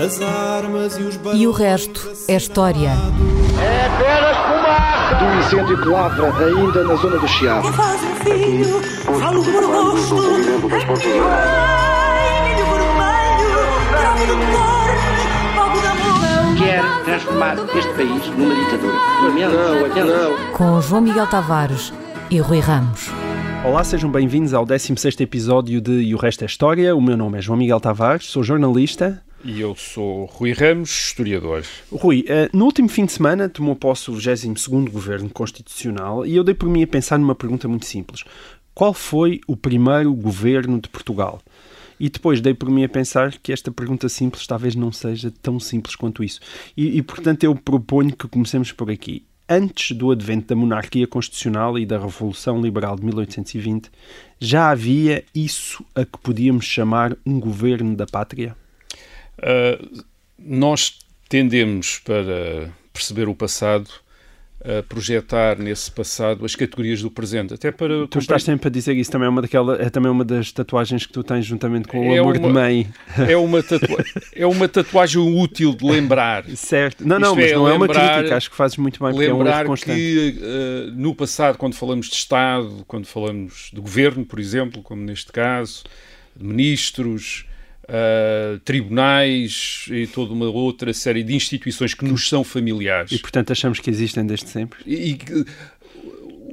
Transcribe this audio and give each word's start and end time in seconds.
As 0.00 0.18
armas 0.22 0.96
e 0.96 1.02
os 1.02 1.20
E 1.34 1.46
o 1.46 1.52
resto 1.52 2.10
é 2.26 2.34
história. 2.34 2.88
É 2.88 3.84
apenas 3.84 4.34
fumaça! 4.46 5.14
Do 5.16 5.38
incêndio 5.38 5.82
que 5.82 5.88
lavra 5.88 6.46
ainda 6.46 6.84
na 6.84 6.94
zona 6.94 7.18
do 7.18 7.28
Chiado. 7.28 7.70
faz 7.74 8.00
um 8.02 8.14
filho, 8.14 8.80
falo 9.20 9.44
fogo 9.44 9.98
de 10.96 11.12
amor. 11.12 11.50
Quer 16.56 16.82
transformar 17.04 17.56
este 17.76 17.92
país 17.92 18.26
numa 18.38 18.54
ditadura. 18.54 18.94
Não, 19.20 20.06
não. 20.06 20.52
Com 20.54 20.80
João 20.80 21.02
Miguel 21.02 21.26
Tavares 21.26 21.92
e 22.30 22.38
Rui 22.38 22.60
Ramos. 22.60 23.10
Olá, 23.62 23.84
sejam 23.84 24.10
bem-vindos 24.10 24.54
ao 24.54 24.64
16º 24.64 25.20
episódio 25.20 25.78
de 25.78 25.92
E 26.00 26.14
o 26.14 26.18
Resto 26.18 26.44
é 26.44 26.46
História. 26.46 26.96
O 26.96 27.02
meu 27.02 27.18
nome 27.18 27.36
é 27.36 27.42
João 27.42 27.58
Miguel 27.58 27.80
Tavares, 27.80 28.24
sou 28.24 28.42
jornalista. 28.42 29.22
E 29.42 29.60
eu 29.60 29.74
sou 29.74 30.26
Rui 30.26 30.52
Ramos, 30.52 30.90
historiador. 30.90 31.64
Rui, 31.90 32.24
eh, 32.28 32.50
no 32.52 32.66
último 32.66 32.90
fim 32.90 33.06
de 33.06 33.12
semana 33.12 33.48
tomou 33.48 33.74
posse 33.74 34.10
o 34.10 34.14
22º 34.14 34.90
Governo 34.90 35.30
Constitucional 35.30 36.26
e 36.26 36.36
eu 36.36 36.44
dei 36.44 36.54
por 36.54 36.68
mim 36.68 36.82
a 36.82 36.86
pensar 36.86 37.18
numa 37.18 37.34
pergunta 37.34 37.66
muito 37.66 37.86
simples. 37.86 38.22
Qual 38.74 38.92
foi 38.92 39.40
o 39.46 39.56
primeiro 39.56 40.12
governo 40.12 40.78
de 40.78 40.90
Portugal? 40.90 41.40
E 41.98 42.10
depois 42.10 42.40
dei 42.42 42.52
por 42.52 42.70
mim 42.70 42.84
a 42.84 42.88
pensar 42.88 43.36
que 43.38 43.52
esta 43.52 43.70
pergunta 43.70 44.10
simples 44.10 44.46
talvez 44.46 44.74
não 44.74 44.92
seja 44.92 45.32
tão 45.42 45.58
simples 45.58 45.96
quanto 45.96 46.22
isso. 46.22 46.40
E, 46.76 46.98
e, 46.98 47.02
portanto 47.02 47.44
eu 47.44 47.54
proponho 47.54 48.14
que 48.14 48.28
comecemos 48.28 48.72
por 48.72 48.90
aqui. 48.90 49.24
Antes 49.48 49.96
do 49.96 50.10
advento 50.10 50.48
da 50.48 50.56
monarquia 50.56 51.06
constitucional 51.06 51.78
e 51.78 51.86
da 51.86 51.98
Revolução 51.98 52.60
Liberal 52.60 52.94
de 52.94 53.04
1820, 53.04 53.90
já 54.38 54.70
havia 54.70 55.24
isso 55.34 55.84
a 55.94 56.04
que 56.04 56.18
podíamos 56.22 56.66
chamar 56.66 57.16
um 57.26 57.40
governo 57.40 57.96
da 57.96 58.06
pátria? 58.06 58.54
Uh, 59.40 60.02
nós 60.38 60.98
tendemos, 61.28 61.98
para 62.04 62.70
perceber 62.92 63.28
o 63.28 63.34
passado, 63.34 63.88
a 64.62 64.82
projetar 64.82 65.58
nesse 65.58 65.90
passado 65.90 66.44
as 66.44 66.54
categorias 66.54 67.00
do 67.00 67.10
presente, 67.10 67.54
até 67.54 67.72
para... 67.72 68.06
Tu 68.08 68.18
estás 68.18 68.42
sempre 68.42 68.68
a 68.68 68.70
dizer 68.70 68.94
isso, 68.94 69.10
também 69.10 69.24
é 69.24 69.30
uma, 69.30 69.40
daquela, 69.40 69.80
é 69.80 69.88
também 69.88 70.10
uma 70.12 70.22
das 70.24 70.52
tatuagens 70.52 71.06
que 71.06 71.12
tu 71.14 71.22
tens 71.24 71.46
juntamente 71.46 71.88
com 71.88 71.98
o 72.10 72.14
É 72.14 72.18
amor 72.18 72.36
uma- 72.36 72.46
de 72.48 72.52
mãe. 72.52 72.86
É 73.26 73.36
uma, 73.38 73.62
tatua... 73.62 74.04
é 74.34 74.46
uma 74.46 74.68
tatuagem 74.68 75.18
útil 75.22 75.74
de 75.74 75.82
lembrar. 75.86 76.44
Certo. 76.56 77.06
Não, 77.08 77.18
não, 77.18 77.28
Isto 77.30 77.40
mas 77.40 77.50
é, 77.50 77.54
não 77.54 77.68
é 77.68 77.72
uma 77.72 77.86
lembrar- 77.86 78.14
crítica, 78.16 78.36
acho 78.36 78.50
que 78.50 78.56
fazes 78.56 78.76
muito 78.76 79.02
bem, 79.02 79.12
porque 79.14 79.30
é 79.30 79.32
um 79.32 79.38
lembrar 79.38 79.64
constante. 79.64 79.96
que 79.98 80.38
uh, 80.42 80.92
no 80.94 81.14
passado, 81.14 81.56
quando 81.56 81.74
falamos 81.74 82.08
de 82.08 82.16
Estado, 82.16 82.84
quando 82.86 83.06
falamos 83.06 83.70
de 83.72 83.80
governo, 83.80 84.26
por 84.26 84.38
exemplo, 84.38 84.82
como 84.82 85.00
neste 85.02 85.32
caso, 85.32 85.84
de 86.36 86.44
ministros, 86.44 87.46
uh, 87.90 88.58
tribunais 88.60 89.86
e 89.90 90.06
toda 90.06 90.32
uma 90.32 90.48
outra 90.48 90.92
série 90.94 91.22
de 91.22 91.34
instituições 91.34 91.92
que 91.94 92.04
nos 92.04 92.28
são 92.28 92.42
familiares. 92.44 93.12
E 93.12 93.18
portanto 93.18 93.52
achamos 93.52 93.80
que 93.80 93.90
existem 93.90 94.24
desde 94.24 94.48
sempre. 94.48 94.78
E, 94.86 95.10
e 95.12 95.18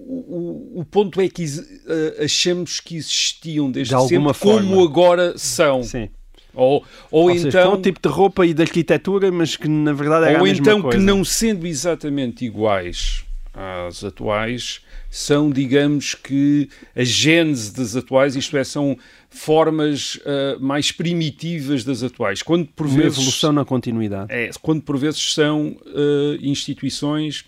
o, 0.09 0.79
o- 0.79 0.85
ponto 0.85 1.19
é 1.21 1.27
que 1.27 1.43
eh, 1.43 2.23
achamos 2.23 2.79
que 2.79 2.95
existiam 2.95 3.69
desde 3.69 3.93
De 3.93 4.01
sempre 4.07 4.17
como 4.17 4.33
forma. 4.33 4.83
agora 4.83 5.37
são. 5.37 5.83
Sim. 5.83 6.09
Ou, 6.53 6.83
ou, 7.11 7.29
Ou, 7.29 7.31
seja, 7.33 7.47
então, 7.49 7.71
com 7.71 7.77
um 7.77 7.81
tipo 7.81 7.99
de 8.01 8.07
roupa 8.07 8.45
e 8.45 8.53
de 8.53 8.61
arquitetura, 8.63 9.31
mas 9.31 9.55
que 9.55 9.67
na 9.67 9.93
verdade 9.93 10.35
a 10.35 10.39
ou 10.39 10.47
então 10.47 10.89
que 10.89 10.97
não 10.97 11.23
sendo 11.23 11.67
exatamente 11.67 12.43
iguais 12.45 13.23
às 13.57 14.03
atuais, 14.03 14.81
são, 15.09 15.49
digamos 15.49 16.13
que, 16.13 16.69
a 16.95 17.03
gênese 17.03 17.73
das 17.73 17.95
atuais, 17.95 18.35
isto 18.35 18.55
é, 18.55 18.63
são 18.63 18.97
formas 19.29 20.19
eh, 20.25 20.57
mais 20.59 20.91
primitivas 20.91 21.83
das 21.83 22.03
atuais. 22.03 22.43
Quando 22.43 22.67
por 22.67 22.85
Uma 22.85 22.97
vezes 22.97 23.17
evolução 23.17 23.51
na 23.51 23.65
continuidade. 23.65 24.31
É, 24.31 24.49
quando 24.61 24.81
por 24.83 24.97
vezes 24.97 25.33
são 25.33 25.75
eh, 25.85 26.37
instituições 26.41 27.45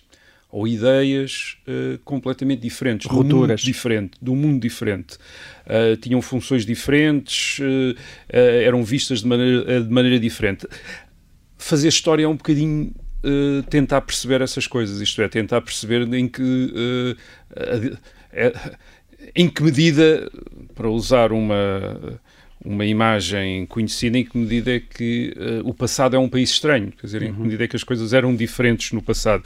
ou 0.51 0.67
ideias 0.67 1.57
eh, 1.67 1.99
completamente 2.03 2.61
diferentes, 2.61 3.07
do 3.07 3.23
mundo 3.23 3.55
diferente, 3.55 4.17
do 4.19 4.35
mundo 4.35 4.59
diferente. 4.59 5.17
Eh, 5.65 5.95
tinham 5.97 6.21
funções 6.21 6.65
diferentes, 6.65 7.59
eh, 8.29 8.63
eram 8.65 8.83
vistas 8.83 9.21
de 9.21 9.27
maneira, 9.27 9.81
de 9.83 9.89
maneira 9.89 10.19
diferente. 10.19 10.67
Fazer 11.55 11.89
história 11.89 12.23
é 12.23 12.27
um 12.27 12.35
bocadinho 12.35 12.91
eh, 13.23 13.63
tentar 13.69 14.01
perceber 14.01 14.41
essas 14.41 14.67
coisas, 14.67 15.01
isto 15.01 15.21
é, 15.21 15.27
tentar 15.27 15.61
perceber 15.61 16.11
em 16.13 16.27
que 16.27 17.15
eh, 17.55 17.97
eh, 18.31 18.77
em 19.35 19.49
que 19.49 19.63
medida, 19.63 20.31
para 20.75 20.89
usar 20.89 21.31
uma 21.31 22.19
uma 22.63 22.85
imagem 22.85 23.65
conhecida 23.65 24.17
em 24.17 24.25
que 24.25 24.37
medida 24.37 24.75
é 24.75 24.79
que 24.79 25.33
eh, 25.37 25.61
o 25.63 25.73
passado 25.73 26.15
é 26.15 26.19
um 26.19 26.27
país 26.27 26.49
estranho, 26.51 26.91
quer 26.91 27.05
dizer, 27.05 27.23
em 27.23 27.33
que 27.33 27.39
medida 27.39 27.63
é 27.63 27.67
que 27.67 27.75
as 27.75 27.83
coisas 27.83 28.11
eram 28.11 28.35
diferentes 28.35 28.91
no 28.91 29.01
passado. 29.01 29.43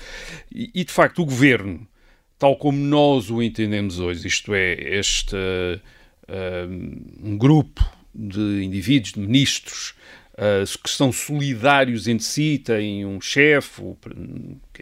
E, 0.52 0.72
e, 0.74 0.84
de 0.84 0.92
facto, 0.92 1.22
o 1.22 1.26
governo, 1.26 1.88
tal 2.40 2.56
como 2.56 2.78
nós 2.78 3.30
o 3.30 3.42
entendemos 3.42 4.00
hoje, 4.00 4.28
isto 4.28 4.54
é, 4.56 4.74
este 4.98 5.36
eh, 6.28 6.68
um 7.24 7.38
grupo 7.38 7.86
de 8.14 8.64
indivíduos, 8.64 9.14
de 9.14 9.20
ministros, 9.20 9.94
eh, 10.38 10.64
que 10.84 10.90
são 10.90 11.12
solidários 11.12 12.08
entre 12.08 12.26
si, 12.26 12.58
têm 12.58 13.06
um 13.06 13.20
chefe, 13.22 13.82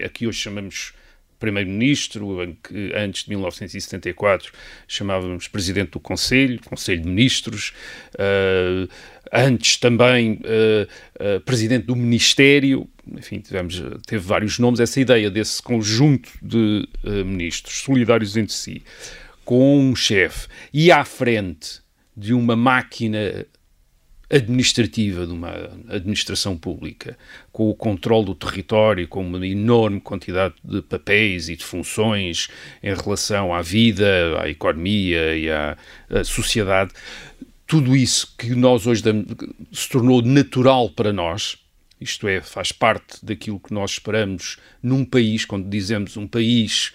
aqui 0.03 0.27
hoje 0.27 0.39
chamamos 0.39 0.93
primeiro-ministro, 1.41 2.55
que 2.63 2.93
antes 2.95 3.23
de 3.23 3.31
1974 3.31 4.53
chamávamos 4.87 5.47
presidente 5.47 5.91
do 5.91 5.99
Conselho, 5.99 6.61
Conselho 6.63 7.01
de 7.01 7.09
Ministros, 7.09 7.73
eh, 8.17 8.87
antes 9.33 9.75
também 9.77 10.39
eh, 10.43 10.87
eh, 11.19 11.39
presidente 11.39 11.87
do 11.87 11.95
Ministério, 11.95 12.87
enfim, 13.17 13.39
tivemos, 13.39 13.81
teve 14.05 14.23
vários 14.23 14.59
nomes, 14.59 14.79
essa 14.79 15.01
ideia 15.01 15.31
desse 15.31 15.61
conjunto 15.61 16.29
de 16.41 16.87
ministros 17.25 17.79
solidários 17.79 18.37
entre 18.37 18.53
si, 18.53 18.83
com 19.43 19.79
um 19.79 19.95
chefe. 19.95 20.47
E 20.71 20.91
à 20.91 21.03
frente 21.03 21.81
de 22.15 22.33
uma 22.33 22.55
máquina 22.55 23.45
administrativa 24.31 25.25
de 25.25 25.33
uma 25.33 25.51
administração 25.89 26.57
pública, 26.57 27.17
com 27.51 27.69
o 27.69 27.75
controle 27.75 28.27
do 28.27 28.35
território, 28.35 29.07
com 29.07 29.25
uma 29.25 29.45
enorme 29.45 29.99
quantidade 29.99 30.55
de 30.63 30.81
papéis 30.81 31.49
e 31.49 31.55
de 31.55 31.65
funções 31.65 32.47
em 32.81 32.93
relação 32.93 33.53
à 33.53 33.61
vida, 33.61 34.41
à 34.41 34.49
economia 34.49 35.35
e 35.35 35.49
à, 35.49 35.77
à 36.09 36.23
sociedade, 36.23 36.91
tudo 37.67 37.95
isso 37.95 38.33
que 38.37 38.55
nós 38.55 38.85
hoje 38.85 39.03
se 39.71 39.89
tornou 39.89 40.21
natural 40.21 40.89
para 40.89 41.13
nós, 41.13 41.57
isto 42.01 42.27
é, 42.27 42.41
faz 42.41 42.71
parte 42.71 43.23
daquilo 43.23 43.59
que 43.59 43.73
nós 43.73 43.91
esperamos 43.91 44.57
num 44.81 45.05
país, 45.05 45.45
quando 45.45 45.69
dizemos 45.69 46.17
um 46.17 46.27
país, 46.27 46.93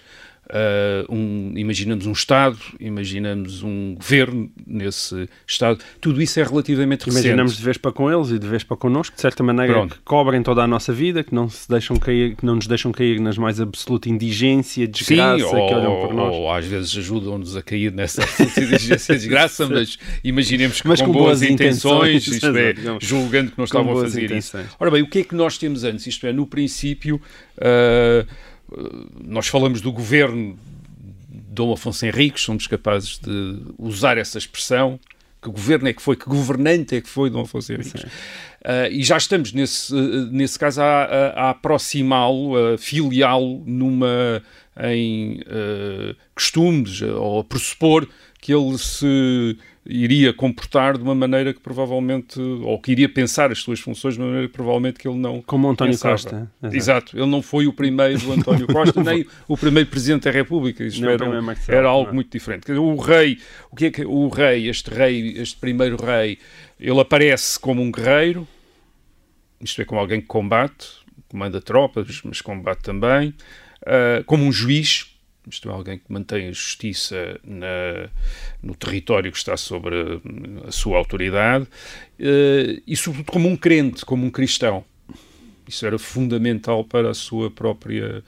ah, 0.49 1.05
um- 1.09 1.53
imaginamos 1.55 2.05
um 2.05 2.11
Estado, 2.11 2.57
imaginamos 2.79 3.63
um 3.63 3.95
governo 3.95 4.49
nesse 4.65 5.27
Estado, 5.45 5.79
tudo 6.01 6.21
isso 6.21 6.39
é 6.39 6.43
relativamente 6.43 7.05
recente. 7.05 7.25
Imaginamos 7.25 7.57
de 7.57 7.63
vez 7.63 7.77
para 7.77 7.91
com 7.91 8.11
eles 8.11 8.29
e 8.31 8.39
de 8.39 8.47
vez 8.47 8.63
para 8.63 8.77
connosco, 8.77 9.15
de 9.15 9.21
certa 9.21 9.43
maneira, 9.43 9.73
Pronto. 9.73 9.95
que 9.95 10.01
cobrem 10.01 10.41
toda 10.43 10.63
a 10.63 10.67
nossa 10.67 10.93
vida, 10.93 11.23
que 11.23 11.33
não, 11.33 11.49
se 11.49 11.67
deixam 11.69 11.97
cair, 11.97 12.35
que 12.35 12.45
não 12.45 12.55
nos 12.55 12.67
deixam 12.67 12.91
cair 12.91 13.19
nas 13.19 13.37
mais 13.37 13.59
absoluta 13.59 14.09
indigência, 14.09 14.87
desgraça, 14.87 15.43
Sim, 15.43 15.49
que 15.51 15.55
olham 15.73 15.91
ou, 15.93 16.07
por 16.07 16.13
nós. 16.13 16.33
ou 16.35 16.51
às 16.51 16.65
vezes 16.65 16.97
ajudam-nos 16.97 17.55
a 17.55 17.61
cair 17.61 17.91
nessa 17.91 18.23
inteligência 18.43 19.15
desgraça, 19.15 19.67
mas 19.69 19.97
imaginemos 20.23 20.81
que 20.81 20.87
Mas 20.87 20.99
com, 20.99 21.07
com 21.07 21.11
boas, 21.13 21.39
boas 21.39 21.43
intenções, 21.51 22.27
intenções, 22.27 22.27
isto 22.27 22.57
é, 22.57 22.99
julgando 23.05 23.51
que 23.51 23.57
não 23.57 23.65
estavam 23.65 23.97
a 23.97 24.01
fazer 24.01 24.25
intenções. 24.25 24.65
isso. 24.65 24.75
Ora 24.79 24.91
bem, 24.91 25.01
o 25.01 25.09
que 25.09 25.19
é 25.19 25.23
que 25.23 25.35
nós 25.35 25.57
temos 25.57 25.83
antes? 25.83 26.07
Isto 26.07 26.25
é, 26.27 26.33
no 26.33 26.45
princípio, 26.47 27.19
ah, 27.59 28.25
nós 29.23 29.47
falamos 29.47 29.81
do 29.81 29.91
governo 29.91 30.57
de 31.29 31.41
Dom 31.53 31.73
Afonso 31.73 32.05
Henriques, 32.05 32.43
somos 32.43 32.67
capazes 32.67 33.17
de 33.19 33.61
usar 33.77 34.17
essa 34.17 34.37
expressão. 34.37 34.99
Que 35.41 35.49
governo 35.51 35.87
é 35.87 35.93
que 35.93 36.01
foi? 36.01 36.15
Que 36.15 36.25
governante 36.25 36.95
é 36.95 37.01
que 37.01 37.07
foi 37.09 37.29
Dom 37.29 37.41
Afonso 37.41 37.71
Henriques? 37.71 38.05
Ah, 38.65 38.89
e 38.89 39.03
já 39.03 39.17
estamos, 39.17 39.53
nesse, 39.53 39.95
eh, 39.95 40.27
nesse 40.31 40.57
caso, 40.59 40.81
a, 40.81 41.03
a- 41.03 41.29
a 41.45 41.49
aproximá-lo, 41.51 42.55
a 42.73 42.77
filiá-lo 42.77 43.63
numa, 43.65 44.41
em 44.83 45.39
eh, 45.45 46.15
costumes, 46.35 47.01
eh, 47.01 47.05
ou 47.11 47.39
a 47.39 47.43
pressupor 47.43 48.07
que 48.41 48.53
ele 48.53 48.77
se 48.77 49.57
iria 49.89 50.33
comportar 50.33 50.97
de 50.97 51.03
uma 51.03 51.15
maneira 51.15 51.53
que 51.53 51.59
provavelmente, 51.59 52.39
ou 52.39 52.79
que 52.79 52.91
iria 52.91 53.07
pensar 53.07 53.51
as 53.51 53.59
suas 53.59 53.79
funções 53.79 54.15
de 54.15 54.19
uma 54.19 54.27
maneira 54.27 54.47
que 54.47 54.53
provavelmente 54.53 54.99
que 54.99 55.07
ele 55.07 55.17
não 55.17 55.41
Como 55.41 55.67
o 55.67 55.71
António 55.71 55.93
pensava. 55.93 56.13
Costa. 56.13 56.51
Exato. 56.61 56.75
Exato. 56.75 57.17
ele 57.17 57.25
não 57.27 57.41
foi 57.41 57.67
o 57.67 57.73
primeiro 57.73 58.31
António 58.31 58.67
Costa, 58.71 59.01
nem 59.03 59.25
o 59.47 59.55
primeiro 59.57 59.89
Presidente 59.89 60.23
da 60.23 60.31
República. 60.31 60.83
Isto 60.83 61.01
Nem 61.01 61.09
o 61.09 61.13
era, 61.13 61.25
um- 61.29 61.41
Marcelo, 61.41 61.77
era 61.77 61.87
algo 61.87 62.03
não 62.05 62.11
é? 62.11 62.15
muito 62.15 62.31
diferente. 62.31 62.71
O 62.71 62.95
rei, 62.97 63.37
o 63.71 63.75
que 63.75 63.85
é 63.85 63.91
que 63.91 64.05
o 64.05 64.27
rei, 64.27 64.67
este 64.69 64.89
rei, 64.93 65.33
este 65.37 65.57
primeiro 65.57 65.95
rei, 66.03 66.37
ele 66.79 66.99
aparece 66.99 67.59
como 67.59 67.81
um 67.81 67.91
guerreiro, 67.91 68.47
isto 69.61 69.81
é, 69.81 69.85
como 69.85 69.99
alguém 69.99 70.21
que 70.21 70.27
combate, 70.27 70.87
comanda 71.29 71.59
tropas, 71.61 72.21
mas 72.23 72.41
combate 72.41 72.81
também, 72.83 73.33
ah, 73.85 74.21
como 74.25 74.43
um 74.43 74.51
juiz, 74.51 75.16
isto 75.49 75.69
é, 75.69 75.71
alguém 75.71 75.97
que 75.97 76.05
mantém 76.09 76.47
a 76.47 76.51
justiça 76.51 77.39
na, 77.43 78.09
no 78.61 78.75
território 78.75 79.31
que 79.31 79.37
está 79.37 79.57
sobre 79.57 79.95
a, 79.95 80.67
a 80.67 80.71
sua 80.71 80.97
autoridade, 80.97 81.65
uh, 81.65 82.81
e 82.85 82.95
sobretudo 82.95 83.31
como 83.31 83.47
um 83.47 83.55
crente, 83.55 84.05
como 84.05 84.25
um 84.25 84.29
cristão. 84.29 84.83
Isso 85.67 85.85
era 85.85 85.99
fundamental 85.99 86.83
para 86.83 87.09
a 87.09 87.13
sua 87.13 87.51
própria 87.51 88.23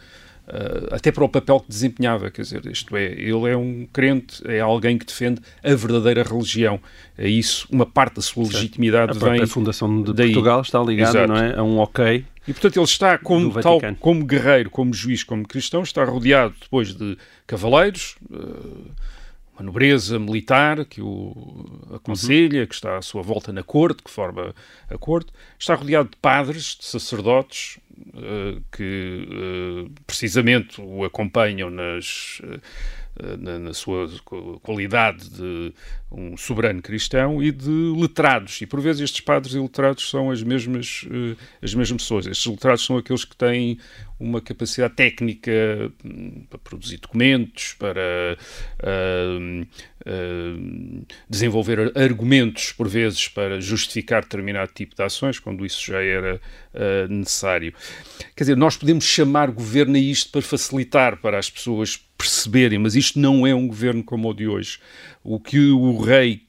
Uh, 0.49 0.95
até 0.95 1.11
para 1.11 1.23
o 1.23 1.29
papel 1.29 1.59
que 1.59 1.67
desempenhava, 1.69 2.31
quer 2.31 2.41
dizer, 2.41 2.65
isto 2.65 2.97
é, 2.97 3.05
ele 3.05 3.47
é 3.47 3.55
um 3.55 3.87
crente, 3.93 4.41
é 4.47 4.59
alguém 4.59 4.97
que 4.97 5.05
defende 5.05 5.39
a 5.63 5.75
verdadeira 5.75 6.23
religião. 6.23 6.79
É 7.15 7.29
isso, 7.29 7.67
uma 7.69 7.85
parte 7.85 8.15
da 8.15 8.21
sua 8.23 8.45
legitimidade 8.45 9.11
a 9.11 9.29
vem. 9.29 9.43
A 9.43 9.45
fundação 9.45 10.01
de 10.01 10.11
daí. 10.11 10.33
Portugal 10.33 10.61
está 10.61 10.81
ligada, 10.81 11.27
não 11.27 11.37
é, 11.37 11.55
a 11.55 11.61
um 11.61 11.77
ok. 11.77 12.25
E 12.49 12.53
portanto 12.53 12.77
ele 12.77 12.85
está 12.85 13.15
como 13.15 13.61
tal, 13.61 13.79
como 13.99 14.25
guerreiro, 14.25 14.71
como 14.71 14.91
juiz, 14.91 15.23
como 15.23 15.47
cristão, 15.47 15.83
está 15.83 16.03
rodeado 16.03 16.55
depois 16.59 16.95
de 16.95 17.15
cavaleiros. 17.45 18.15
Uh, 18.27 18.89
uma 19.53 19.63
nobreza 19.63 20.17
militar 20.17 20.83
que 20.85 20.99
o 20.99 21.93
aconselha, 21.93 22.61
uhum. 22.61 22.65
que 22.65 22.73
está 22.73 22.97
à 22.97 23.03
sua 23.03 23.21
volta 23.21 23.53
na 23.53 23.61
corte, 23.61 24.01
que 24.01 24.09
forma 24.09 24.55
a 24.89 24.97
corte, 24.97 25.31
está 25.59 25.75
rodeado 25.75 26.09
de 26.09 26.17
padres, 26.17 26.75
de 26.79 26.85
sacerdotes, 26.85 27.77
uh, 28.15 28.59
que 28.71 29.27
uh, 29.29 29.91
precisamente 30.07 30.81
o 30.81 31.03
acompanham 31.03 31.69
nas, 31.69 32.41
na, 33.39 33.59
na, 33.59 33.73
sua 33.73 34.09
qualidade 34.61 35.29
de 35.29 35.73
um 36.11 36.35
soberano 36.37 36.81
cristão 36.81 37.41
e 37.41 37.51
de 37.51 37.69
letrados. 37.97 38.61
E 38.61 38.65
por 38.65 38.79
vezes 38.81 39.01
estes 39.01 39.21
padres 39.21 39.53
e 39.55 39.59
letrados 39.59 40.09
são 40.09 40.31
as 40.31 40.41
mesmas, 40.41 41.05
as 41.61 41.73
mesmas 41.73 42.01
pessoas. 42.01 42.25
Estes 42.25 42.45
letrados 42.45 42.85
são 42.85 42.97
aqueles 42.97 43.25
que 43.25 43.35
têm 43.35 43.77
uma 44.19 44.41
capacidade 44.41 44.95
técnica 44.95 45.51
hum, 46.03 46.45
para 46.49 46.59
produzir 46.59 46.97
documentos, 46.97 47.73
para 47.73 48.37
uh, 48.83 49.61
uh, 49.61 51.05
desenvolver 51.29 51.97
argumentos, 51.97 52.73
por 52.73 52.87
vezes, 52.89 53.29
para 53.29 53.61
justificar 53.61 54.23
determinado 54.23 54.71
tipo 54.73 54.93
de 54.93 55.01
ações, 55.01 55.39
quando 55.39 55.65
isso 55.65 55.85
já 55.85 56.03
era 56.03 56.35
uh, 56.35 57.07
necessário. 57.11 57.73
Quer 58.35 58.43
dizer, 58.43 58.57
nós 58.57 58.75
podemos 58.75 59.05
chamar 59.05 59.51
governo 59.51 59.95
a 59.95 59.99
isto 59.99 60.31
para 60.31 60.41
facilitar 60.41 61.17
para 61.17 61.39
as 61.39 61.49
pessoas 61.49 62.08
perceberem, 62.19 62.77
mas 62.77 62.95
isto 62.95 63.17
não 63.17 63.47
é 63.47 63.55
um 63.55 63.65
governo 63.65 64.03
como 64.03 64.29
o 64.29 64.33
de 64.33 64.45
hoje. 64.45 64.77
O 65.23 65.39
que 65.39 65.71
o 65.71 65.97
rei 65.97 66.41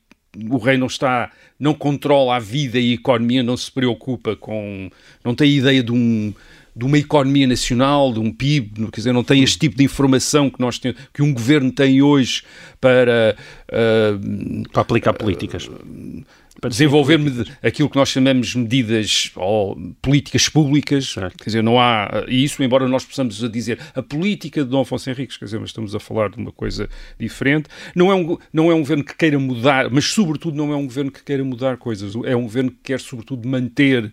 o 0.49 0.58
rei 0.58 0.76
não 0.76 0.87
está, 0.87 1.31
não 1.58 1.75
controla 1.75 2.37
a 2.37 2.38
vida 2.38 2.78
e 2.78 2.93
a 2.93 2.94
economia, 2.94 3.43
não 3.43 3.56
se 3.56 3.70
preocupa 3.70 4.37
com, 4.37 4.90
não 5.25 5.34
tem 5.34 5.56
ideia 5.56 5.82
de 5.82 5.93
um 5.93 6.34
de 6.75 6.84
uma 6.84 6.96
economia 6.96 7.49
nacional, 7.49 8.12
de 8.12 8.20
um 8.20 8.32
PIB, 8.32 8.90
quer 8.90 9.00
dizer, 9.00 9.12
não 9.12 9.25
tem 9.25 9.43
este 9.43 9.58
tipo 9.58 9.76
de 9.76 9.82
informação 9.82 10.49
que 10.49 10.61
nós 10.61 10.78
temos, 10.78 11.00
que 11.12 11.20
um 11.20 11.34
governo 11.34 11.73
tem 11.73 12.00
hoje 12.00 12.44
para 12.81 13.37
uh, 13.69 14.69
para 14.70 14.82
aplicar 14.82 15.12
políticas. 15.12 15.66
Uh, 15.66 16.25
desenvolver 16.68 17.18
aquilo 17.62 17.88
que 17.88 17.96
nós 17.96 18.08
chamamos 18.08 18.54
medidas 18.54 19.30
ou 19.36 19.76
políticas 20.02 20.48
públicas, 20.48 21.14
quer 21.14 21.44
dizer, 21.46 21.62
não 21.62 21.80
há 21.80 22.24
isso, 22.28 22.62
embora 22.62 22.86
nós 22.88 23.04
possamos 23.04 23.36
dizer 23.50 23.78
a 23.94 24.02
política 24.02 24.62
de 24.62 24.70
Dom 24.70 24.82
Afonso 24.82 25.08
Henriques, 25.10 25.36
quer 25.36 25.46
dizer, 25.46 25.58
mas 25.58 25.70
estamos 25.70 25.94
a 25.94 26.00
falar 26.00 26.30
de 26.30 26.36
uma 26.36 26.52
coisa 26.52 26.88
diferente. 27.18 27.68
Não 27.94 28.10
é 28.10 28.14
um, 28.14 28.38
não 28.52 28.70
é 28.70 28.74
um 28.74 28.80
governo 28.80 29.04
que 29.04 29.16
queira 29.16 29.38
mudar, 29.38 29.90
mas 29.90 30.06
sobretudo 30.06 30.56
não 30.56 30.72
é 30.72 30.76
um 30.76 30.84
governo 30.84 31.10
que 31.10 31.22
queira 31.22 31.44
mudar 31.44 31.76
coisas, 31.76 32.14
é 32.24 32.36
um 32.36 32.42
governo 32.42 32.70
que 32.70 32.78
quer 32.84 33.00
sobretudo 33.00 33.48
manter 33.48 34.12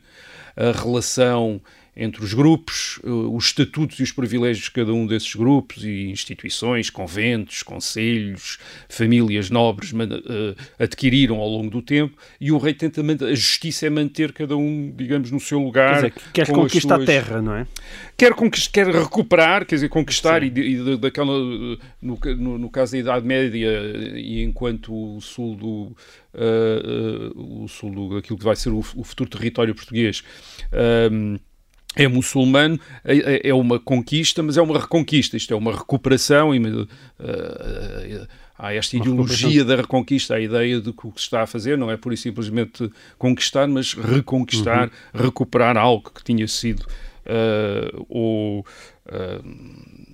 a 0.55 0.71
relação 0.71 1.61
entre 1.99 2.23
os 2.23 2.33
grupos, 2.33 2.99
eh, 3.03 3.09
os 3.09 3.47
estatutos 3.47 3.99
e 3.99 4.03
os 4.03 4.11
privilégios 4.11 4.65
de 4.65 4.71
cada 4.71 4.93
um 4.93 5.07
desses 5.07 5.33
grupos 5.33 5.83
e 5.83 6.09
instituições, 6.11 6.91
conventos, 6.91 7.63
conselhos, 7.63 8.59
famílias 8.87 9.49
nobres 9.49 9.91
uh, 9.91 10.55
adquiriram 10.77 11.37
ao 11.37 11.49
longo 11.49 11.71
do 11.71 11.81
tempo 11.81 12.15
e 12.39 12.51
o 12.51 12.59
rei 12.59 12.75
tenta 12.75 13.01
a 13.01 13.33
justiça 13.33 13.87
é 13.87 13.89
manter 13.89 14.31
cada 14.31 14.55
um, 14.55 14.93
digamos, 14.95 15.31
no 15.31 15.39
seu 15.39 15.59
lugar. 15.59 16.01
Quer, 16.01 16.09
dizer, 16.09 16.31
quer 16.33 16.47
conquistar 16.51 16.95
suas... 16.97 17.09
a 17.09 17.11
terra, 17.11 17.41
não 17.41 17.55
é? 17.55 17.65
Quer, 18.15 18.33
conquist... 18.35 18.71
quer 18.71 18.87
recuperar, 18.87 19.65
quer 19.65 19.75
dizer, 19.75 19.89
conquistar 19.89 20.43
e, 20.43 20.47
e 20.47 20.97
daquela, 20.97 21.33
no, 21.99 22.19
no, 22.37 22.57
no, 22.59 22.69
caso 22.69 22.91
da 22.91 22.97
Idade 22.99 23.25
Média 23.25 23.69
e 24.15 24.43
enquanto 24.43 24.93
o 24.93 25.19
sul 25.19 25.55
do 25.55 25.95
Uh, 26.37 27.33
uh, 27.33 27.63
o 27.63 27.67
sul 27.67 27.89
do, 27.89 28.17
aquilo 28.17 28.37
que 28.37 28.45
vai 28.45 28.55
ser 28.55 28.69
o, 28.69 28.77
o 28.77 29.03
futuro 29.03 29.27
território 29.27 29.73
português 29.73 30.23
uh, 30.67 31.39
é 31.97 32.07
muçulmano, 32.07 32.79
é, 33.03 33.17
é, 33.17 33.49
é 33.49 33.53
uma 33.53 33.79
conquista, 33.79 34.43
mas 34.43 34.57
é 34.57 34.61
uma 34.61 34.79
reconquista, 34.79 35.35
isto 35.35 35.53
é 35.53 35.57
uma 35.57 35.75
recuperação 35.75 36.53
e 36.53 36.59
uh, 36.59 36.87
há 38.57 38.73
esta 38.73 38.97
ideologia 38.97 39.63
da 39.65 39.75
reconquista, 39.75 40.35
a 40.35 40.39
ideia 40.39 40.79
de 40.79 40.93
que 40.93 41.07
o 41.07 41.11
que 41.11 41.19
se 41.19 41.25
está 41.25 41.43
a 41.43 41.47
fazer 41.47 41.77
não 41.77 41.91
é 41.91 41.97
por 41.97 42.13
e 42.13 42.17
simplesmente 42.17 42.89
conquistar, 43.17 43.67
mas 43.67 43.93
reconquistar, 43.93 44.89
uhum. 45.13 45.21
recuperar 45.21 45.77
algo 45.77 46.11
que 46.13 46.23
tinha 46.23 46.47
sido 46.47 46.81
uh, 46.81 48.05
ou 48.09 48.59
uh, 48.59 50.06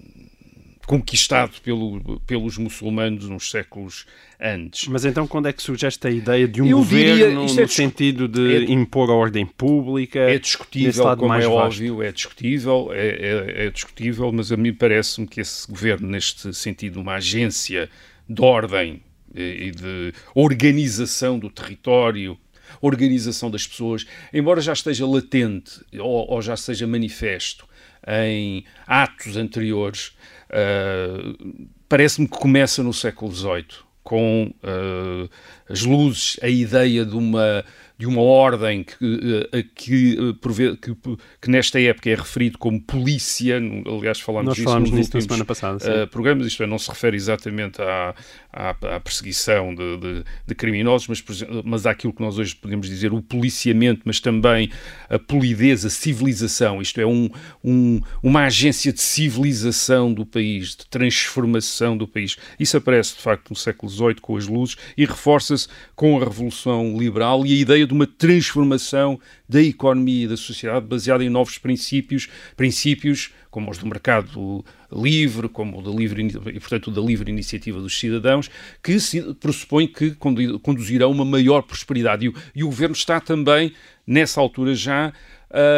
conquistado 0.86 1.62
pelo, 1.62 2.20
pelos 2.22 2.58
muçulmanos 2.58 3.30
nos 3.30 3.50
séculos 3.50 4.06
antes. 4.40 4.88
Mas 4.88 5.06
então 5.06 5.26
quando 5.26 5.48
é 5.48 5.54
que 5.54 5.62
surge 5.62 5.86
esta 5.86 6.10
ideia 6.10 6.48
de 6.48 6.62
um 6.62 6.66
Eu 6.66 6.80
governo 6.80 7.16
diria, 7.16 7.34
no 7.34 7.46
é 7.46 7.68
sentido 7.68 8.28
de 8.28 8.66
é, 8.66 8.72
impor 8.72 9.10
a 9.10 9.14
ordem 9.14 9.46
pública? 9.46 10.20
É 10.20 10.38
discutível, 10.38 11.16
como 11.18 11.34
é 11.34 11.48
óbvio, 11.48 12.04
é 12.04 12.12
discutível, 12.12 12.90
é, 12.92 13.08
é, 13.08 13.66
é 13.66 13.70
discutível, 13.70 14.32
mas 14.32 14.52
a 14.52 14.58
mim 14.58 14.74
parece-me 14.74 15.28
que 15.28 15.40
esse 15.40 15.70
governo, 15.70 16.08
neste 16.08 16.54
sentido, 16.54 17.00
uma 17.00 17.16
agência 17.16 17.90
de 18.28 18.42
ordem 18.42 19.02
e 19.34 19.72
de 19.72 20.14
organização 20.36 21.40
do 21.40 21.50
território, 21.50 22.38
organização 22.82 23.50
das 23.50 23.66
pessoas, 23.66 24.06
embora 24.32 24.62
já 24.62 24.74
esteja 24.74 25.08
latente 25.08 25.82
ou, 25.98 26.30
ou 26.30 26.42
já 26.42 26.56
seja 26.56 26.86
manifesto 26.86 27.68
em 28.08 28.66
atos 28.86 29.38
anteriores, 29.38 30.12
uh, 30.54 31.68
parece-me 31.90 32.28
que 32.28 32.38
começa 32.38 32.84
no 32.84 32.94
século 32.94 33.32
XVIII, 33.34 33.66
com 34.04 34.54
uh, 34.64 35.30
as 35.70 35.84
luzes, 35.84 36.38
a 36.42 36.48
ideia 36.48 37.06
de 37.06 37.16
uma 37.16 37.66
de 38.04 38.08
uma 38.08 38.22
ordem 38.22 38.84
que, 38.84 39.48
eh, 39.54 39.64
que, 39.74 40.18
eh, 40.20 40.78
que, 40.82 40.96
que, 41.42 41.50
nesta 41.50 41.80
época 41.80 42.10
é 42.10 42.16
referido 42.16 42.58
como 42.58 42.82
polícia, 42.82 43.58
aliás 43.86 44.20
falámos 44.20 44.48
Nós 44.48 44.56
disso 44.58 44.68
falámos 44.68 44.92
nos 44.92 45.06
últimos, 45.06 45.26
na 45.26 45.30
semana 45.30 45.46
passada, 45.46 46.04
uh, 46.04 46.08
programas, 46.08 46.46
isto 46.46 46.62
é, 46.64 46.68
não 46.68 46.78
se 46.78 46.90
refere 46.90 47.16
exatamente 47.16 47.82
à, 47.82 48.14
à, 48.52 48.70
à 48.72 49.00
perseguição 49.00 49.74
de, 49.74 49.98
de, 49.98 50.24
de, 50.46 50.56
criminosos, 50.56 51.08
mas, 51.08 51.24
mas 51.64 51.86
àquilo 51.86 52.12
que 52.12 52.22
nós 52.22 52.38
hoje 52.38 52.54
podemos 52.54 52.90
dizer 52.90 53.14
o 53.14 53.22
policiamento, 53.22 54.02
mas 54.04 54.20
também 54.20 54.70
a 55.10 55.18
polidez, 55.18 55.86
a 55.86 55.90
civilização, 55.90 56.82
isto 56.82 57.00
é, 57.00 57.06
um, 57.06 57.30
um, 57.64 58.02
uma 58.22 58.44
agência 58.44 58.92
de 58.92 59.02
civilização 59.02 60.14
do 60.14 60.26
país, 60.26 60.76
de 60.76 60.86
transformação 60.88 61.96
do 61.96 62.06
país. 62.06 62.36
Isso 62.60 62.76
aparece, 62.76 63.16
de 63.16 63.22
facto, 63.22 63.50
no 63.50 63.56
século 63.56 63.90
XVIII 63.90 64.16
com 64.16 64.36
as 64.36 64.46
luzes 64.46 64.76
e 64.98 65.06
reforça-se 65.06 65.70
com 65.96 66.18
a 66.18 66.20
Revolução 66.20 66.98
Liberal 66.98 67.46
e 67.46 67.54
a 67.54 67.62
ideia 67.62 67.88
de 67.94 67.98
uma 67.98 68.08
transformação 68.08 69.20
da 69.48 69.62
economia 69.62 70.26
e 70.26 70.28
da 70.28 70.38
sociedade 70.38 70.86
baseada 70.86 71.24
em 71.24 71.30
novos 71.30 71.58
princípios, 71.58 72.28
princípios 72.58 73.32
como 73.52 73.70
os 73.70 73.78
do 73.78 73.86
mercado 73.86 74.66
livre, 74.92 75.48
como 75.48 75.78
o 75.78 75.82
da 75.84 75.92
livre, 75.92 76.26
e, 76.26 76.60
portanto, 76.60 76.90
da 76.90 77.02
livre 77.02 77.32
iniciativa 77.32 77.80
dos 77.80 77.98
cidadãos, 77.98 78.50
que 78.82 79.00
se 79.00 79.22
pressupõe 79.36 79.88
que 79.88 80.16
conduzirão 80.62 81.12
uma 81.12 81.24
maior 81.24 81.62
prosperidade. 81.62 82.26
E 82.26 82.30
o, 82.30 82.34
e 82.56 82.64
o 82.64 82.68
governo 82.68 82.96
está 82.96 83.20
também, 83.20 83.72
nessa 84.08 84.42
altura 84.42 84.74
já, 84.74 85.14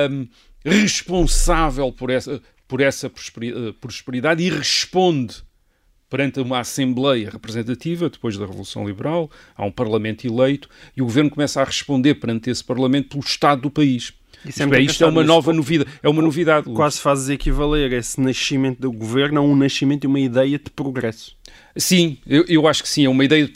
um, 0.10 0.28
responsável 0.64 1.92
por 1.92 2.10
essa, 2.10 2.42
por 2.66 2.80
essa 2.80 3.12
prosperidade 3.82 4.42
e 4.42 4.50
responde 4.50 5.44
perante 6.10 6.40
uma 6.40 6.60
Assembleia 6.60 7.30
representativa, 7.30 8.10
depois 8.10 8.38
da 8.38 8.46
Revolução 8.46 8.88
Liberal, 8.88 9.30
há 9.56 9.66
um 9.66 9.72
Parlamento 9.72 10.26
eleito, 10.26 10.70
e 10.96 11.02
o 11.02 11.06
governo 11.06 11.30
começa 11.30 11.62
a 11.62 11.64
responder 11.64 12.16
perante 12.16 12.50
esse 12.50 12.64
Parlamento 12.64 13.10
pelo 13.10 13.24
Estado 13.24 13.64
do 13.64 13.72
país. 13.72 14.14
Isso 14.46 14.62
é, 14.62 14.82
isto 14.82 15.04
é 15.04 15.08
uma 15.08 15.24
nova 15.24 15.52
novidade, 15.52 15.90
é 16.04 16.10
uma 16.10 16.22
novidade. 16.22 16.72
Quase 16.72 17.00
fazes 17.00 17.30
equivaler 17.30 17.92
esse 17.94 18.22
nascimento 18.22 18.80
do 18.80 18.92
governo 18.92 19.40
a 19.40 19.44
um 19.44 19.56
nascimento 19.56 20.02
de 20.02 20.08
uma 20.08 20.20
ideia 20.20 20.60
de 20.60 20.70
progresso. 20.70 21.36
Sim, 21.76 22.18
eu, 22.28 22.46
eu 22.48 22.68
acho 22.68 22.84
que 22.84 22.90
sim, 22.90 23.06
é 23.06 23.10
uma 23.10 23.26
ideia 23.26 23.46
de 23.46 23.52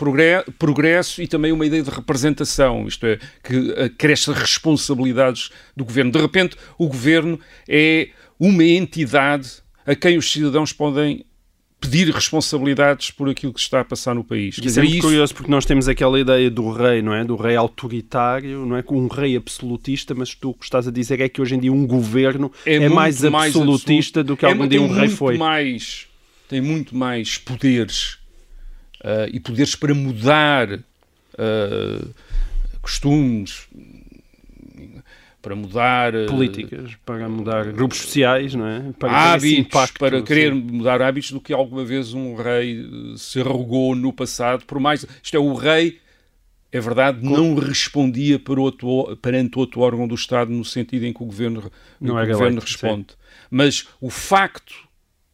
progresso 0.58 1.22
e 1.22 1.28
também 1.28 1.52
uma 1.52 1.66
ideia 1.66 1.84
de 1.84 1.90
representação, 1.90 2.88
isto 2.88 3.06
é, 3.06 3.20
que 3.44 3.90
cresce 3.98 4.32
responsabilidades 4.32 5.52
do 5.76 5.86
governo. 5.86 6.12
De 6.12 6.20
repente, 6.20 6.58
o 6.78 6.88
governo 6.88 7.40
é 7.68 8.10
uma 8.40 8.64
entidade 8.64 9.62
a 9.86 9.96
quem 9.96 10.18
os 10.18 10.32
cidadãos 10.32 10.74
podem 10.74 11.26
pedir 11.80 12.10
responsabilidades 12.14 13.10
por 13.12 13.30
aquilo 13.30 13.54
que 13.54 13.60
está 13.60 13.82
a 13.82 13.86
passar 13.86 14.14
no 14.14 14.24
país. 14.24 14.56
Quer 14.56 14.62
dizer, 14.62 14.82
é 14.82 14.84
muito 14.84 15.02
curioso 15.02 15.34
porque 15.34 15.50
nós 15.50 15.66
temos 15.66 15.88
aquela 15.88 16.20
ideia 16.20 16.50
do 16.50 16.72
rei, 16.72 17.02
não 17.02 17.14
é? 17.14 17.24
Do 17.24 17.36
rei 17.36 17.56
autoritário, 17.56 18.66
não 18.66 18.76
é? 18.76 18.84
Com 18.84 18.98
um 18.98 19.08
rei 19.08 19.38
absolutista, 19.38 20.14
mas 20.14 20.36
tu 20.36 20.50
o 20.50 20.54
que 20.54 20.66
estás 20.66 20.88
a 20.88 20.92
dizer 20.92 21.22
é 21.22 21.30
que 21.30 21.42
hoje 21.42 21.56
em 21.56 21.60
dia 21.60 21.72
um 21.72 21.88
governo 21.88 22.52
é, 22.66 22.76
é 22.76 22.90
mais 22.90 23.24
absolutista 23.24 24.20
mais 24.20 24.28
do 24.28 24.36
que 24.36 24.46
algum 24.46 24.68
dia 24.68 24.82
um 24.82 24.92
rei 24.92 25.08
foi. 25.08 25.38
mais 25.38 26.08
tem 26.50 26.60
muito 26.60 26.96
mais 26.96 27.38
poderes 27.38 28.18
uh, 29.02 29.30
e 29.32 29.40
poderes 29.40 29.76
para 29.76 29.94
mudar 29.94 30.74
uh, 30.74 32.10
costumes, 32.82 33.68
para 35.42 35.56
mudar 35.56 36.14
políticas, 36.28 36.96
para 37.06 37.30
mudar 37.30 37.72
grupos 37.72 38.00
sociais, 38.00 38.54
não 38.54 38.68
é? 38.68 38.92
Para 38.98 39.34
hábitos, 39.34 39.60
impacto, 39.60 40.00
para 40.00 40.22
querer 40.22 40.54
mudar 40.54 41.02
hábitos 41.02 41.32
do 41.32 41.40
que 41.40 41.54
alguma 41.54 41.86
vez 41.86 42.14
um 42.14 42.36
rei 42.36 42.86
se 43.18 43.40
arrogou 43.40 43.96
no 43.96 44.12
passado. 44.12 44.66
Por 44.66 44.80
mais 44.80 45.06
isto 45.24 45.36
é 45.36 45.40
o 45.40 45.54
rei 45.54 46.00
é 46.72 46.80
verdade, 46.80 47.20
não 47.24 47.56
respondia 47.56 48.38
para 48.38 48.60
outro, 48.60 49.18
perante 49.18 49.58
outro 49.58 49.82
órgão 49.82 50.08
do 50.08 50.14
Estado 50.14 50.52
no 50.52 50.64
sentido 50.64 51.06
em 51.06 51.14
que 51.14 51.24
o 51.24 51.26
governo, 51.26 51.72
não 52.00 52.16
o 52.16 52.28
governo 52.28 52.62
responde. 52.62 53.08
Sim. 53.10 53.18
Mas 53.50 53.88
o 54.00 54.10
facto 54.10 54.89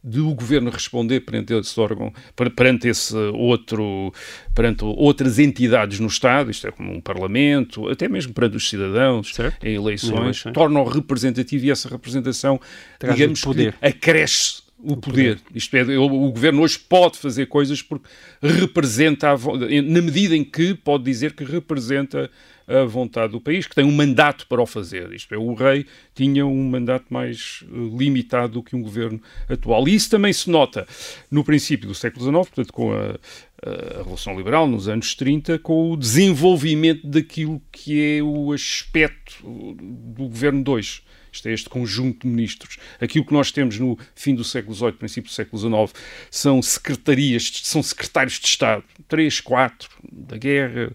de 0.06 0.20
o 0.20 0.36
governo 0.36 0.70
responder 0.70 1.22
perante 1.22 1.52
esse 1.54 1.80
órgão, 1.80 2.14
perante 2.56 2.88
esse 2.88 3.16
outro, 3.34 4.14
perante 4.54 4.86
outras 4.86 5.40
entidades 5.40 6.00
no 6.00 6.08
Estado, 6.08 6.52
isto 6.52 6.68
é 6.68 6.72
como 6.72 6.94
um 6.94 7.02
parlamento, 7.02 7.90
até 7.90 8.08
mesmo 8.08 8.32
perante 8.32 8.58
os 8.58 8.70
cidadãos 8.70 9.34
certo. 9.34 9.66
em 9.66 9.74
eleições, 9.74 10.44
torna-o 10.54 10.84
representativo 10.84 11.66
e 11.66 11.72
essa 11.72 11.90
representação, 11.90 12.62
Traz 13.00 13.16
digamos 13.16 13.42
que 13.42 13.74
acresce 13.82 14.65
o 14.86 14.98
poder. 14.98 15.40
Isto 15.54 15.76
é, 15.78 15.98
o, 15.98 16.32
governo 16.32 16.62
hoje 16.62 16.78
pode 16.78 17.18
fazer 17.18 17.48
coisas 17.48 17.82
porque 17.82 18.08
representa, 18.42 19.32
a, 19.32 19.38
na 19.84 20.02
medida 20.02 20.36
em 20.36 20.44
que 20.44 20.74
pode 20.74 21.04
dizer 21.04 21.34
que 21.34 21.44
representa 21.44 22.30
a 22.68 22.84
vontade 22.84 23.32
do 23.32 23.42
país, 23.42 23.68
que 23.68 23.76
tem 23.76 23.86
um 23.86 23.92
mandato 23.92 24.48
para 24.48 24.62
o 24.62 24.66
fazer. 24.66 25.12
Isto 25.14 25.36
é, 25.36 25.38
o 25.38 25.54
rei 25.54 25.86
tinha 26.16 26.46
um 26.46 26.70
mandato 26.70 27.06
mais 27.12 27.64
eh, 27.64 27.68
limitado 27.96 28.54
do 28.54 28.64
que 28.64 28.76
um 28.76 28.82
governo 28.82 29.22
atual. 29.48 29.88
E 29.88 29.94
isso 29.94 30.10
também 30.10 30.34
se 30.34 30.50
nota 30.50 30.88
no 31.30 31.44
princípio 31.44 31.88
do 31.88 31.94
século 31.94 32.24
XIX, 32.24 32.36
portanto, 32.36 32.74
com 32.74 32.92
a, 32.92 33.20
a 33.64 33.98
Revolução 33.98 34.36
Liberal, 34.36 34.68
nos 34.68 34.88
anos 34.88 35.14
30, 35.14 35.60
com 35.60 35.92
o 35.92 35.98
desenvolvimento 35.98 37.06
daquilo 37.06 37.62
que 37.72 38.18
é 38.18 38.24
o 38.24 38.52
aspecto 38.52 39.44
do 39.44 40.28
governo 40.28 40.64
II 40.68 41.06
isto 41.36 41.48
é 41.48 41.54
este 41.54 41.70
conjunto 41.70 42.26
de 42.26 42.28
ministros. 42.28 42.78
Aquilo 43.00 43.26
que 43.26 43.34
nós 43.34 43.52
temos 43.52 43.78
no 43.78 43.98
fim 44.16 44.34
do 44.34 44.44
século 44.44 44.76
XVIII, 44.76 44.94
princípio 44.94 45.30
do 45.30 45.34
século 45.34 45.62
XIX, 45.62 46.04
são 46.32 46.62
secretarias, 46.62 47.52
são 47.64 47.84
secretários 47.84 48.40
de 48.40 48.48
Estado, 48.48 48.84
três, 49.08 49.40
quatro, 49.40 49.90
da 50.12 50.38
guerra, 50.38 50.92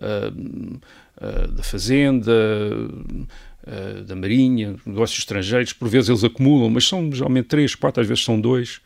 uh, 0.00 0.80
uh, 1.16 1.48
da 1.52 1.62
fazenda, 1.62 2.32
uh, 2.32 4.02
da 4.04 4.16
marinha, 4.16 4.76
negócios 4.84 5.18
estrangeiros, 5.18 5.72
por 5.72 5.88
vezes 5.88 6.08
eles 6.08 6.24
acumulam, 6.24 6.70
mas 6.70 6.86
são 6.86 7.10
geralmente 7.12 7.46
três, 7.46 7.74
quatro, 7.74 8.00
às 8.00 8.08
vezes 8.08 8.24
são 8.24 8.40
dois. 8.40 8.80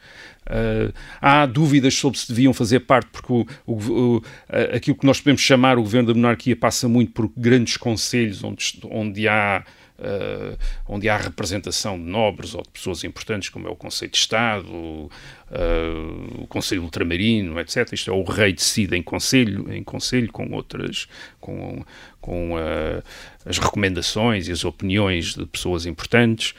Uh, 0.46 0.92
há 1.20 1.44
dúvidas 1.44 1.94
sobre 1.94 2.18
se 2.18 2.28
deviam 2.28 2.54
fazer 2.54 2.80
parte, 2.80 3.08
porque 3.10 3.32
o, 3.32 3.46
o, 3.66 3.74
o, 3.74 4.22
aquilo 4.74 4.96
que 4.96 5.06
nós 5.06 5.20
podemos 5.20 5.42
chamar 5.42 5.78
o 5.78 5.82
governo 5.82 6.08
da 6.08 6.14
monarquia 6.14 6.56
passa 6.56 6.88
muito 6.88 7.12
por 7.12 7.30
grandes 7.36 7.76
conselhos 7.76 8.42
onde, 8.42 8.80
onde 8.90 9.28
há 9.28 9.64
Uh, 9.98 10.56
onde 10.86 11.08
há 11.08 11.16
representação 11.16 11.98
de 11.98 12.04
nobres 12.04 12.54
ou 12.54 12.62
de 12.62 12.68
pessoas 12.68 13.02
importantes, 13.02 13.48
como 13.48 13.66
é 13.66 13.70
o 13.70 13.74
Conselho 13.74 14.12
de 14.12 14.16
Estado, 14.16 14.68
uh, 14.70 15.10
o 16.38 16.46
Conselho 16.46 16.84
Ultramarino, 16.84 17.58
etc. 17.58 17.92
Isto 17.92 18.12
é, 18.12 18.14
o 18.14 18.22
rei 18.22 18.52
decide 18.52 18.96
em 18.96 19.02
conselho, 19.02 19.72
em 19.72 19.82
conselho 19.82 20.30
com 20.30 20.52
outras, 20.52 21.08
com, 21.40 21.84
com 22.20 22.52
uh, 22.52 23.02
as 23.44 23.58
recomendações 23.58 24.46
e 24.46 24.52
as 24.52 24.64
opiniões 24.64 25.34
de 25.34 25.44
pessoas 25.46 25.84
importantes, 25.84 26.54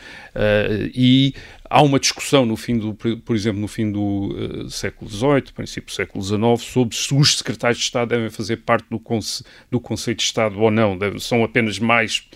e 0.94 1.34
há 1.70 1.82
uma 1.82 2.00
discussão 2.00 2.46
no 2.46 2.58
fim 2.58 2.78
do, 2.78 2.94
por 2.94 3.36
exemplo, 3.36 3.62
no 3.62 3.68
fim 3.68 3.92
do 3.92 4.68
século 4.70 5.10
XVIII, 5.10 5.54
princípio 5.54 5.86
do 5.86 5.96
século 5.96 6.24
XIX, 6.24 6.62
sobre 6.62 6.96
se 6.96 7.14
os 7.14 7.38
secretários 7.38 7.78
de 7.78 7.84
Estado 7.84 8.10
devem 8.10 8.30
fazer 8.30 8.58
parte 8.58 8.88
do, 8.90 9.00
conce, 9.00 9.44
do 9.70 9.80
Conselho 9.80 10.18
de 10.18 10.24
Estado 10.24 10.60
ou 10.60 10.72
não, 10.72 10.98
são 11.20 11.44
apenas 11.44 11.78
mais 11.78 12.28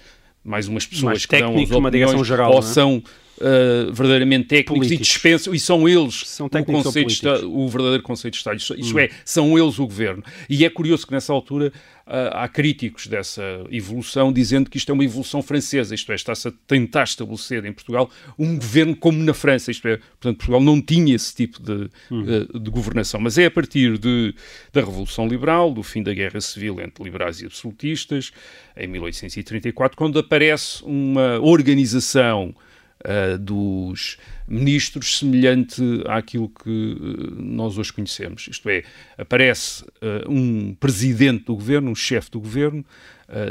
mais 0.44 0.68
umas 0.68 0.86
pessoas 0.86 1.04
mais 1.04 1.26
que 1.26 1.40
dão 1.40 1.56
as 1.56 1.72
opiniões, 1.72 2.28
geral, 2.28 2.52
ou 2.52 2.60
é? 2.60 2.62
são 2.62 2.98
uh, 3.38 3.94
verdadeiramente 3.94 4.48
técnicos 4.48 4.88
Políticos. 4.88 5.08
e 5.08 5.12
dispensam, 5.12 5.54
e 5.56 5.60
são 5.60 5.88
eles 5.88 6.24
são 6.26 6.48
o, 6.48 6.50
conceito 6.66 7.48
o 7.48 7.68
verdadeiro 7.68 8.04
conceito 8.04 8.34
de 8.34 8.38
Estado. 8.40 8.58
Isso, 8.58 8.96
hum. 8.96 9.00
é, 9.00 9.10
são 9.24 9.58
eles 9.58 9.80
o 9.80 9.86
governo. 9.86 10.24
E 10.50 10.66
é 10.66 10.70
curioso 10.70 11.08
que 11.08 11.14
nessa 11.14 11.32
altura 11.32 11.72
há 12.05 12.48
críticos 12.50 13.07
dessa 13.07 13.41
evolução 13.72 14.31
dizendo 14.33 14.69
que 14.69 14.77
isto 14.77 14.91
é 14.91 14.93
uma 14.93 15.05
evolução 15.05 15.41
francesa, 15.41 15.95
isto 15.95 16.12
é, 16.12 16.15
está-se 16.15 16.50
a 16.50 16.53
tentar 16.67 17.03
estabelecer 17.03 17.63
em 17.65 17.72
Portugal 17.72 18.10
um 18.38 18.55
governo 18.55 18.95
como 18.95 19.17
na 19.24 19.33
França, 19.33 19.72
isto 19.72 19.88
é, 19.88 19.98
portanto, 19.98 20.38
Portugal 20.38 20.62
não 20.62 20.81
tinha 20.81 21.15
esse 21.15 21.33
tipo 21.33 21.62
de, 21.62 21.89
hum. 22.12 22.24
uh, 22.24 22.60
de 22.60 22.69
governação, 22.69 23.22
mas 23.22 23.38
é 23.38 23.45
a 23.45 23.51
partir 23.51 23.98
de, 23.98 24.36
da 24.74 24.81
Revolução 24.81 25.27
Liberal, 25.27 25.72
do 25.72 25.81
fim 25.81 26.03
da 26.03 26.13
Guerra 26.13 26.41
Civil 26.41 26.79
entre 26.81 27.03
liberais 27.03 27.41
e 27.41 27.45
absolutistas, 27.45 28.31
em 28.75 28.88
1834, 28.88 29.98
quando 29.98 30.19
aparece 30.19 30.83
uma 30.83 31.39
organização 31.39 32.53
uh, 33.03 33.38
dos 33.38 34.17
ministros 34.48 35.19
semelhante 35.19 35.81
àquilo 36.07 36.50
que 36.50 36.69
uh, 36.69 37.36
nós 37.41 37.77
hoje 37.77 37.91
conhecemos. 37.91 38.48
Isto 38.50 38.69
é, 38.69 38.83
aparece 39.17 39.83
uh, 39.83 40.29
um 40.29 40.74
presidente 40.75 41.45
do 41.45 41.55
governo, 41.55 41.91
um 41.91 41.95
chefe 41.95 42.31
do 42.31 42.39
governo, 42.39 42.86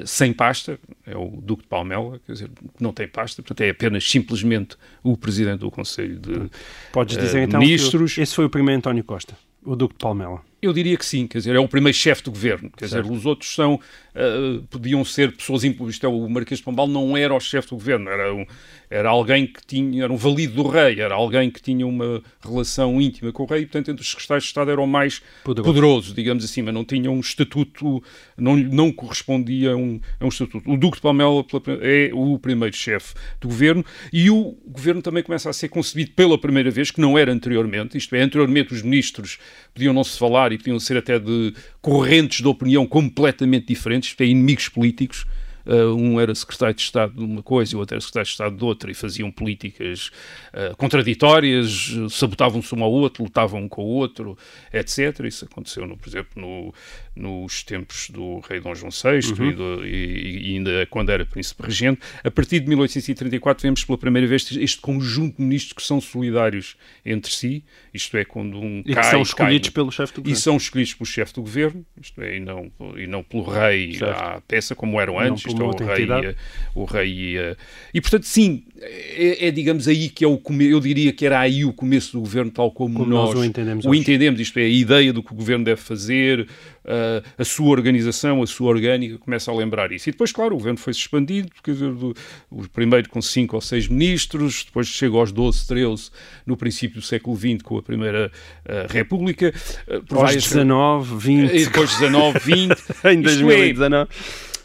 sem 0.05 0.33
pasta, 0.33 0.79
é 1.05 1.17
o 1.17 1.41
Duque 1.43 1.65
de 1.65 1.69
Palmela, 1.69 2.21
quer 2.25 2.33
dizer, 2.35 2.51
não 2.79 2.93
tem 2.93 3.09
pasta, 3.09 3.43
portanto 3.43 3.63
é 3.63 3.71
apenas 3.71 4.09
simplesmente 4.09 4.77
o 5.03 5.17
presidente 5.17 5.61
do 5.61 5.73
Conselho 5.73 6.21
de 6.21 6.49
Podes 6.93 7.17
dizer, 7.17 7.43
então, 7.43 7.59
Ministros. 7.59 8.17
esse 8.17 8.33
foi 8.33 8.45
o 8.45 8.51
primeiro 8.51 8.79
António 8.79 9.03
Costa, 9.03 9.37
o 9.65 9.75
Duque 9.75 9.95
de 9.95 9.99
Palmela. 9.99 10.41
Eu 10.63 10.73
diria 10.73 10.97
que 10.97 11.05
sim, 11.05 11.27
quer 11.27 11.39
dizer, 11.39 11.57
é 11.57 11.59
o 11.59 11.67
primeiro 11.67 11.99
chefe 11.99 12.23
do 12.23 12.31
governo. 12.31 12.71
Quer 12.71 12.89
certo. 12.89 13.03
dizer, 13.03 13.19
os 13.19 13.27
outros 13.27 13.53
são, 13.53 13.75
uh, 13.75 14.63
podiam 14.71 15.05
ser 15.05 15.33
pessoas. 15.33 15.65
Isto 15.65 16.07
é, 16.07 16.09
o 16.09 16.29
Marquês 16.29 16.61
de 16.61 16.65
Pombal 16.65 16.87
não 16.87 17.17
era 17.17 17.35
o 17.35 17.41
chefe 17.41 17.71
do 17.71 17.75
governo, 17.75 18.09
era, 18.09 18.33
um, 18.33 18.47
era 18.89 19.09
alguém 19.09 19.45
que 19.45 19.67
tinha, 19.67 20.05
era 20.05 20.13
um 20.13 20.17
valido 20.17 20.63
do 20.63 20.69
rei, 20.69 21.01
era 21.01 21.17
alguém 21.17 21.51
que 21.51 21.61
tinha 21.61 21.85
uma 21.85 22.23
relação 22.41 23.03
íntima 23.03 23.33
com 23.33 23.43
o 23.43 23.47
rei, 23.47 23.63
e, 23.63 23.67
portanto, 23.67 23.91
entre 23.91 24.03
os 24.03 24.09
secretários 24.09 24.45
de 24.45 24.51
Estado 24.51 24.71
era 24.71 24.81
o 24.81 24.87
mais 24.87 25.21
poderoso, 25.43 25.75
poderoso 25.75 26.15
digamos 26.15 26.45
assim, 26.45 26.63
mas 26.63 26.73
não 26.73 26.85
tinha 26.85 27.11
um 27.11 27.19
estatuto, 27.19 28.01
não, 28.37 28.57
não 28.57 28.93
correspondia 28.93 29.73
a 29.73 29.77
um, 29.77 30.01
a 30.21 30.25
um 30.25 30.29
estatuto. 30.29 30.71
O 30.71 30.77
Duque 30.77 30.99
de 30.99 31.03
Palmela 31.03 31.45
é 31.81 32.11
o 32.13 32.39
primeiro 32.39 32.77
chefe 32.77 33.15
do 33.41 33.49
governo 33.49 33.85
e 34.13 34.31
o 34.31 34.57
governo 34.65 35.03
também 35.03 35.25
começa 35.25 35.51
a 35.51 35.53
ser 35.53 35.69
concebido 35.69 36.13
pela 36.13 36.39
primeira 36.39 36.71
vez, 36.71 36.93
que 36.93 37.01
não 37.01 37.19
era 37.19 37.33
anteriormente, 37.33 37.99
isto 37.99 38.15
é, 38.15 38.21
anteriormente 38.21 38.73
os 38.73 38.83
ministros 38.83 39.41
podiam 39.75 39.93
não 39.93 40.05
se 40.05 40.17
falar 40.17 40.52
e 40.53 40.59
podiam 40.59 40.79
ser 40.79 40.97
até 40.97 41.19
de 41.19 41.55
correntes 41.81 42.41
de 42.41 42.49
opinião 42.49 42.87
completamente 42.87 43.67
diferentes, 43.67 44.11
isto 44.11 44.21
é, 44.21 44.27
inimigos 44.27 44.69
políticos. 44.69 45.25
Uh, 45.67 45.95
um 45.95 46.21
era 46.21 46.35
secretário 46.35 46.75
de 46.75 46.83
Estado 46.83 47.15
de 47.15 47.25
uma 47.25 47.43
coisa 47.43 47.73
e 47.73 47.77
o 47.77 47.79
outro 47.79 47.95
era 47.95 48.01
secretário 48.01 48.27
de 48.27 48.33
Estado 48.33 48.57
de 48.57 48.65
outra 48.65 48.91
e 48.91 48.95
faziam 48.95 49.31
políticas 49.31 50.11
uh, 50.53 50.77
contraditórias, 50.77 51.91
sabotavam-se 52.11 52.75
um 52.75 52.83
ao 52.83 52.91
outro, 52.91 53.23
lutavam 53.23 53.63
um 53.63 53.69
com 53.69 53.83
o 53.83 53.89
outro, 53.89 54.37
etc. 54.73 55.21
Isso 55.25 55.45
aconteceu, 55.45 55.87
no, 55.87 55.97
por 55.97 56.09
exemplo, 56.09 56.41
no, 56.41 56.75
nos 57.15 57.63
tempos 57.63 58.09
do 58.11 58.41
rei 58.41 58.61
Dom 58.61 58.75
João 58.75 58.91
VI 58.91 59.33
uhum. 59.33 59.51
e, 59.51 59.53
do, 59.53 59.87
e, 59.87 60.51
e, 60.51 60.57
ainda 60.57 60.87
quando 60.87 61.11
era 61.11 61.25
príncipe 61.27 61.63
regente. 61.63 62.01
A 62.25 62.31
partir 62.31 62.61
de 62.61 62.69
1834 62.69 63.63
vemos 63.63 63.85
pela 63.85 63.99
primeira 63.99 64.27
vez 64.27 64.51
este 64.53 64.81
conjunto 64.81 65.37
de 65.37 65.43
ministros 65.43 65.73
que 65.75 65.83
são 65.83 66.01
solidários 66.01 66.77
entre 67.05 67.33
si, 67.33 67.65
isto 67.93 68.17
é, 68.17 68.25
quando 68.25 68.59
um 68.59 68.83
e 68.85 68.95
cai... 68.95 69.05
E 69.05 69.11
são 69.11 69.23
escolhidos 69.23 69.69
cai, 69.69 69.75
pelo 69.75 69.93
chefe 69.93 70.15
do 70.15 70.23
governo. 70.23 70.39
E 70.39 70.41
são 70.41 70.57
escolhidos 70.57 70.95
pelo 70.95 71.07
chefe 71.07 71.35
do 71.35 71.43
governo, 71.43 71.87
isto 72.01 72.21
é, 72.23 72.37
e 72.37 72.41
não, 72.41 72.73
e 72.97 73.07
não 73.07 73.23
pelo 73.23 73.45
rei 73.45 73.95
certo. 73.95 74.19
à 74.19 74.41
peça, 74.41 74.75
como 74.75 75.01
eram 75.01 75.19
antes, 75.19 75.52
isto 75.53 75.63
é, 75.63 75.67
o 75.67 75.87
rei, 75.87 76.07
ia, 76.07 76.37
o 76.75 76.85
rei 76.85 77.13
ia... 77.13 77.57
E, 77.93 78.01
portanto, 78.01 78.25
sim, 78.25 78.65
é, 78.81 79.49
é, 79.49 79.51
digamos 79.51 79.87
aí 79.87 80.09
que 80.09 80.25
é 80.25 80.29
o 80.29 80.37
começo, 80.37 80.71
eu 80.71 80.81
diria 80.81 81.13
que 81.13 81.25
era 81.25 81.39
aí 81.39 81.65
o 81.65 81.73
começo 81.73 82.13
do 82.13 82.21
governo 82.21 82.51
tal 82.51 82.71
como, 82.71 82.99
como 82.99 83.11
nós, 83.11 83.31
nós, 83.31 83.39
o 83.39 83.45
entendemos, 83.45 83.85
o 83.85 83.95
entendemos 83.95 84.41
isto 84.41 84.59
é, 84.59 84.63
a 84.63 84.69
ideia 84.69 85.13
do 85.13 85.23
que 85.23 85.33
o 85.33 85.37
governo 85.37 85.65
deve 85.65 85.81
fazer, 85.81 86.41
uh, 86.41 87.29
a 87.39 87.45
sua 87.45 87.69
organização, 87.69 88.43
a 88.43 88.47
sua 88.47 88.71
orgânica, 88.71 89.19
começa 89.19 89.51
a 89.51 89.55
lembrar 89.55 89.93
isso. 89.93 90.09
E 90.09 90.13
depois, 90.13 90.33
claro, 90.33 90.55
o 90.55 90.59
governo 90.59 90.79
foi-se 90.79 91.01
expandido, 91.01 91.51
quer 91.63 91.73
dizer, 91.73 91.93
do, 91.93 92.15
o 92.51 92.69
primeiro 92.69 93.09
com 93.09 93.23
cinco 93.23 93.57
ou 93.57 93.63
seis 93.63 93.89
ministros, 93.89 94.65
depois 94.65 94.89
chegou 94.89 95.21
aos 95.21 95.33
12, 95.33 95.67
13 95.67 96.11
no 96.45 96.57
princípio 96.57 97.01
do 97.01 97.07
século 97.07 97.37
XX 97.37 97.63
com 97.63 97.79
a 97.79 97.83
Primeira 97.83 98.31
uh, 98.67 98.93
República. 98.93 99.53
Uh, 99.87 100.03
por 100.05 100.19
aos 100.19 100.35
19, 100.35 101.17
20. 101.19 101.55
E 101.55 101.65
depois 101.67 101.91
19, 101.91 102.39
20. 102.41 102.77
em 103.13 103.23
2019. 103.23 104.11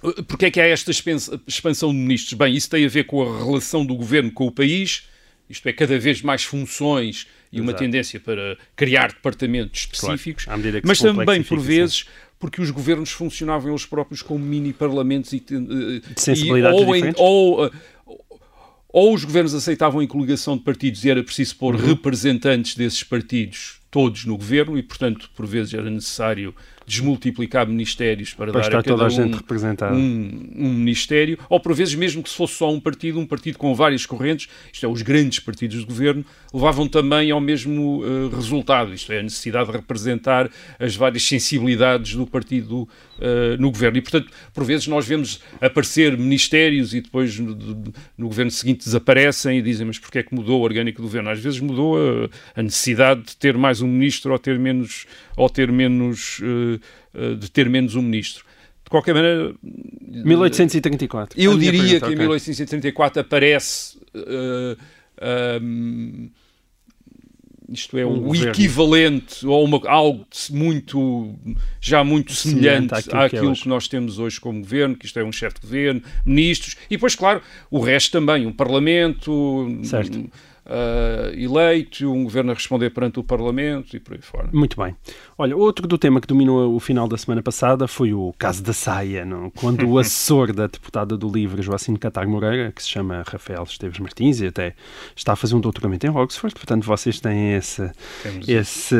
É, 0.04 0.22
porque 0.22 0.46
é 0.46 0.52
que 0.52 0.62
há 0.62 0.68
esta 0.68 0.92
expansão 0.92 1.92
de 1.92 1.98
ministros? 1.98 2.34
Bem, 2.34 2.56
isso 2.56 2.70
tem 2.70 2.86
a 2.86 2.90
ver 2.90 3.06
com 3.06 3.22
a 3.22 3.46
relação 3.46 3.86
do 3.86 3.96
governo 3.96 4.32
com 4.32 4.48
o 4.48 4.52
país, 4.52 5.04
isto 5.50 5.68
é, 5.68 5.74
cada 5.74 5.98
vez 5.98 6.22
mais 6.22 6.44
funções 6.44 7.28
e 7.52 7.62
uma 7.62 7.74
tendência 7.74 8.20
para 8.20 8.58
criar 8.76 9.10
departamentos 9.10 9.82
específicos, 9.82 10.46
claro, 10.46 10.62
mas 10.84 11.00
também, 11.00 11.42
por 11.42 11.60
vezes, 11.60 12.06
porque 12.38 12.62
os 12.62 12.70
governos 12.70 13.12
funcionavam 13.12 13.70
eles 13.70 13.86
próprios 13.86 14.22
como 14.22 14.44
mini-parlamentos 14.44 15.32
e, 15.34 15.40
de 15.40 16.02
sensibilidades 16.18 17.16
ou, 17.18 17.62
ou, 17.62 17.72
ou 18.90 19.14
os 19.14 19.24
governos 19.24 19.54
aceitavam 19.54 20.02
a 20.02 20.08
coligação 20.08 20.58
de 20.58 20.64
partidos 20.64 21.06
e 21.06 21.10
era 21.10 21.24
preciso 21.24 21.56
pôr 21.56 21.76
Uhum. 21.76 21.86
representantes 21.88 22.76
desses 22.76 23.04
partidos 23.04 23.80
todos 23.90 24.26
no 24.26 24.38
governo 24.38 24.78
e, 24.78 24.84
portanto, 24.84 25.30
por 25.36 25.46
vezes 25.48 25.74
era 25.74 25.90
necessário 25.90 26.54
desmultiplicar 26.88 27.68
ministérios 27.68 28.34
para, 28.34 28.50
Para 28.50 28.62
dar 28.62 28.68
estar 28.68 28.80
a 28.80 28.84
cada 28.84 28.96
toda 28.96 29.06
a 29.06 29.10
gente 29.10 29.34
um 29.34 29.38
representada. 29.38 29.94
um, 29.94 30.50
um 30.56 30.74
ministério, 30.74 31.38
ou 31.50 31.60
por 31.60 31.76
vezes 31.76 31.94
mesmo 31.94 32.24
que 32.24 32.30
se 32.30 32.36
fosse 32.36 32.54
só 32.54 32.72
um 32.72 32.80
partido, 32.80 33.20
um 33.20 33.26
partido 33.26 33.58
com 33.58 33.76
várias 33.76 34.06
correntes, 34.06 34.48
isto 34.72 34.86
é, 34.86 34.90
os 34.90 35.02
grandes 35.02 35.40
partidos 35.40 35.80
de 35.80 35.86
governo, 35.86 36.26
levavam 36.54 36.88
também 36.88 37.30
ao 37.30 37.42
mesmo 37.42 38.04
eh, 38.06 38.34
resultado, 38.34 38.94
isto 38.94 39.12
é, 39.12 39.20
a 39.20 39.24
necessidade 39.24 39.70
de 39.70 39.74
representar 39.74 40.50
as 40.80 40.96
várias 40.96 41.24
sensibilidades 41.24 42.16
do 42.16 42.26
partido 42.26 42.88
eh, 43.20 43.58
no 43.58 43.72
governo. 43.72 43.98
E, 43.98 44.02
portanto, 44.02 44.32
por 44.54 44.64
vezes 44.64 44.88
nós 44.88 45.08
vemos 45.08 45.42
aparecer 45.60 46.16
ministérios 46.18 46.94
e 46.94 47.02
depois 47.02 47.38
no, 47.40 47.56
no 48.18 48.28
governo 48.28 48.52
seguinte 48.52 48.86
desaparecem 48.86 49.58
e 49.58 49.62
dizem, 49.62 49.88
mas 49.88 49.98
porquê 49.98 50.20
é 50.20 50.24
que 50.24 50.34
mudou 50.36 50.62
a 50.62 50.64
orgânica 50.64 50.98
do 50.98 51.04
governo? 51.04 51.30
Às 51.30 51.40
vezes 51.40 51.60
mudou 51.60 51.98
a, 51.98 52.30
a 52.60 52.64
necessidade 52.64 53.24
de 53.24 53.36
ter 53.36 53.58
mais 53.58 53.82
um 53.82 53.88
ministro 53.88 54.32
ou 54.32 54.40
ter 54.40 54.60
menos, 54.60 55.06
ou 55.36 55.50
ter 55.50 55.72
menos 55.72 56.40
eh, 56.44 56.77
eh, 57.14 57.36
de 57.36 57.52
ter 57.52 57.70
menos 57.70 57.96
um 57.96 58.02
ministro. 58.02 58.46
De 58.84 58.90
qualquer 58.90 59.14
maneira, 59.14 59.54
1834. 60.02 61.40
eu 61.40 61.52
minha 61.58 61.72
diria 61.72 61.82
pergunta, 61.82 62.06
que 62.06 62.12
em 62.12 62.16
ok. 62.16 62.22
1834 62.22 63.22
aparece 63.22 63.98
eh, 64.16 64.78
ahm, 65.22 66.30
isto 67.70 67.98
é 67.98 68.06
Um 68.06 68.18
o 68.18 68.22
governo. 68.22 68.50
equivalente 68.50 69.46
ou 69.46 69.64
uma, 69.66 69.82
algo 69.90 70.26
muito 70.52 71.36
já 71.82 72.04
muito 72.04 72.32
Semelhante 72.34 72.64
semelhante, 72.64 72.94
àquilo 72.94 73.12
que 73.12 73.18
é 73.18 73.40
àquilo 73.40 73.54
que 73.54 73.68
nós 73.68 73.88
temos 73.88 74.20
hoje 74.20 74.40
como 74.40 74.62
governo, 74.62 74.96
que 74.96 75.06
isto 75.06 75.20
é 75.20 75.24
um 75.24 75.32
chefe 75.32 75.56
de 75.56 75.62
governo, 75.68 76.02
ministros 76.26 76.78
e 76.90 76.96
depois, 76.96 77.14
claro, 77.14 77.42
o 77.70 77.80
resto 77.80 78.12
também, 78.12 78.46
um 78.46 78.54
parlamento 78.54 79.32
um, 79.32 79.82
ah, 80.70 81.32
eleito, 81.34 82.12
um 82.12 82.26
governo 82.26 82.52
a 82.52 82.54
responder 82.54 82.90
perante 82.90 83.20
o 83.20 83.24
parlamento 83.24 83.96
e 83.96 84.00
por 84.02 84.14
aí 84.14 84.22
fora. 84.22 84.50
Muito 84.52 84.82
bem. 84.82 84.96
Olha, 85.40 85.56
outro 85.56 85.88
do 85.88 86.00
tema 86.00 86.20
que 86.20 86.26
dominou 86.26 86.76
o 86.76 86.80
final 86.80 87.08
da 87.08 87.16
semana 87.16 87.44
passada 87.44 87.88
foi 87.88 88.12
o 88.12 88.34
caso 88.40 88.64
da 88.64 88.74
saia, 88.74 89.24
não? 89.24 89.52
quando 89.52 89.88
o 89.88 90.00
assessor 90.00 90.52
da 90.52 90.66
deputada 90.66 91.16
do 91.16 91.32
LIVRE, 91.32 91.62
Joacine 91.62 92.00
Catar 92.00 92.26
Moreira, 92.26 92.72
que 92.72 92.82
se 92.82 92.90
chama 92.90 93.24
Rafael 93.24 93.62
Esteves 93.62 94.00
Martins 94.00 94.42
e 94.42 94.48
até 94.48 94.74
está 95.16 95.34
a 95.34 95.36
fazer 95.36 95.54
um 95.54 95.60
doutoramento 95.60 96.08
em 96.08 96.10
Oxford, 96.10 96.56
portanto 96.56 96.86
vocês 96.86 97.20
têm 97.20 97.54
esse, 97.54 97.88
Temos 98.24 98.50
esse, 98.50 98.96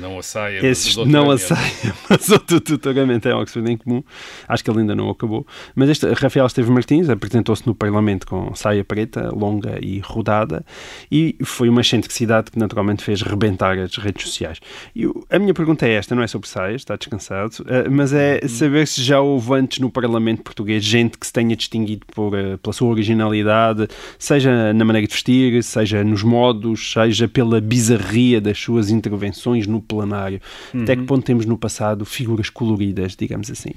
não 0.00 0.18
a 0.18 0.22
saia, 0.22 0.62
mas 0.62 0.86
esse 0.86 0.98
o 0.98 1.04
não 1.04 1.30
a 1.30 1.36
saia, 1.36 1.94
mas 2.08 2.30
outro 2.30 2.60
doutoramento 2.60 3.28
em 3.28 3.32
Oxford 3.34 3.70
em 3.70 3.76
comum. 3.76 4.02
Acho 4.48 4.64
que 4.64 4.70
ele 4.70 4.80
ainda 4.80 4.94
não 4.94 5.10
acabou. 5.10 5.46
Mas 5.74 5.90
este 5.90 6.10
Rafael 6.14 6.46
Esteves 6.46 6.70
Martins 6.70 7.10
apresentou-se 7.10 7.66
no 7.66 7.74
Parlamento 7.74 8.26
com 8.26 8.54
saia 8.54 8.82
preta, 8.82 9.28
longa 9.34 9.78
e 9.82 9.98
rodada, 9.98 10.64
e 11.12 11.36
foi 11.44 11.68
uma 11.68 11.82
excentricidade 11.82 12.50
que 12.50 12.58
naturalmente 12.58 13.04
fez 13.04 13.20
rebentar 13.20 13.78
as 13.78 13.94
redes 13.98 14.24
sociais. 14.24 14.60
E 14.96 15.04
a 15.28 15.38
minha 15.38 15.52
pergunta 15.52 15.73
é 15.82 15.94
esta, 15.94 16.14
não 16.14 16.22
é 16.22 16.26
sobre 16.26 16.48
saias, 16.48 16.82
está 16.82 16.96
descansado, 16.96 17.64
eh, 17.68 17.88
mas 17.88 18.12
é 18.12 18.46
saber 18.46 18.86
se 18.86 19.02
já 19.02 19.20
houve 19.20 19.54
antes 19.54 19.78
no 19.78 19.90
Parlamento 19.90 20.42
português 20.42 20.84
gente 20.84 21.18
que 21.18 21.26
se 21.26 21.32
tenha 21.32 21.56
distinguido 21.56 22.06
por, 22.06 22.38
eh, 22.38 22.56
pela 22.56 22.72
sua 22.72 22.88
originalidade, 22.88 23.88
seja 24.18 24.72
na 24.72 24.84
maneira 24.84 25.06
de 25.06 25.12
vestir, 25.12 25.62
seja 25.62 26.04
nos 26.04 26.22
modos, 26.22 26.92
seja 26.92 27.26
pela 27.26 27.60
bizarria 27.60 28.40
das 28.40 28.58
suas 28.58 28.90
intervenções 28.90 29.66
no 29.66 29.80
plenário. 29.80 30.40
Até 30.74 30.96
que 30.96 31.02
ponto 31.02 31.24
temos 31.24 31.46
no 31.46 31.56
passado 31.56 32.04
figuras 32.04 32.50
coloridas, 32.50 33.16
digamos 33.16 33.50
assim? 33.50 33.72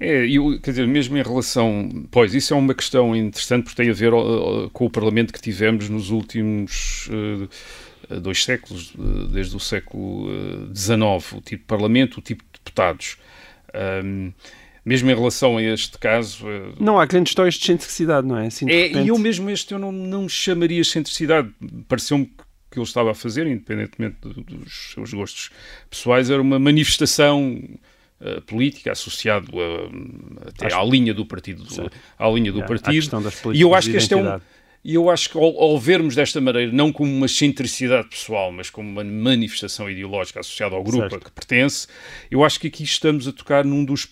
É, 0.00 0.26
eu, 0.26 0.58
quer 0.62 0.70
dizer, 0.70 0.86
mesmo 0.86 1.18
em 1.18 1.22
relação. 1.22 2.06
Pois, 2.10 2.34
isso 2.34 2.54
é 2.54 2.56
uma 2.56 2.74
questão 2.74 3.14
interessante 3.14 3.64
porque 3.64 3.82
tem 3.82 3.90
a 3.90 3.94
ver 3.94 4.14
ó, 4.14 4.68
com 4.72 4.86
o 4.86 4.90
Parlamento 4.90 5.30
que 5.30 5.40
tivemos 5.40 5.90
nos 5.90 6.10
últimos 6.10 7.08
eh, 7.12 7.46
dois 8.16 8.42
séculos, 8.42 8.92
eh, 8.98 9.26
desde 9.32 9.54
o 9.56 9.60
século 9.60 10.28
XIX, 10.74 11.32
o 11.32 11.40
tipo 11.40 11.62
de 11.62 11.66
Parlamento, 11.66 12.18
o 12.18 12.20
tipo 12.22 12.42
de 12.44 12.50
deputados. 12.58 13.16
Ahm, 13.72 14.32
mesmo 14.84 15.10
em 15.10 15.14
relação 15.14 15.58
a 15.58 15.62
este 15.62 15.98
caso. 15.98 16.48
eh, 16.48 16.72
Não 16.80 16.98
há 16.98 17.04
grandes 17.06 17.30
histórias 17.30 17.54
de 17.54 17.62
excentricidade, 17.62 18.26
não 18.26 18.36
é? 18.36 18.46
Assim, 18.46 18.66
de 18.66 18.72
é, 18.72 18.82
repente. 18.88 19.04
e 19.04 19.08
eu 19.08 19.18
mesmo 19.18 19.48
este 19.50 19.72
eu 19.72 19.78
não, 19.78 19.92
não 19.92 20.28
chamaria 20.28 20.80
excentricidade. 20.80 21.50
Pareceu-me 21.86 22.26
que 22.70 22.78
ele 22.78 22.84
estava 22.86 23.10
a 23.10 23.14
fazer, 23.14 23.46
independentemente 23.46 24.16
do- 24.22 24.42
dos 24.42 24.92
seus 24.94 25.12
gostos 25.12 25.50
pessoais, 25.90 26.30
era 26.30 26.40
uma 26.40 26.58
manifestação 26.58 27.62
eh, 28.22 28.40
política 28.46 28.92
associado 28.92 29.50
a- 29.60 30.48
até 30.48 30.66
Acho- 30.66 30.76
à 30.78 30.84
linha 30.84 31.12
do 31.14 31.24
partido, 31.26 31.62
do- 31.64 31.90
à 32.18 32.28
linha 32.28 32.50
do 32.52 32.58
Yeah, 32.58 32.64
à 32.64 32.68
partido. 32.80 33.54
E 33.54 33.60
eu 33.62 33.74
acho 33.74 33.90
que 33.90 33.96
este 33.96 34.12
é 34.14 34.16
um. 34.16 34.40
E 34.82 34.94
eu 34.94 35.10
acho 35.10 35.28
que 35.30 35.36
ao, 35.36 35.60
ao 35.60 35.78
vermos 35.78 36.14
desta 36.14 36.40
maneira, 36.40 36.72
não 36.72 36.90
como 36.90 37.12
uma 37.12 37.26
excentricidade 37.26 38.08
pessoal, 38.08 38.50
mas 38.50 38.70
como 38.70 38.88
uma 38.88 39.04
manifestação 39.04 39.90
ideológica 39.90 40.40
associada 40.40 40.74
ao 40.74 40.82
grupo 40.82 41.10
Certo. 41.10 41.16
a 41.16 41.20
que 41.20 41.30
pertence, 41.32 41.86
eu 42.30 42.42
acho 42.42 42.58
que 42.58 42.68
aqui 42.68 42.82
estamos 42.82 43.28
a 43.28 43.32
tocar 43.32 43.64
num 43.64 43.84
dos, 43.84 44.08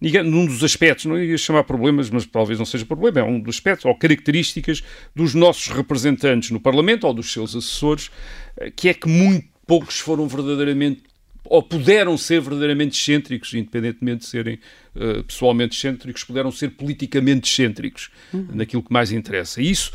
num 0.00 0.46
dos 0.46 0.64
aspectos, 0.64 1.04
não 1.04 1.18
ia 1.18 1.38
chamar 1.38 1.62
problemas, 1.62 2.10
mas 2.10 2.26
talvez 2.26 2.58
não 2.58 2.66
seja 2.66 2.84
problema, 2.84 3.20
é 3.20 3.22
um 3.22 3.38
dos 3.38 3.54
aspectos 3.56 3.84
ou 3.84 3.94
características 3.96 4.82
dos 5.14 5.32
nossos 5.32 5.68
representantes 5.68 6.50
no 6.50 6.58
Parlamento 6.58 7.06
ou 7.06 7.14
dos 7.14 7.32
seus 7.32 7.54
assessores, 7.54 8.10
eh, 8.56 8.72
que 8.74 8.88
é 8.88 8.94
que 8.94 9.08
muito 9.08 9.46
poucos 9.66 10.00
foram 10.00 10.26
verdadeiramente 10.26 11.02
ou 11.44 11.62
puderam 11.62 12.16
ser 12.16 12.40
verdadeiramente 12.40 12.98
excêntricos, 12.98 13.52
independentemente 13.52 14.20
de 14.20 14.26
serem 14.26 14.58
eh, 14.96 15.22
pessoalmente 15.22 15.76
excêntricos, 15.76 16.24
puderam 16.24 16.50
ser 16.50 16.70
politicamente 16.70 17.50
excêntricos, 17.50 18.10
naquilo 18.32 18.82
que 18.82 18.92
mais 18.92 19.12
interessa. 19.12 19.60
E 19.60 19.70
isso 19.70 19.92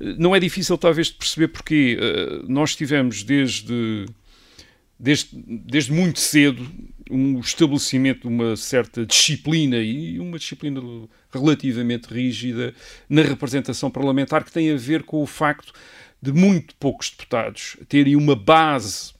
eh, 0.00 0.14
não 0.16 0.34
é 0.34 0.40
difícil, 0.40 0.78
talvez, 0.78 1.08
de 1.08 1.14
perceber 1.14 1.48
porque 1.48 1.98
eh, 2.00 2.44
nós 2.46 2.76
tivemos 2.76 3.24
desde, 3.24 4.06
desde, 4.98 5.28
desde 5.32 5.92
muito 5.92 6.20
cedo 6.20 6.64
um 7.10 7.40
estabelecimento 7.40 8.22
de 8.22 8.28
uma 8.28 8.56
certa 8.56 9.04
disciplina 9.04 9.78
e 9.78 10.18
uma 10.18 10.38
disciplina 10.38 10.80
relativamente 11.30 12.06
rígida 12.06 12.72
na 13.08 13.22
representação 13.22 13.90
parlamentar 13.90 14.44
que 14.44 14.52
tem 14.52 14.70
a 14.70 14.76
ver 14.76 15.02
com 15.02 15.22
o 15.22 15.26
facto 15.26 15.72
de 16.22 16.32
muito 16.32 16.74
poucos 16.76 17.10
deputados 17.10 17.76
terem 17.88 18.16
uma 18.16 18.34
base 18.34 19.12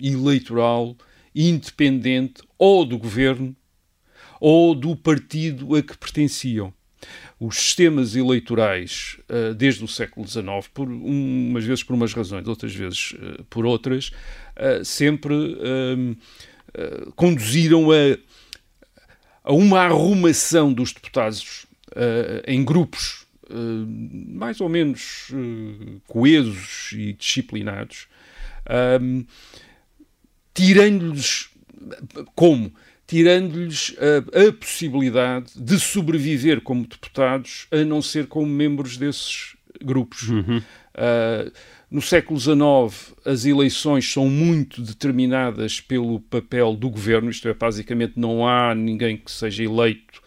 eleitoral 0.00 0.96
independente 1.34 2.42
ou 2.58 2.84
do 2.84 2.96
governo 2.98 3.54
ou 4.40 4.74
do 4.74 4.94
partido 4.94 5.74
a 5.74 5.82
que 5.82 5.96
pertenciam. 5.96 6.72
Os 7.38 7.56
sistemas 7.56 8.16
eleitorais, 8.16 9.18
eh, 9.28 9.52
desde 9.52 9.84
o 9.84 9.88
século 9.88 10.26
XIX, 10.26 10.68
por 10.72 10.88
um- 10.88 11.50
umas 11.50 11.64
vezes 11.64 11.82
por 11.84 11.94
umas 11.94 12.12
razões, 12.14 12.46
outras 12.46 12.74
vezes 12.74 13.14
eh, 13.20 13.42
por 13.50 13.66
outras, 13.66 14.10
eh, 14.56 14.82
sempre 14.84 15.34
ehm, 15.34 16.14
eh, 16.72 17.06
conduziram 17.14 17.90
a, 17.90 18.16
a 19.42 19.52
uma 19.52 19.80
arrumação 19.80 20.72
dos 20.72 20.92
deputados 20.92 21.66
em 22.46 22.64
grupos 22.64 23.24
mais 24.26 24.60
ou 24.60 24.68
menos 24.68 25.28
coesos 26.08 26.90
e 26.92 27.12
disciplinados, 27.12 28.08
ehm, 28.66 29.22
tirando-lhes 30.54 31.50
como? 32.34 32.72
Tirando-lhes 33.06 33.94
a, 33.98 34.48
a 34.48 34.52
possibilidade 34.52 35.52
de 35.54 35.78
sobreviver 35.78 36.62
como 36.62 36.86
deputados, 36.86 37.66
a 37.70 37.84
não 37.84 38.00
ser 38.00 38.26
como 38.26 38.46
membros 38.46 38.96
desses 38.96 39.54
grupos. 39.82 40.30
Ah, 40.94 41.50
no 41.90 42.00
século 42.00 42.40
XIX, 42.40 43.14
as 43.24 43.44
eleições 43.44 44.10
são 44.10 44.28
muito 44.28 44.80
determinadas 44.80 45.80
pelo 45.80 46.20
papel 46.20 46.74
do 46.74 46.88
governo, 46.88 47.30
isto 47.30 47.48
é, 47.48 47.54
basicamente 47.54 48.14
não 48.16 48.46
há 48.46 48.74
ninguém 48.74 49.16
que 49.16 49.30
seja 49.30 49.62
eleito 49.64 50.22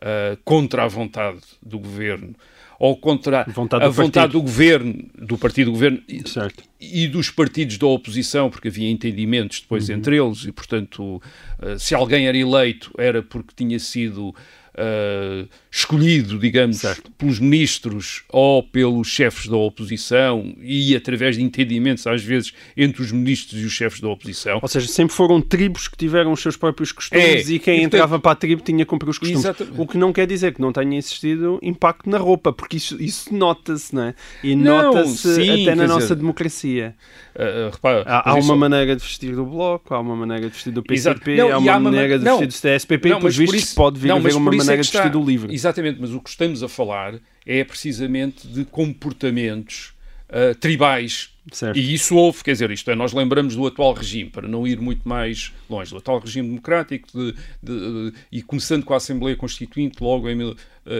ah, 0.00 0.38
contra 0.44 0.84
a 0.84 0.88
vontade 0.88 1.40
do 1.62 1.78
governo 1.78 2.34
ou 2.80 2.96
contra 2.96 3.44
Vontade 3.44 3.84
a 3.84 3.88
vontade 3.90 4.32
do 4.32 4.40
governo, 4.40 5.04
do 5.18 5.36
partido 5.36 5.66
do 5.66 5.72
governo, 5.72 6.00
e- 6.08 6.26
Certo. 6.26 6.64
e 6.80 7.06
dos 7.06 7.28
partidos 7.30 7.76
da 7.76 7.86
oposição, 7.86 8.48
porque 8.48 8.68
havia 8.68 8.88
entendimentos 8.90 9.60
depois 9.60 9.88
Uhum. 9.90 9.96
entre 9.96 10.16
eles, 10.16 10.44
e 10.46 10.50
portanto, 10.50 11.20
eh, 11.60 11.76
se 11.78 11.94
alguém 11.94 12.26
era 12.26 12.38
eleito 12.38 12.90
era 12.96 13.22
porque 13.22 13.52
tinha 13.54 13.78
sido 13.78 14.34
eh, 14.74 15.46
escolhido, 15.70 16.38
digamos, 16.38 16.78
Certo. 16.78 17.10
pelos 17.18 17.38
ministros 17.38 18.22
ou 18.28 18.62
pelos 18.62 19.08
chefes 19.08 19.46
da 19.48 19.56
oposição 19.56 20.54
e 20.60 20.94
através 20.96 21.36
de 21.36 21.42
entendimentos, 21.42 22.06
às 22.06 22.22
vezes, 22.22 22.52
entre 22.76 23.02
os 23.02 23.12
ministros 23.12 23.60
e 23.60 23.64
os 23.64 23.72
chefes 23.72 24.00
da 24.00 24.08
oposição. 24.08 24.58
Ou 24.62 24.68
seja, 24.68 24.88
sempre 24.88 25.14
foram 25.14 25.40
tribos 25.40 25.88
que 25.88 25.96
tiveram 25.96 26.32
os 26.32 26.40
seus 26.40 26.56
próprios 26.56 26.92
costumes 26.92 27.24
É, 27.24 27.52
e 27.52 27.58
quem 27.58 27.74
portanto- 27.80 27.94
entrava 27.94 28.18
para 28.18 28.32
a 28.32 28.34
tribo 28.34 28.62
tinha 28.62 28.78
que 28.84 28.84
cumprir 28.90 29.10
os 29.10 29.18
costumes. 29.18 29.44
Exatamente. 29.44 29.80
O 29.80 29.86
que 29.86 29.96
não 29.98 30.12
quer 30.12 30.26
dizer 30.26 30.54
que 30.54 30.60
não 30.60 30.72
tenha 30.72 30.96
existido 30.98 31.58
impacto 31.62 32.08
na 32.08 32.18
roupa, 32.18 32.52
porque 32.52 32.76
isso, 32.76 33.00
isso 33.00 33.34
nota-se, 33.34 33.94
não 33.94 34.02
é? 34.04 34.14
E 34.42 34.54
nota-se 34.56 35.40
até 35.50 35.74
na 35.74 35.86
nossa 35.86 36.00
dizer, 36.00 36.14
democracia. 36.16 36.94
Eh, 37.34 37.70
repara, 37.72 38.02
Há, 38.06 38.30
há 38.30 38.32
uma 38.34 38.40
isso- 38.40 38.56
maneira 38.56 38.96
de 38.96 39.02
vestir 39.02 39.34
do 39.34 39.44
Bloco, 39.44 39.94
há 39.94 40.00
uma 40.00 40.16
maneira 40.16 40.46
de 40.48 40.52
vestir 40.54 40.72
do. 40.72 40.82
PCP, 40.82 41.36
Não, 41.36 41.52
há 41.52 41.58
uma 41.58 41.72
há 41.72 41.76
uma 41.76 41.80
maneira 41.90 42.18
de 42.18 42.24
vestir 42.24 42.40
não. 42.40 42.46
do 42.46 42.52
CSPP 42.52 43.08
Não, 43.10 43.18
e, 43.18 43.20
por 43.20 43.54
isso- 43.54 43.74
pode 43.74 43.98
vir 44.00 44.08
não, 44.08 44.16
a 44.16 44.18
haver 44.18 44.34
uma 44.34 44.50
maneira 44.50 44.69
de 44.70 44.76
vestir 44.76 45.10
do 45.10 45.22
livro. 45.22 45.52
Exatamente, 45.52 46.00
mas 46.00 46.12
o 46.12 46.20
que 46.20 46.30
estamos 46.30 46.62
a 46.62 46.68
falar 46.68 47.14
é 47.46 47.64
precisamente 47.64 48.46
de 48.46 48.64
comportamentos 48.64 49.92
uh, 50.28 50.54
tribais. 50.54 51.30
Certo. 51.52 51.76
E 51.76 51.94
isso 51.94 52.16
houve, 52.16 52.44
quer 52.44 52.52
dizer, 52.52 52.70
isto 52.70 52.90
é, 52.90 52.94
nós 52.94 53.12
lembramos 53.12 53.56
do 53.56 53.66
atual 53.66 53.92
regime, 53.92 54.30
para 54.30 54.46
não 54.46 54.66
ir 54.66 54.80
muito 54.80 55.08
mais 55.08 55.52
longe, 55.68 55.90
do 55.90 55.96
atual 55.96 56.20
regime 56.20 56.48
democrático 56.48 57.08
de, 57.12 57.32
de, 57.62 58.10
de, 58.10 58.12
e 58.30 58.42
começando 58.42 58.84
com 58.84 58.94
a 58.94 58.98
Assembleia 58.98 59.34
Constituinte 59.34 60.02
logo 60.02 60.28
em, 60.28 60.54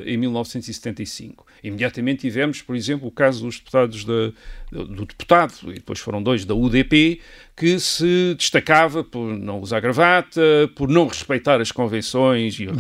em 0.05 0.17
1975. 0.17 1.47
Imediatamente 1.63 2.21
tivemos, 2.21 2.63
por 2.63 2.77
exemplo, 2.77 3.09
o 3.09 3.11
caso 3.11 3.45
dos 3.45 3.59
deputados 3.59 4.05
da, 4.05 4.33
do 4.71 5.05
deputado, 5.05 5.55
e 5.69 5.75
depois 5.75 5.99
foram 5.99 6.23
dois 6.23 6.45
da 6.45 6.55
UDP, 6.55 7.21
que 7.57 7.79
se 7.79 8.35
destacava 8.39 9.05
por 9.05 9.37
não 9.37 9.61
usar 9.61 9.81
gravata, 9.81 10.41
por 10.75 10.89
não 10.89 11.07
respeitar 11.07 11.61
as 11.61 11.71
convenções 11.71 12.59
e 12.59 12.67
a, 12.67 12.73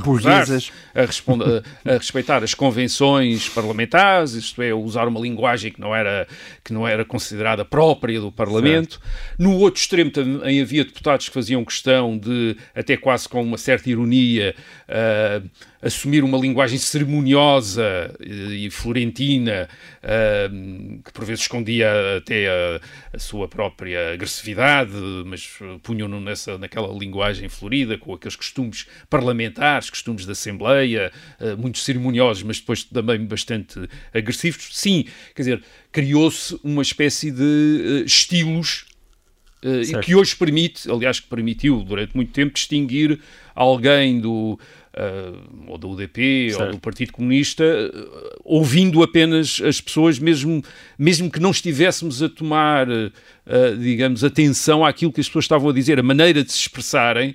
a, 1.85 1.99
respeitar 1.99 2.42
as 2.42 2.55
convenções 2.55 3.46
parlamentares, 3.49 4.33
isto 4.33 4.62
é, 4.62 4.73
usar 4.73 5.07
uma 5.07 5.20
linguagem 5.20 5.70
que 5.70 5.81
não 5.81 5.94
era, 5.94 6.27
que 6.64 6.73
não 6.73 6.88
era 6.88 7.05
considerada 7.05 7.62
própria 7.62 8.20
do 8.20 8.33
Parlamento. 8.33 8.92
Certo. 8.92 9.37
No 9.38 9.59
outro 9.59 9.81
extremo 9.83 10.11
também 10.11 10.62
havia 10.62 10.85
deputados 10.85 11.29
que 11.29 11.35
faziam 11.35 11.62
questão 11.62 12.16
de, 12.16 12.57
até 12.75 12.96
quase 12.96 13.29
com 13.29 13.42
uma 13.42 13.59
certa 13.59 13.90
ironia, 13.90 14.55
uh, 14.88 15.51
assumir 15.83 16.25
uma 16.25 16.38
linguagem 16.38 16.79
cerimoniosa 17.01 18.15
e 18.21 18.71
florentina, 18.71 19.69
que 21.05 21.13
por 21.13 21.25
vezes 21.25 21.43
escondia 21.43 21.89
até 22.19 22.49
a, 22.49 22.81
a 23.15 23.19
sua 23.19 23.49
própria 23.49 24.13
agressividade, 24.13 24.93
mas 25.25 25.49
punham-no 25.83 26.21
nessa, 26.21 26.59
naquela 26.59 26.93
linguagem 26.93 27.49
florida, 27.49 27.97
com 27.97 28.13
aqueles 28.15 28.37
costumes 28.37 28.87
parlamentares, 29.09 29.91
costumes 29.91 30.27
da 30.27 30.33
Assembleia, 30.33 31.13
uh, 31.41 31.57
muito 31.57 31.79
cerimoniosos, 31.79 32.43
mas 32.43 32.61
depois 32.61 32.85
também 32.85 33.25
bastante 33.25 33.81
agressivos. 34.13 34.69
Sim, 34.73 35.07
quer 35.35 35.43
dizer, 35.43 35.63
criou-se 35.93 36.59
uma 36.63 36.83
espécie 36.83 37.31
de 37.31 37.43
uh, 37.43 38.05
estilos 38.05 38.87
uh, 39.65 40.01
que 40.01 40.15
hoje 40.15 40.37
permite, 40.37 40.91
aliás, 40.91 41.21
que 41.21 41.29
permitiu 41.29 41.83
durante 41.83 42.15
muito 42.15 42.33
tempo 42.33 42.55
distinguir 42.55 43.21
alguém 43.55 44.21
do 44.21 44.59
uh, 44.96 45.70
ou 45.70 45.79
da 45.79 45.87
UDP 45.87 46.50
certo. 46.50 46.64
ou 46.64 46.70
do 46.72 46.79
Partido 46.79 47.12
Comunista, 47.12 47.64
uh, 47.64 48.40
ouvindo 48.44 49.03
apenas 49.03 49.61
as 49.64 49.81
pessoas, 49.81 50.18
mesmo, 50.18 50.62
mesmo 50.98 51.31
que 51.31 51.40
não 51.40 51.50
estivéssemos 51.50 52.22
a 52.22 52.29
tomar, 52.29 52.87
uh, 53.51 53.77
digamos, 53.77 54.23
atenção 54.23 54.85
àquilo 54.85 55.13
que 55.13 55.21
as 55.21 55.27
pessoas 55.27 55.45
estavam 55.45 55.71
a 55.71 55.73
dizer, 55.73 55.99
a 55.99 56.03
maneira 56.03 56.45
de 56.45 56.53
se 56.53 56.59
expressarem, 56.59 57.35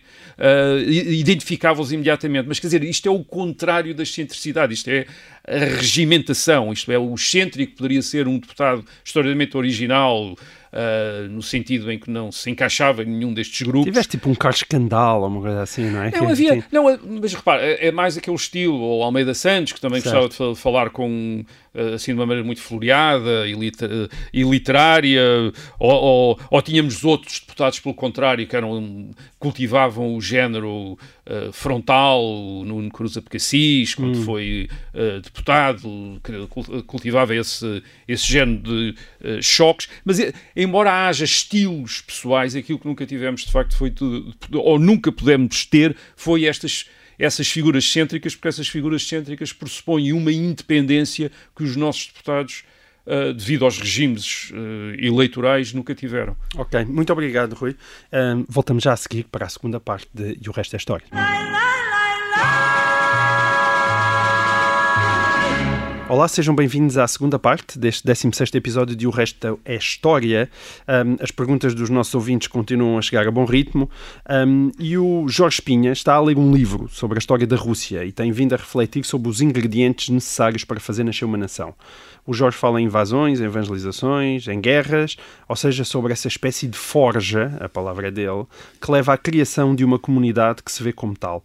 identificava-os 0.87 1.91
imediatamente. 1.91 2.45
Mas 2.47 2.59
quer 2.59 2.67
dizer, 2.67 2.83
isto 2.83 3.07
é 3.07 3.11
o 3.11 3.23
contrário 3.23 3.93
da 3.93 4.03
excentricidade, 4.03 4.73
isto 4.73 4.89
é 4.89 5.05
a 5.47 5.77
regimentação, 5.77 6.73
isto 6.73 6.91
é, 6.91 6.97
o 6.97 7.13
excêntrico 7.13 7.75
poderia 7.75 8.01
ser 8.01 8.27
um 8.27 8.39
deputado 8.39 8.83
extraordinariamente 9.03 9.55
original, 9.55 10.35
uh, 10.75 11.29
no 11.29 11.41
sentido 11.41 11.91
em 11.91 11.97
que 11.97 12.09
não 12.09 12.31
se 12.31 12.49
encaixava 12.49 13.03
em 13.03 13.05
nenhum 13.05 13.33
destes 13.33 13.65
grupos. 13.65 13.85
Tiveste 13.85 14.11
tipo 14.11 14.29
um 14.29 14.35
caso 14.35 14.57
escandal 14.57 15.21
ou 15.21 15.27
uma 15.27 15.41
coisa 15.41 15.61
assim, 15.61 15.89
não 15.89 16.03
é? 16.03 16.11
Não, 16.11 16.29
havia, 16.29 16.63
não, 16.71 16.99
mas 17.21 17.33
repara, 17.33 17.61
é, 17.63 17.87
é 17.87 17.91
mais 17.91 18.17
aquele 18.17 18.35
estilo, 18.35 18.77
ou 18.77 19.03
Almeida 19.03 19.33
Santos, 19.33 19.73
que 19.73 19.81
também 19.81 20.01
certo. 20.01 20.27
gostava 20.27 20.53
de 20.53 20.59
falar 20.59 20.89
com 20.89 21.45
eh, 21.45 21.64
assim 21.93 22.13
de 22.13 22.19
uma 22.19 22.25
maneira 22.25 22.45
muito 22.45 22.61
floreada 22.61 23.47
e, 23.47 23.53
liter, 23.53 23.89
e 24.33 24.43
literária, 24.43 25.21
ou, 25.79 25.91
ou, 25.91 26.39
ou, 26.49 26.61
tínhamos 26.61 27.03
outros 27.03 27.39
deputados, 27.39 27.79
pelo 27.79 27.93
contrário, 27.93 28.47
que 28.47 28.55
eram, 28.55 29.11
cultivavam 29.39 30.15
o 30.15 30.21
género 30.21 30.93
uh, 30.93 31.51
frontal, 31.51 32.23
o 32.23 32.65
Nuno 32.65 32.89
Cruz 32.89 33.17
Apocassis, 33.17 33.95
quando 33.95 34.19
hum. 34.19 34.23
foi 34.23 34.69
uh, 34.93 35.21
deputado, 35.21 36.21
cultivava 36.87 37.35
esse, 37.35 37.83
esse 38.07 38.25
género 38.25 38.61
de 38.61 38.95
uh, 39.21 39.41
choques, 39.41 39.89
mas 40.03 40.19
embora 40.55 41.07
haja 41.07 41.25
estilos 41.25 42.01
pessoais, 42.01 42.55
aquilo 42.55 42.79
que 42.79 42.87
nunca 42.87 43.05
tivemos 43.05 43.45
de 43.45 43.51
facto 43.51 43.75
foi 43.75 43.91
tudo, 43.91 44.33
ou 44.53 44.79
nunca 44.79 45.11
pudemos 45.11 45.65
ter, 45.65 45.95
foi 46.15 46.45
estas 46.45 46.85
essas 47.17 47.47
figuras 47.47 47.89
cêntricas, 47.89 48.35
porque 48.35 48.47
essas 48.47 48.67
figuras 48.67 49.07
cêntricas 49.07 49.53
pressupõem 49.53 50.13
uma 50.13 50.31
independência 50.31 51.31
que 51.55 51.63
os 51.63 51.75
nossos 51.75 52.07
deputados 52.07 52.63
Uh, 53.07 53.31
devido 53.35 53.65
aos 53.65 53.77
regimes 53.77 54.49
uh, 54.49 54.55
eleitorais, 54.97 55.71
nunca 55.71 55.93
tiveram. 55.93 56.35
Ok, 56.55 56.85
muito 56.85 57.13
obrigado, 57.13 57.53
Rui. 57.53 57.73
Uh, 58.11 58.43
voltamos 58.49 58.83
já 58.83 58.93
a 58.93 58.97
seguir 58.97 59.25
para 59.25 59.45
a 59.45 59.49
segunda 59.49 59.79
parte 59.79 60.07
de 60.11 60.39
E 60.43 60.49
o 60.49 60.51
Resto 60.51 60.75
é 60.75 60.77
História. 60.77 61.05
Olá, 66.07 66.27
sejam 66.27 66.53
bem-vindos 66.53 66.99
à 66.99 67.07
segunda 67.07 67.39
parte 67.39 67.79
deste 67.79 68.05
16 68.05 68.53
episódio 68.53 68.95
de 68.95 69.07
O 69.07 69.09
Resto 69.09 69.59
é 69.65 69.75
História. 69.75 70.47
Um, 70.87 71.15
as 71.19 71.31
perguntas 71.31 71.73
dos 71.73 71.89
nossos 71.89 72.13
ouvintes 72.13 72.47
continuam 72.47 72.99
a 72.99 73.01
chegar 73.01 73.27
a 73.27 73.31
bom 73.31 73.43
ritmo 73.43 73.89
um, 74.29 74.69
e 74.77 74.95
o 74.99 75.27
Jorge 75.27 75.63
Pinha 75.63 75.91
está 75.91 76.13
a 76.13 76.21
ler 76.21 76.37
um 76.37 76.53
livro 76.53 76.87
sobre 76.89 77.17
a 77.17 77.19
história 77.19 77.47
da 77.47 77.55
Rússia 77.55 78.05
e 78.05 78.11
tem 78.11 78.31
vindo 78.31 78.53
a 78.53 78.57
refletir 78.57 79.03
sobre 79.03 79.29
os 79.29 79.41
ingredientes 79.41 80.09
necessários 80.09 80.63
para 80.63 80.79
fazer 80.79 81.03
nascer 81.03 81.25
uma 81.25 81.39
nação. 81.39 81.73
O 82.27 82.33
Jorge 82.33 82.55
fala 82.55 82.79
em 82.79 82.85
invasões, 82.85 83.39
em 83.39 83.45
evangelizações, 83.45 84.47
em 84.47 84.61
guerras, 84.61 85.17
ou 85.47 85.55
seja, 85.55 85.83
sobre 85.83 86.13
essa 86.13 86.27
espécie 86.27 86.67
de 86.67 86.77
forja, 86.77 87.57
a 87.59 87.69
palavra 87.69 88.09
é 88.09 88.11
dele, 88.11 88.45
que 88.79 88.91
leva 88.91 89.13
à 89.13 89.17
criação 89.17 89.75
de 89.75 89.83
uma 89.83 89.97
comunidade 89.97 90.61
que 90.61 90.71
se 90.71 90.83
vê 90.83 90.93
como 90.93 91.15
tal. 91.15 91.43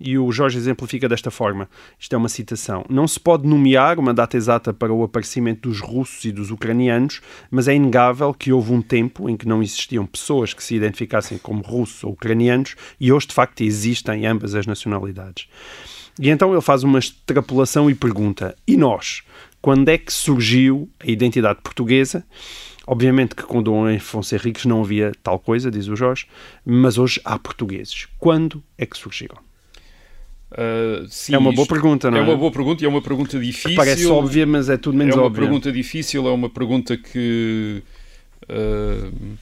E 0.00 0.18
o 0.18 0.30
Jorge 0.30 0.58
exemplifica 0.58 1.08
desta 1.08 1.30
forma: 1.30 1.68
isto 1.98 2.14
é 2.14 2.18
uma 2.18 2.28
citação. 2.28 2.84
Não 2.88 3.06
se 3.06 3.18
pode 3.18 3.46
nomear 3.46 3.98
uma 3.98 4.14
data 4.14 4.36
exata 4.36 4.72
para 4.72 4.92
o 4.92 5.02
aparecimento 5.02 5.68
dos 5.68 5.80
russos 5.80 6.24
e 6.24 6.32
dos 6.32 6.50
ucranianos, 6.50 7.20
mas 7.50 7.68
é 7.68 7.74
inegável 7.74 8.32
que 8.32 8.52
houve 8.52 8.72
um 8.72 8.82
tempo 8.82 9.28
em 9.28 9.36
que 9.36 9.48
não 9.48 9.62
existiam 9.62 10.06
pessoas 10.06 10.54
que 10.54 10.62
se 10.62 10.74
identificassem 10.74 11.38
como 11.38 11.62
russos 11.62 12.04
ou 12.04 12.12
ucranianos 12.12 12.76
e 13.00 13.12
hoje, 13.12 13.28
de 13.28 13.34
facto, 13.34 13.62
existem 13.62 14.26
ambas 14.26 14.54
as 14.54 14.66
nacionalidades. 14.66 15.48
E 16.20 16.30
então 16.30 16.52
ele 16.52 16.60
faz 16.60 16.82
uma 16.82 16.98
extrapolação 16.98 17.90
e 17.90 17.94
pergunta: 17.94 18.56
e 18.66 18.76
nós? 18.76 19.22
quando 19.60 19.88
é 19.88 19.98
que 19.98 20.12
surgiu 20.12 20.88
a 21.00 21.10
identidade 21.10 21.60
portuguesa. 21.62 22.24
Obviamente 22.86 23.34
que 23.34 23.42
com 23.42 23.62
Dom 23.62 23.86
Afonso 23.94 24.34
Henriques 24.34 24.64
não 24.64 24.80
havia 24.80 25.12
tal 25.22 25.38
coisa, 25.38 25.70
diz 25.70 25.88
o 25.88 25.96
Jorge, 25.96 26.26
mas 26.64 26.96
hoje 26.96 27.20
há 27.22 27.38
portugueses. 27.38 28.08
Quando 28.18 28.62
é 28.78 28.86
que 28.86 28.96
surgiram? 28.96 29.47
Uh, 30.50 31.06
é 31.30 31.38
uma 31.38 31.52
boa 31.52 31.66
pergunta, 31.66 32.10
não 32.10 32.18
é? 32.18 32.20
É 32.20 32.24
uma 32.24 32.36
boa 32.36 32.50
pergunta 32.50 32.82
e 32.82 32.86
é 32.86 32.88
uma 32.88 33.02
pergunta 33.02 33.38
difícil. 33.38 33.76
Parece 33.76 34.06
óbvia, 34.06 34.46
mas 34.46 34.70
é 34.70 34.78
tudo 34.78 34.96
menos 34.96 35.14
óbvia. 35.14 35.20
É 35.20 35.22
uma 35.22 35.26
óbvia. 35.26 35.42
pergunta 35.42 35.72
difícil, 35.72 36.26
é 36.26 36.30
uma 36.30 36.48
pergunta 36.48 36.96
que. 36.96 37.82
Uh, 38.44 39.36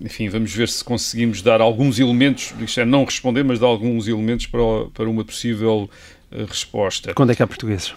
enfim, 0.00 0.28
vamos 0.28 0.52
ver 0.52 0.68
se 0.68 0.82
conseguimos 0.82 1.42
dar 1.42 1.60
alguns 1.60 1.98
elementos, 1.98 2.54
isto 2.60 2.80
é, 2.80 2.84
não 2.84 3.04
responder, 3.04 3.44
mas 3.44 3.58
dar 3.58 3.66
alguns 3.66 4.08
elementos 4.08 4.46
para, 4.46 4.60
para 4.92 5.08
uma 5.08 5.24
possível 5.24 5.90
uh, 6.32 6.44
resposta. 6.46 7.12
Quando 7.14 7.30
é 7.30 7.34
que 7.34 7.42
há 7.42 7.46
portugueses? 7.46 7.94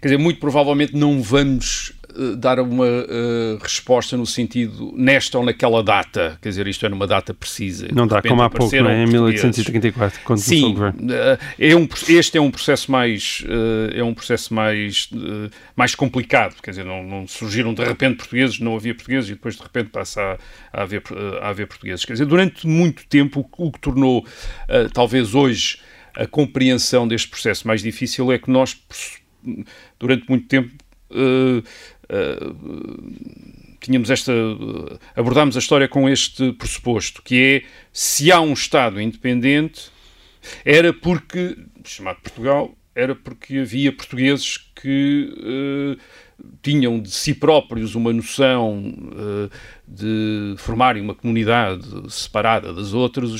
Quer 0.00 0.08
dizer, 0.08 0.18
muito 0.18 0.40
provavelmente 0.40 0.96
não 0.96 1.22
vamos 1.22 1.92
uh, 2.20 2.36
dar 2.36 2.60
uma 2.60 2.84
uh, 2.84 3.58
resposta 3.60 4.16
no 4.16 4.26
sentido 4.26 4.92
nesta 4.96 5.38
ou 5.38 5.44
naquela 5.44 5.82
data, 5.82 6.38
quer 6.42 6.48
dizer, 6.50 6.66
isto 6.66 6.84
é 6.84 6.88
numa 6.88 7.06
data 7.06 7.32
precisa. 7.32 7.88
Não 7.92 8.06
dá, 8.06 8.20
como 8.20 8.42
há 8.42 8.50
pouco, 8.50 8.74
não 8.76 8.90
é? 8.90 9.02
em 9.02 9.06
1834, 9.06 10.20
quando 10.24 10.38
Sim, 10.38 10.60
começou 10.60 10.70
o 10.70 10.74
governo. 10.74 11.12
Uh, 11.12 11.38
é 11.58 11.76
um, 11.76 11.88
este 12.08 12.38
é 12.38 12.40
um 12.40 12.50
processo 12.50 12.90
mais, 12.90 13.44
é 13.94 14.02
um 14.02 14.14
processo 14.14 14.52
mais, 14.52 15.08
mais 15.74 15.94
complicado, 15.94 16.56
quer 16.62 16.70
dizer, 16.70 16.84
não, 16.84 17.02
não, 17.02 17.26
surgiram 17.26 17.72
de 17.72 17.82
repente 17.82 18.16
portugueses, 18.16 18.58
não 18.60 18.76
havia 18.76 18.94
portugueses 18.94 19.30
e 19.30 19.34
depois 19.34 19.56
de 19.56 19.62
repente 19.62 19.90
passa 19.90 20.38
a, 20.72 20.80
a, 20.80 20.82
haver, 20.82 21.02
a 21.40 21.48
haver 21.48 21.66
portugueses. 21.66 22.04
Quer 22.04 22.12
dizer, 22.12 22.26
durante 22.26 22.66
muito 22.66 23.06
tempo 23.06 23.48
o, 23.56 23.66
o 23.66 23.72
que 23.72 23.80
tornou, 23.80 24.26
talvez 24.92 25.34
hoje, 25.34 25.78
a 26.14 26.26
compreensão 26.26 27.06
deste 27.06 27.28
processo 27.28 27.66
mais 27.66 27.82
difícil 27.82 28.30
é 28.32 28.38
que 28.38 28.50
nós 28.50 28.76
durante 29.98 30.28
muito 30.28 30.46
tempo 30.46 30.70
uh, 31.10 31.62
tínhamos 33.80 34.10
esta 34.10 34.32
abordámos 35.14 35.56
a 35.56 35.58
história 35.58 35.88
com 35.88 36.08
este 36.08 36.52
pressuposto 36.52 37.22
que 37.22 37.62
é 37.64 37.68
se 37.92 38.30
há 38.32 38.40
um 38.40 38.52
Estado 38.52 39.00
independente 39.00 39.90
era 40.64 40.92
porque 40.92 41.56
chamado 41.84 42.20
Portugal 42.20 42.74
era 42.94 43.14
porque 43.14 43.58
havia 43.58 43.92
portugueses 43.92 44.58
que 44.80 45.32
uh, 45.38 46.00
tinham 46.62 47.00
de 47.00 47.10
si 47.10 47.34
próprios 47.34 47.94
uma 47.94 48.12
noção 48.12 48.94
uh, 49.12 49.50
de 49.86 50.54
formarem 50.58 51.02
uma 51.02 51.14
comunidade 51.14 51.86
separada 52.08 52.72
das 52.72 52.92
outras 52.92 53.30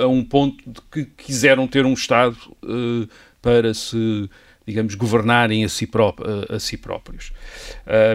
a 0.00 0.06
um 0.06 0.24
ponto 0.24 0.68
de 0.68 0.80
que 0.90 1.04
quiseram 1.04 1.66
ter 1.66 1.84
um 1.84 1.92
Estado 1.92 2.36
uh, 2.64 3.08
para 3.42 3.74
se 3.74 4.28
digamos, 4.68 4.94
governarem 4.94 5.64
a 5.64 5.68
si, 5.68 5.86
pró 5.86 6.14
a, 6.50 6.58
si 6.58 6.76
próprios. 6.76 7.32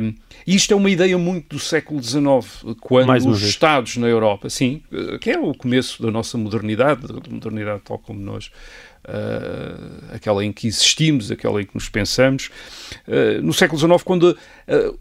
Um, 0.02 0.14
isto 0.46 0.72
é 0.72 0.78
uma 0.78 0.90
ideia 0.90 1.18
muito 1.18 1.56
do 1.56 1.60
século 1.60 2.02
XIX, 2.02 2.76
quando 2.80 3.12
os 3.16 3.40
vez. 3.40 3.50
Estados 3.50 3.98
na 3.98 4.08
Europa, 4.08 4.50
sim, 4.50 4.84
que 5.20 5.32
é 5.32 5.40
o 5.40 5.54
começo 5.56 6.02
da 6.02 6.12
nossa 6.12 6.38
modernidade, 6.38 7.08
da 7.08 7.30
modernidade 7.30 7.82
tal 7.84 7.98
como 7.98 8.20
nós 8.20 8.52
uh, 9.08 10.14
aquela 10.14 10.44
em 10.44 10.52
que 10.52 10.68
existimos, 10.68 11.32
aquela 11.32 11.62
em 11.62 11.66
que 11.66 11.74
nos 11.74 11.90
pensamos. 11.90 12.50
Uh, 13.08 13.42
no 13.42 13.54
século 13.54 13.80
XIX, 13.80 14.04
quando 14.04 14.38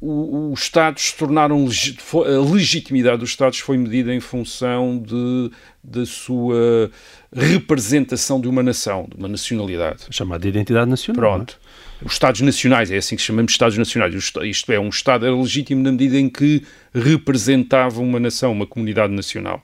uh, 0.01 0.53
os 0.53 0.61
Estados 0.61 1.03
se 1.03 1.17
tornaram, 1.17 1.67
a 1.67 2.53
legitimidade 2.53 3.19
dos 3.19 3.31
Estados 3.31 3.59
foi 3.59 3.77
medida 3.77 4.12
em 4.15 4.21
função 4.21 4.99
de, 4.99 5.51
da 5.83 6.07
sua 6.07 6.91
representação 7.35 8.41
de 8.41 8.49
uma 8.49 8.62
nação, 8.62 9.07
de 9.09 9.17
uma 9.17 9.29
nacionalidade. 9.29 10.07
Chamada 10.11 10.43
de 10.43 10.49
identidade 10.49 10.91
nacional. 10.91 11.21
Pronto. 11.21 11.59
Os 12.05 12.12
Estados 12.12 12.41
Nacionais, 12.41 12.91
é 12.91 12.97
assim 12.97 13.17
que 13.17 13.23
chamamos 13.23 13.53
Estados 13.53 13.77
Nacionais. 13.79 14.33
Isto 14.43 14.73
é, 14.73 14.79
um 14.79 14.88
Estado 14.88 15.27
era 15.27 15.35
legítimo 15.35 15.83
na 15.83 15.93
medida 15.93 16.19
em 16.19 16.29
que 16.29 16.62
representava 16.95 18.01
uma 18.01 18.21
nação, 18.21 18.53
uma 18.53 18.67
comunidade 18.67 19.12
nacional. 19.12 19.62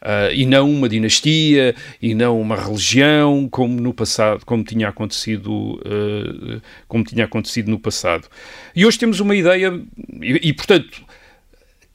Uh, 0.00 0.32
e 0.34 0.46
não 0.46 0.70
uma 0.70 0.88
dinastia, 0.88 1.74
e 2.00 2.14
não 2.14 2.40
uma 2.40 2.56
religião, 2.56 3.48
como 3.48 3.80
no 3.80 3.92
passado, 3.92 4.44
como 4.44 4.64
tinha 4.64 4.88
acontecido, 4.88 5.52
uh, 5.52 6.60
como 6.88 7.04
tinha 7.04 7.24
acontecido 7.24 7.70
no 7.70 7.78
passado. 7.78 8.28
E 8.74 8.86
hoje 8.86 8.98
temos 8.98 9.20
uma 9.20 9.34
ideia, 9.34 9.72
e, 10.20 10.48
e 10.48 10.52
portanto 10.52 11.04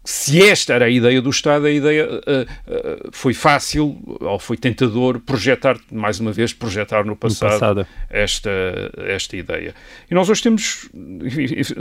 se 0.07 0.41
esta 0.41 0.73
era 0.73 0.85
a 0.85 0.89
ideia 0.89 1.21
do 1.21 1.29
Estado, 1.29 1.65
a 1.65 1.69
ideia 1.69 2.07
uh, 2.07 2.11
uh, 2.15 3.09
foi 3.11 3.33
fácil 3.33 3.99
ou 4.21 4.39
foi 4.39 4.55
tentador 4.55 5.19
projetar, 5.19 5.77
mais 5.91 6.17
uma 6.17 6.31
vez, 6.31 6.53
projetar 6.53 7.03
no 7.03 7.13
passado, 7.13 7.51
no 7.51 7.59
passado, 7.59 7.87
Esta, 8.09 8.49
esta 8.99 9.35
ideia. 9.35 9.75
E 10.09 10.15
nós 10.15 10.29
hoje 10.29 10.43
temos, 10.43 10.89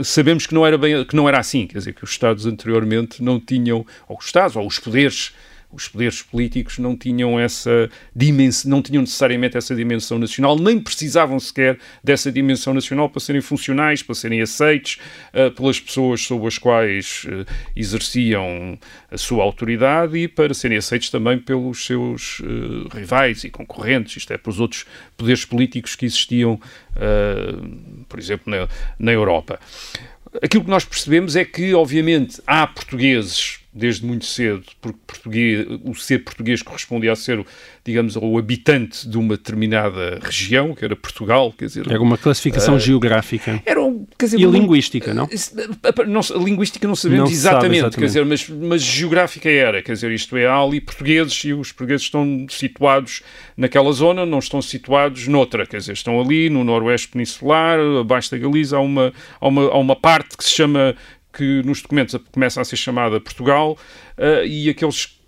sabemos 0.03 0.45
que 0.45 0.53
não 0.53 0.67
era 0.67 0.77
bem, 0.77 1.05
que 1.05 1.15
não 1.15 1.29
era 1.29 1.39
assim, 1.39 1.67
quer 1.67 1.77
dizer, 1.77 1.93
que 1.93 2.03
os 2.03 2.09
Estados 2.09 2.45
anteriormente 2.45 3.23
não 3.23 3.39
tinham, 3.39 3.85
ou 4.09 4.17
os 4.17 4.25
Estados, 4.25 4.57
ou 4.57 4.67
os 4.67 4.77
poderes 4.77 5.33
os 5.71 5.87
poderes 5.87 6.21
políticos 6.21 6.77
não 6.77 6.95
tinham 6.95 7.37
essa 7.37 7.89
dimensão, 8.15 8.71
não 8.71 8.81
tinham 8.81 9.01
necessariamente 9.01 9.57
essa 9.57 9.75
dimensão 9.75 10.17
nacional, 10.17 10.57
nem 10.57 10.79
precisavam 10.79 11.39
sequer 11.39 11.77
dessa 12.01 12.31
dimensão 12.31 12.73
nacional 12.73 13.09
para 13.09 13.19
serem 13.19 13.41
funcionais, 13.41 14.01
para 14.01 14.15
serem 14.15 14.41
aceitos 14.41 14.97
uh, 15.33 15.51
pelas 15.51 15.79
pessoas 15.79 16.21
sobre 16.21 16.47
as 16.47 16.57
quais 16.57 17.25
uh, 17.25 17.45
exerciam 17.75 18.79
a 19.11 19.17
sua 19.17 19.43
autoridade 19.43 20.17
e 20.17 20.27
para 20.27 20.53
serem 20.53 20.77
aceitos 20.77 21.09
também 21.09 21.37
pelos 21.37 21.85
seus 21.85 22.39
uh, 22.39 22.87
rivais 22.93 23.43
e 23.43 23.49
concorrentes, 23.49 24.17
isto 24.17 24.31
é, 24.31 24.37
pelos 24.37 24.61
outros 24.61 24.85
poderes 25.17 25.43
políticos 25.43 25.95
que 25.95 26.05
existiam, 26.05 26.59
por 28.07 28.19
exemplo, 28.19 28.51
na, 28.51 28.67
na 28.97 29.11
Europa. 29.11 29.59
Aquilo 30.41 30.63
que 30.63 30.69
nós 30.69 30.85
percebemos 30.85 31.35
é 31.35 31.45
que, 31.45 31.73
obviamente, 31.73 32.41
há 32.45 32.67
portugueses 32.67 33.59
desde 33.77 34.05
muito 34.05 34.25
cedo, 34.25 34.63
porque 34.81 34.97
português, 35.05 35.67
o 35.83 35.93
ser 35.93 36.23
português 36.23 36.61
correspondia 36.61 37.11
a 37.11 37.15
ser, 37.15 37.45
digamos, 37.85 38.17
ao 38.17 38.37
habitante 38.37 39.07
de 39.07 39.17
uma 39.17 39.37
determinada 39.37 40.19
região, 40.21 40.73
que 40.73 40.83
era 40.83 40.95
Portugal, 40.95 41.53
quer 41.55 41.65
dizer... 41.65 41.89
Era 41.89 42.01
uma 42.01 42.17
classificação 42.17 42.75
uh, 42.75 42.79
geográfica. 42.79 43.61
Era, 43.65 43.79
quer 44.17 44.25
dizer, 44.25 44.39
e 44.39 44.45
linguística, 44.45 45.13
não? 45.13 45.29
não? 46.07 46.21
Linguística 46.43 46.87
não 46.87 46.95
sabemos 46.95 47.29
não 47.29 47.31
exatamente, 47.31 47.75
exatamente, 47.75 47.97
quer 47.97 48.05
dizer, 48.05 48.25
mas, 48.25 48.49
mas 48.49 48.81
geográfica 48.81 49.49
era, 49.49 49.81
quer 49.83 49.93
dizer, 49.93 50.11
isto 50.11 50.35
é, 50.35 50.47
há 50.47 50.57
ali 50.57 50.81
portugueses 50.81 51.33
e 51.45 51.53
os 51.53 51.71
portugueses 51.71 52.03
estão 52.03 52.47
situados 52.49 53.21
naquela 53.55 53.91
zona, 53.91 54.25
não 54.25 54.39
estão 54.39 54.61
situados 54.61 55.27
noutra, 55.27 55.65
quer 55.67 55.77
dizer, 55.77 55.93
estão 55.93 56.19
ali 56.19 56.49
no 56.49 56.63
noroeste 56.63 57.09
peninsular, 57.09 57.79
abaixo 58.01 58.31
da 58.31 58.37
Galiza, 58.37 58.77
há 58.77 58.81
uma, 58.81 59.13
há 59.39 59.47
uma, 59.47 59.61
há 59.69 59.77
uma 59.77 59.95
parte 59.95 60.35
que 60.35 60.43
se 60.43 60.51
chama 60.51 60.95
que 61.37 61.61
nos 61.63 61.81
documentos 61.81 62.19
começa 62.31 62.59
a 62.59 62.65
ser 62.65 62.75
chamada 62.75 63.21
Portugal 63.21 63.77
uh, 64.17 64.45
e 64.45 64.69
aqueles 64.69 65.21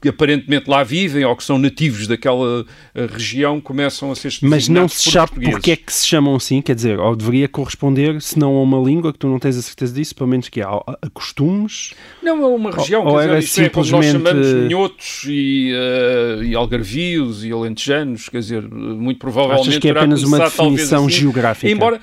que 0.00 0.08
aparentemente 0.10 0.68
lá 0.68 0.84
vivem 0.84 1.24
ou 1.24 1.34
que 1.34 1.42
são 1.42 1.58
nativos 1.58 2.06
daquela 2.06 2.66
eh, 2.94 3.06
região 3.10 3.60
começam 3.60 4.12
a 4.12 4.14
ser 4.14 4.32
Mas 4.42 4.68
não 4.68 4.86
se 4.86 5.10
sabe 5.10 5.50
porque 5.50 5.72
é 5.72 5.76
que 5.76 5.92
se 5.92 6.06
chamam 6.06 6.34
assim, 6.34 6.60
quer 6.60 6.74
dizer, 6.74 6.98
ou 6.98 7.16
deveria 7.16 7.48
corresponder, 7.48 8.20
se 8.20 8.38
não 8.38 8.56
a 8.56 8.62
uma 8.62 8.78
língua, 8.78 9.12
que 9.12 9.18
tu 9.18 9.26
não 9.26 9.38
tens 9.38 9.56
a 9.56 9.62
certeza 9.62 9.94
disso, 9.94 10.14
pelo 10.14 10.28
menos 10.28 10.50
que 10.50 10.60
há 10.60 10.68
a 10.68 11.10
costumes? 11.12 11.94
Não, 12.22 12.42
é 12.42 12.46
uma 12.46 12.70
região, 12.70 13.06
ou, 13.06 13.18
era 13.18 13.40
dizer, 13.40 13.64
simplesmente... 13.64 13.94
É, 13.94 14.12
nós 14.12 14.24
chamamos 14.24 14.54
minhotos 14.66 15.22
e, 15.26 15.72
uh, 15.72 16.42
e 16.42 16.54
algarvios 16.54 17.44
e 17.44 17.50
alentejanos, 17.50 18.28
quer 18.28 18.40
dizer, 18.40 18.62
muito 18.68 19.18
provavelmente... 19.18 19.68
Achas 19.68 19.78
que 19.78 19.88
é 19.88 19.92
apenas 19.92 20.22
uma 20.22 20.40
definição 20.40 21.06
assim, 21.06 21.16
geográfica? 21.16 21.72
Embora, 21.72 22.00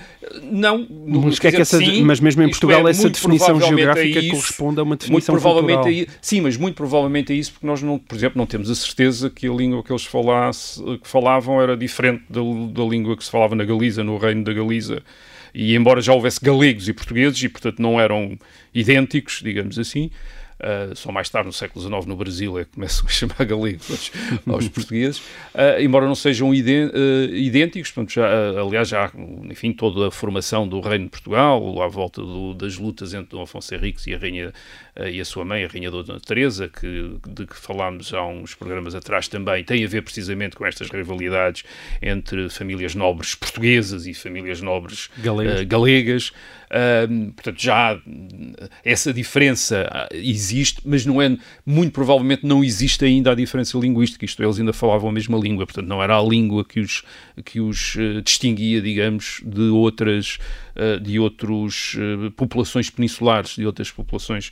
não... 0.52 0.88
Mas, 1.06 1.38
que 1.38 1.48
é 1.48 1.52
que 1.52 1.62
essa, 1.62 1.78
sim, 1.78 2.02
mas 2.04 2.20
mesmo 2.20 2.42
em 2.42 2.50
Portugal 2.50 2.88
é, 2.88 2.92
essa 2.92 3.10
definição 3.10 3.60
geográfica 3.60 4.20
isso, 4.20 4.32
corresponde 4.32 4.80
a 4.80 4.84
uma 4.84 4.96
definição 4.96 5.34
muito 5.34 5.42
provavelmente 5.42 5.84
cultural. 5.84 6.06
A, 6.08 6.20
sim, 6.22 6.42
mas 6.42 6.58
muito 6.58 6.76
provavelmente 6.76 7.34
é 7.34 7.36
isso 7.36 7.51
porque 7.52 7.68
nós, 7.68 7.82
não, 7.82 8.00
por 8.00 8.16
exemplo, 8.16 8.38
não 8.38 8.46
temos 8.46 8.70
a 8.70 8.76
certeza 8.76 9.30
que 9.30 9.48
a 9.48 9.52
língua 9.52 9.84
que 9.84 9.92
eles 9.92 10.06
falasse, 10.06 10.82
que 10.98 11.08
falavam 11.08 11.62
era 11.62 11.78
diferente 11.78 12.24
da, 12.30 12.42
da 12.72 12.84
língua 12.84 13.16
que 13.16 13.24
se 13.24 13.32
falava 13.32 13.56
na 13.56 13.64
Galiza, 13.64 14.04
no 14.04 14.18
reino 14.18 14.44
da 14.44 14.54
Galiza. 14.54 15.04
E 15.54 15.76
embora 15.76 16.02
já 16.02 16.14
houvesse 16.14 16.40
galegos 16.42 16.88
e 16.88 16.94
portugueses, 16.94 17.42
e 17.44 17.50
portanto 17.50 17.82
não 17.82 18.00
eram 18.00 18.38
idênticos, 18.74 19.42
digamos 19.44 19.78
assim, 19.78 20.10
Uh, 20.62 20.96
só 20.96 21.12
mais 21.12 21.28
tarde, 21.28 21.48
no 21.48 21.54
século 21.54 21.84
XIX, 21.84 22.06
no 22.06 22.16
Brasil, 22.16 22.60
é 22.60 22.66
que 22.66 22.74
começam 22.74 23.08
a 23.08 23.10
chamar 23.10 23.44
galegos 23.46 24.12
aos, 24.48 24.68
portugueses, 24.70 25.18
uh, 25.18 25.82
embora 25.82 26.06
não 26.06 26.14
sejam 26.14 26.52
uh, 26.52 26.54
idênticos, 26.54 27.90
portanto, 27.90 28.14
já, 28.14 28.60
aliás, 28.60 28.88
já 28.88 29.06
há, 29.06 29.12
enfim, 29.50 29.74
toda 29.74 30.10
a 30.10 30.12
formação 30.12 30.68
do 30.68 30.80
Reino 30.80 31.06
de 31.06 31.10
Portugal, 31.10 31.82
à 31.82 31.88
volta 31.88 32.22
do, 32.22 32.54
das 32.54 32.78
lutas 32.78 33.12
entre 33.16 33.32
Dom 33.32 33.42
Afonso 33.42 33.74
Henriques 33.74 34.06
e 34.06 34.14
a 34.14 34.20
Rainha 34.20 34.54
e 35.10 35.22
a 35.22 35.26
sua 35.26 35.46
mãe, 35.46 35.64
a 35.64 35.68
Rainha 35.68 35.90
Dona 35.90 36.20
Teresa, 36.20 36.68
que, 36.68 37.16
de 37.28 37.46
que 37.46 37.56
falámos 37.56 38.14
há 38.14 38.26
uns 38.26 38.54
programas 38.54 38.94
atrás 38.94 39.28
também, 39.28 39.64
tem 39.64 39.84
a 39.84 39.88
ver 39.88 40.02
precisamente 40.02 40.56
com 40.56 40.66
estas 40.66 40.90
rivalidades 40.90 41.64
entre 42.02 42.50
famílias 42.50 42.94
nobres 42.96 43.36
portuguesas 43.36 44.06
e 44.06 44.14
famílias 44.14 44.62
nobres 44.62 45.10
galegas. 45.18 45.64
galegas. 45.64 46.32
Portanto, 47.36 47.62
já 47.62 48.00
essa 48.84 49.14
diferença 49.14 50.08
existe, 50.14 50.82
mas 50.86 51.06
não 51.06 51.22
é, 51.22 51.38
muito 51.66 51.92
provavelmente 51.92 52.46
não 52.46 52.64
existe 52.64 53.04
ainda 53.06 53.32
a 53.32 53.36
diferença 53.36 53.78
linguística, 53.78 54.24
isto 54.26 54.42
é, 54.42 54.46
eles 54.46 54.60
ainda 54.60 54.74
falavam 54.74 55.10
a 55.10 55.12
mesma 55.12 55.38
língua, 55.38 55.66
portanto, 55.66 55.88
não 55.88 56.02
era 56.02 56.18
a 56.18 56.22
língua 56.22 56.64
que 56.64 56.80
os, 56.80 57.04
que 57.44 57.60
os 57.60 57.96
uh, 57.96 58.22
distinguia, 58.22 58.82
digamos, 58.82 59.42
de 59.46 59.70
outras, 59.70 60.40
uh, 60.76 61.00
de 61.00 61.20
outras 61.20 61.96
uh, 61.96 62.28
eh, 62.28 62.30
populações 62.36 62.90
peninsulares, 62.90 63.56
de 63.56 63.66
outras 63.66 63.92
populações 63.92 64.52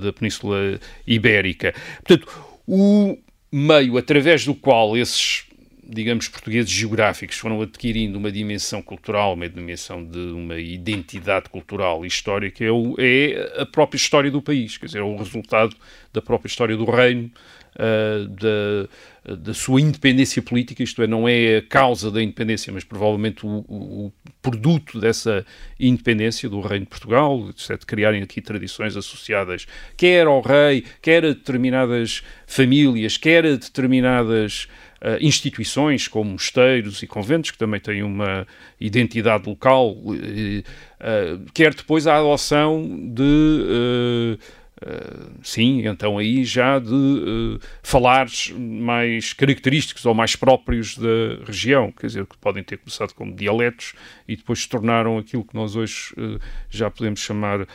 da 0.00 0.12
Península 0.12 0.80
Ibérica. 1.06 1.74
Portanto, 2.04 2.28
o 2.66 3.18
meio 3.50 3.98
através 3.98 4.44
do 4.44 4.54
qual 4.54 4.96
esses 4.96 5.44
digamos, 5.92 6.28
portugueses 6.28 6.70
geográficos 6.70 7.36
foram 7.36 7.60
adquirindo 7.60 8.16
uma 8.16 8.32
dimensão 8.32 8.80
cultural, 8.80 9.34
uma 9.34 9.48
dimensão 9.48 10.02
de 10.02 10.18
uma 10.18 10.58
identidade 10.58 11.50
cultural 11.50 12.04
e 12.04 12.08
histórica, 12.08 12.64
é, 12.64 12.70
o, 12.70 12.94
é 12.98 13.60
a 13.60 13.66
própria 13.66 13.98
história 13.98 14.30
do 14.30 14.40
país, 14.40 14.78
quer 14.78 14.86
dizer, 14.86 15.00
é 15.00 15.02
o 15.02 15.16
resultado 15.16 15.76
da 16.12 16.22
própria 16.22 16.48
história 16.48 16.76
do 16.76 16.84
reino, 16.84 17.30
uh, 17.76 18.26
da, 18.28 19.36
da 19.36 19.54
sua 19.54 19.80
independência 19.80 20.40
política, 20.40 20.82
isto 20.82 21.02
é, 21.02 21.06
não 21.06 21.28
é 21.28 21.58
a 21.58 21.62
causa 21.62 22.10
da 22.10 22.22
independência, 22.22 22.72
mas 22.72 22.84
provavelmente 22.84 23.44
o, 23.44 23.64
o 23.68 24.12
produto 24.42 25.00
dessa 25.00 25.46
independência 25.78 26.48
do 26.48 26.60
reino 26.60 26.84
de 26.84 26.90
Portugal, 26.90 27.50
de 27.52 27.86
criarem 27.86 28.22
aqui 28.22 28.40
tradições 28.40 28.96
associadas 28.96 29.66
quer 29.96 30.26
ao 30.26 30.40
rei, 30.40 30.84
quer 31.00 31.24
a 31.24 31.28
determinadas 31.28 32.22
famílias, 32.46 33.16
quer 33.16 33.46
a 33.46 33.50
determinadas 33.52 34.66
uh, 35.00 35.24
instituições 35.24 36.08
como 36.08 36.32
mosteiros 36.32 37.02
e 37.02 37.06
conventos, 37.06 37.52
que 37.52 37.58
também 37.58 37.80
têm 37.80 38.02
uma 38.02 38.46
identidade 38.80 39.48
local, 39.48 39.92
uh, 39.92 41.50
quer 41.54 41.72
depois 41.72 42.06
a 42.06 42.18
adoção 42.18 42.84
de 43.14 43.52
Uh, 43.62 44.61
sim, 45.42 45.86
então 45.86 46.18
aí 46.18 46.44
já 46.44 46.78
de 46.78 46.92
uh, 46.92 47.60
falares 47.82 48.52
mais 48.56 49.32
característicos 49.32 50.04
ou 50.04 50.14
mais 50.14 50.36
próprios 50.36 50.96
da 50.96 51.44
região, 51.44 51.92
quer 51.92 52.06
dizer, 52.06 52.26
que 52.26 52.36
podem 52.38 52.62
ter 52.62 52.78
começado 52.78 53.12
como 53.14 53.34
dialetos 53.34 53.94
e 54.26 54.36
depois 54.36 54.60
se 54.60 54.68
tornaram 54.68 55.18
aquilo 55.18 55.44
que 55.44 55.54
nós 55.54 55.76
hoje 55.76 56.12
uh, 56.18 56.40
já 56.70 56.90
podemos 56.90 57.20
chamar 57.20 57.66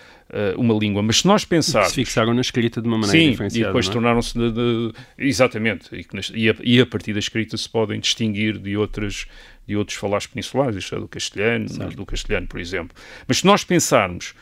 uma 0.58 0.74
língua. 0.74 1.02
Mas 1.02 1.20
se 1.20 1.26
nós 1.26 1.46
pensarmos... 1.46 1.92
Se 1.92 1.96
fixaram 1.96 2.34
na 2.34 2.42
escrita 2.42 2.82
de 2.82 2.88
uma 2.90 2.98
maneira 2.98 3.18
sim, 3.18 3.32
diferenciada, 3.32 3.64
e 3.64 3.68
depois 3.68 3.88
é? 3.88 3.92
tornaram-se... 3.94 4.38
De, 4.38 4.52
de, 4.52 4.94
exatamente, 5.18 5.88
e, 5.96 6.06
e, 6.34 6.50
a, 6.50 6.56
e 6.62 6.82
a 6.82 6.86
partir 6.86 7.14
da 7.14 7.20
escrita 7.20 7.56
se 7.56 7.70
podem 7.70 7.98
distinguir 7.98 8.58
de 8.58 8.76
outras 8.76 9.26
de 9.68 9.76
outros 9.76 9.98
falares 9.98 10.26
peninsulares, 10.26 10.78
isto 10.78 10.96
é 10.96 11.00
do 11.00 11.08
castelhano, 11.08 11.68
do 11.68 12.06
castelhano, 12.06 12.48
por 12.48 12.60
exemplo. 12.60 12.96
Mas 13.28 13.40
se 13.40 13.46
nós 13.46 13.64
pensarmos 13.66 14.34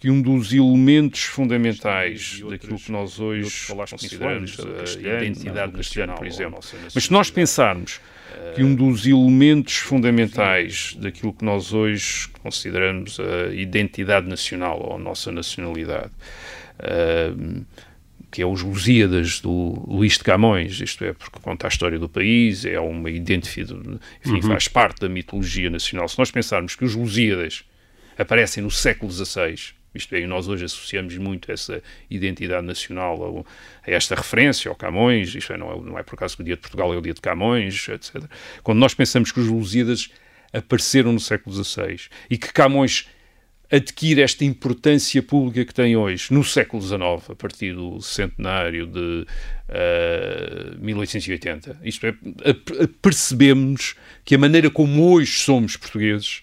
que 0.00 0.10
um 0.10 0.22
dos 0.22 0.52
elementos 0.52 1.24
fundamentais 1.24 2.40
daquilo 2.48 2.78
que 2.78 2.90
nós 2.90 3.20
hoje 3.20 3.66
consideramos 3.68 4.56
a 4.58 5.14
identidade 5.14 5.72
castelhana, 5.72 6.14
por 6.14 6.26
exemplo. 6.26 6.58
Mas 6.94 7.04
se 7.04 7.12
nós 7.12 7.30
pensarmos 7.30 8.00
que 8.54 8.62
um 8.62 8.74
dos 8.74 9.06
elementos 9.06 9.76
fundamentais 9.76 10.96
daquilo 10.98 11.34
que 11.34 11.44
nós 11.44 11.74
hoje 11.74 12.28
consideramos 12.42 13.18
a 13.20 13.52
identidade 13.54 14.26
nacional 14.26 14.80
ou 14.82 14.96
a 14.96 14.98
nossa 14.98 15.30
nacionalidade 15.30 16.12
uh, 16.78 17.66
que 18.30 18.40
é 18.40 18.46
os 18.46 18.62
Lusíadas 18.62 19.40
do 19.40 19.84
Luís 19.88 20.12
de 20.12 20.20
Camões, 20.20 20.80
isto 20.80 21.04
é, 21.04 21.12
porque 21.12 21.40
conta 21.40 21.66
a 21.66 21.68
história 21.68 21.98
do 21.98 22.08
país, 22.08 22.64
é 22.64 22.78
uma 22.78 23.10
identidade, 23.10 23.74
enfim, 24.24 24.36
uhum. 24.36 24.42
faz 24.42 24.68
parte 24.68 25.00
da 25.00 25.08
mitologia 25.08 25.68
nacional. 25.68 26.08
Se 26.08 26.16
nós 26.16 26.30
pensarmos 26.30 26.76
que 26.76 26.84
os 26.84 26.94
Lusíadas 26.94 27.64
aparecem 28.16 28.62
no 28.62 28.70
século 28.70 29.10
XVI, 29.10 29.74
isto 29.94 30.14
é, 30.14 30.26
nós 30.26 30.48
hoje 30.48 30.64
associamos 30.64 31.16
muito 31.18 31.50
essa 31.50 31.82
identidade 32.08 32.66
nacional 32.66 33.44
a, 33.84 33.90
a 33.90 33.94
esta 33.94 34.14
referência 34.14 34.68
ao 34.68 34.74
Camões, 34.74 35.34
isto 35.34 35.52
é, 35.52 35.56
não 35.56 35.72
é, 35.72 35.80
não 35.80 35.98
é 35.98 36.02
por 36.02 36.14
acaso 36.14 36.36
que 36.36 36.42
o 36.42 36.44
dia 36.44 36.56
de 36.56 36.60
Portugal 36.60 36.92
é 36.94 36.96
o 36.96 37.00
dia 37.00 37.14
de 37.14 37.20
Camões, 37.20 37.88
etc. 37.88 38.24
Quando 38.62 38.78
nós 38.78 38.94
pensamos 38.94 39.32
que 39.32 39.40
os 39.40 39.48
Lusíadas 39.48 40.10
apareceram 40.52 41.12
no 41.12 41.20
século 41.20 41.54
XVI 41.64 42.00
e 42.28 42.36
que 42.36 42.52
Camões 42.52 43.06
adquire 43.70 44.20
esta 44.20 44.44
importância 44.44 45.22
pública 45.22 45.64
que 45.64 45.72
tem 45.72 45.96
hoje, 45.96 46.32
no 46.32 46.42
século 46.42 46.82
XIX, 46.82 47.30
a 47.30 47.36
partir 47.36 47.72
do 47.72 48.00
centenário 48.00 48.84
de 48.84 48.98
uh, 48.98 49.26
eh, 49.68 50.74
1880. 50.80 51.78
Isto 51.84 52.06
é, 52.06 52.14
percebemos 53.00 53.94
que 54.24 54.34
a 54.34 54.38
maneira 54.38 54.68
como 54.70 55.12
hoje 55.12 55.38
somos 55.38 55.76
portugueses 55.76 56.42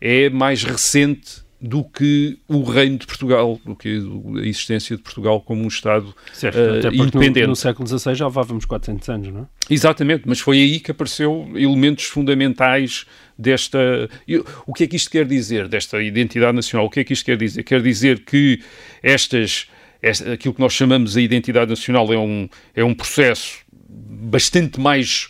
é 0.00 0.30
mais 0.30 0.64
recente 0.64 1.42
do 1.62 1.84
que 1.84 2.40
o 2.48 2.64
reino 2.64 2.98
de 2.98 3.06
Portugal, 3.06 3.60
do 3.64 3.76
que 3.76 4.02
a 4.36 4.40
existência 4.40 4.96
de 4.96 5.02
Portugal 5.02 5.40
como 5.40 5.62
um 5.62 5.68
Estado 5.68 6.12
certo, 6.32 6.58
uh, 6.58 6.92
independente. 6.92 7.42
No, 7.42 7.50
no 7.50 7.56
século 7.56 7.86
XVI 7.86 8.16
já 8.16 8.26
levávamos 8.26 8.64
400 8.64 9.08
anos, 9.08 9.28
não 9.28 9.42
é? 9.42 9.46
Exatamente, 9.70 10.24
mas 10.26 10.40
foi 10.40 10.56
aí 10.58 10.80
que 10.80 10.90
apareceu 10.90 11.48
elementos 11.54 12.06
fundamentais 12.06 13.06
desta... 13.38 13.78
O 14.66 14.74
que 14.74 14.84
é 14.84 14.86
que 14.88 14.96
isto 14.96 15.08
quer 15.08 15.24
dizer, 15.24 15.68
desta 15.68 16.02
identidade 16.02 16.52
nacional? 16.52 16.86
O 16.86 16.90
que 16.90 16.98
é 16.98 17.04
que 17.04 17.12
isto 17.12 17.24
quer 17.24 17.36
dizer? 17.36 17.62
Quer 17.62 17.80
dizer 17.80 18.24
que 18.24 18.60
estas... 19.00 19.68
Esta, 20.02 20.32
aquilo 20.32 20.52
que 20.52 20.60
nós 20.60 20.72
chamamos 20.72 21.16
a 21.16 21.20
identidade 21.20 21.70
nacional 21.70 22.12
é 22.12 22.18
um, 22.18 22.48
é 22.74 22.82
um 22.82 22.92
processo 22.92 23.60
bastante 23.88 24.80
mais 24.80 25.28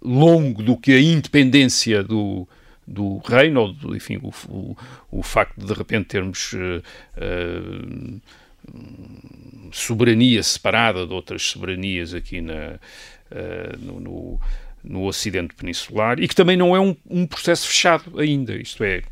longo 0.00 0.62
do 0.62 0.74
que 0.74 0.92
a 0.92 0.98
independência 0.98 2.02
do, 2.02 2.48
do 2.86 3.18
reino, 3.18 3.60
ou 3.62 3.72
do, 3.72 3.96
enfim, 3.96 4.18
o, 4.22 4.32
o, 4.48 4.76
o, 5.10 5.22
facto 5.22 5.58
de 5.58 5.66
de 5.66 5.72
repente 5.72 6.06
termos 6.06 6.52
uh, 6.52 8.20
soberania 9.72 10.42
separada 10.42 11.06
de 11.06 11.12
outras 11.12 11.42
soberanias 11.42 12.14
aqui 12.14 12.40
na, 12.40 12.78
uh, 13.30 13.78
no, 13.78 14.00
no 14.00 14.40
no 14.88 15.04
Ocidente 15.04 15.54
Peninsular 15.54 16.20
e 16.20 16.28
que 16.28 16.34
também 16.34 16.56
não 16.56 16.74
é 16.74 16.80
um, 16.80 16.94
um, 17.10 17.26
processo 17.26 17.66
fechado 17.66 18.18
ainda, 18.18 18.54
isto 18.56 18.84
é, 18.84 19.02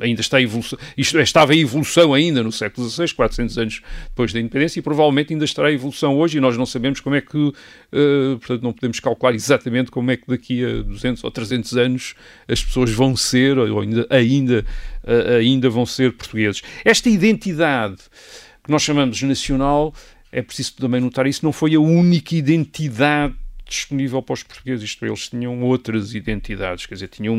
ainda 0.00 0.20
está 0.20 0.40
evolução, 0.40 0.78
isto 0.96 1.18
é, 1.18 1.22
estava 1.22 1.54
em 1.54 1.60
evolução 1.60 2.14
ainda 2.14 2.42
no 2.42 2.50
século 2.50 2.88
XVI, 2.88 3.14
400 3.14 3.58
anos 3.58 3.82
depois 4.08 4.32
da 4.32 4.40
independência 4.40 4.80
e 4.80 4.82
provavelmente 4.82 5.32
ainda 5.32 5.44
estará 5.44 5.70
em 5.70 5.74
evolução 5.74 6.16
hoje 6.16 6.38
e 6.38 6.40
nós 6.40 6.56
não 6.56 6.64
sabemos 6.64 7.00
como 7.00 7.14
é 7.14 7.20
que, 7.20 7.36
uh, 7.36 7.54
portanto 8.38 8.62
não 8.62 8.72
podemos 8.72 8.98
calcular 9.00 9.34
exatamente 9.34 9.90
como 9.90 10.10
é 10.10 10.16
que 10.16 10.26
daqui 10.26 10.64
a 10.64 10.82
200 10.82 11.22
ou 11.22 11.30
300 11.30 11.76
anos 11.76 12.14
as 12.48 12.64
pessoas 12.64 12.90
vão 12.90 13.14
ser 13.14 13.58
ou 13.58 13.80
ainda, 13.80 14.06
ainda, 14.08 14.64
uh, 15.04 15.36
ainda 15.38 15.68
vão 15.68 15.84
ser 15.84 16.12
portugueses. 16.12 16.62
Esta 16.84 17.10
identidade 17.10 17.98
que 18.64 18.70
nós 18.70 18.82
chamamos 18.82 19.20
nacional, 19.22 19.94
é 20.32 20.42
preciso 20.42 20.76
também 20.76 21.00
notar 21.00 21.26
isso, 21.26 21.44
não 21.44 21.52
foi 21.52 21.74
a 21.74 21.80
única 21.80 22.34
identidade 22.34 23.34
disponível 23.68 24.22
para 24.22 24.34
os 24.34 24.42
portugueses, 24.42 24.84
isto 24.84 25.04
é, 25.04 25.08
eles 25.08 25.28
tinham 25.28 25.62
outras 25.62 26.14
identidades, 26.14 26.86
quer 26.86 26.94
dizer, 26.94 27.08
tinham 27.08 27.36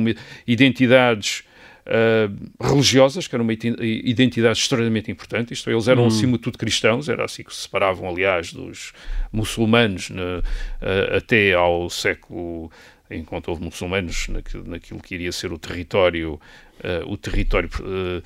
identidades 0.47 1.43
uh, 1.85 2.63
religiosas, 2.63 3.27
que 3.27 3.35
era 3.35 3.43
uma 3.43 3.53
identidade 3.53 4.57
extremamente 4.57 5.11
importante, 5.11 5.53
isto 5.53 5.69
é, 5.69 5.73
eles 5.73 5.87
eram 5.87 6.03
hum. 6.03 6.07
acima 6.07 6.37
de 6.37 6.43
tudo 6.43 6.57
cristãos, 6.57 7.09
era 7.09 7.25
assim 7.25 7.43
que 7.43 7.53
se 7.53 7.63
separavam, 7.63 8.07
aliás, 8.07 8.53
dos 8.53 8.93
muçulmanos 9.31 10.09
uh, 10.09 11.15
até 11.15 11.53
ao 11.53 11.89
século 11.89 12.71
enquanto 13.11 13.47
houve 13.49 13.63
muçulmanos 13.63 14.27
naquilo 14.65 15.01
que 15.01 15.15
iria 15.15 15.31
ser 15.31 15.51
o 15.51 15.57
território, 15.57 16.39
uh, 16.79 17.11
o 17.11 17.17
território 17.17 17.67
uh, 17.79 18.21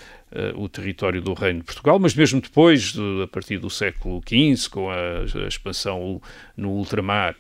o 0.56 0.68
território 0.68 1.22
do 1.22 1.34
Reino 1.34 1.60
de 1.60 1.66
Portugal, 1.66 2.00
mas 2.00 2.16
mesmo 2.16 2.42
depois, 2.42 2.94
de, 2.94 3.24
a 3.24 3.28
partir 3.28 3.60
do 3.60 3.70
século 3.70 4.22
XV, 4.28 4.70
com 4.70 4.89
a, 4.89 5.20
a 5.20 5.48
expansão 5.48 6.22
no 6.58 6.72
ultramar, 6.72 7.36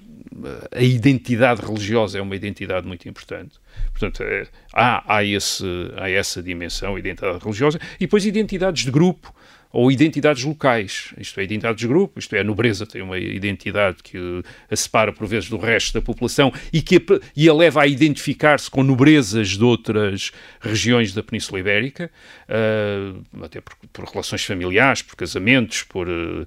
a 0.71 0.81
identidade 0.81 1.61
religiosa 1.61 2.17
é 2.17 2.21
uma 2.21 2.35
identidade 2.35 2.87
muito 2.87 3.07
importante. 3.07 3.59
Portanto, 3.91 4.23
é, 4.23 4.47
há, 4.73 5.17
há, 5.17 5.23
esse, 5.23 5.65
há 5.97 6.09
essa 6.09 6.41
dimensão, 6.41 6.97
identidade 6.97 7.39
religiosa, 7.43 7.79
e 7.95 8.01
depois 8.01 8.25
identidades 8.25 8.83
de 8.83 8.91
grupo, 8.91 9.33
ou 9.73 9.91
identidades 9.91 10.43
locais, 10.43 11.11
isto 11.17 11.39
é, 11.39 11.43
identidades 11.43 11.81
de 11.81 11.87
grupo, 11.87 12.19
isto 12.19 12.35
é, 12.35 12.41
a 12.41 12.43
nobreza 12.43 12.85
tem 12.85 13.01
uma 13.01 13.17
identidade 13.17 14.03
que 14.03 14.43
a 14.69 14.75
separa 14.75 15.11
por 15.11 15.25
vezes 15.25 15.49
do 15.49 15.57
resto 15.57 15.95
da 15.95 16.01
população 16.01 16.53
e 16.71 16.79
que 16.79 16.97
a, 16.97 17.19
e 17.35 17.49
a 17.49 17.53
leva 17.53 17.81
a 17.81 17.87
identificar-se 17.87 18.69
com 18.69 18.83
nobrezas 18.83 19.49
de 19.57 19.63
outras 19.63 20.31
regiões 20.61 21.11
da 21.11 21.23
Península 21.23 21.59
Ibérica, 21.59 22.11
uh, 22.47 23.43
até 23.43 23.61
por, 23.61 23.75
por, 23.91 24.05
relações 24.05 24.45
familiares, 24.45 25.01
por 25.01 25.15
casamentos, 25.15 25.81
por, 25.81 26.07
uh, 26.07 26.45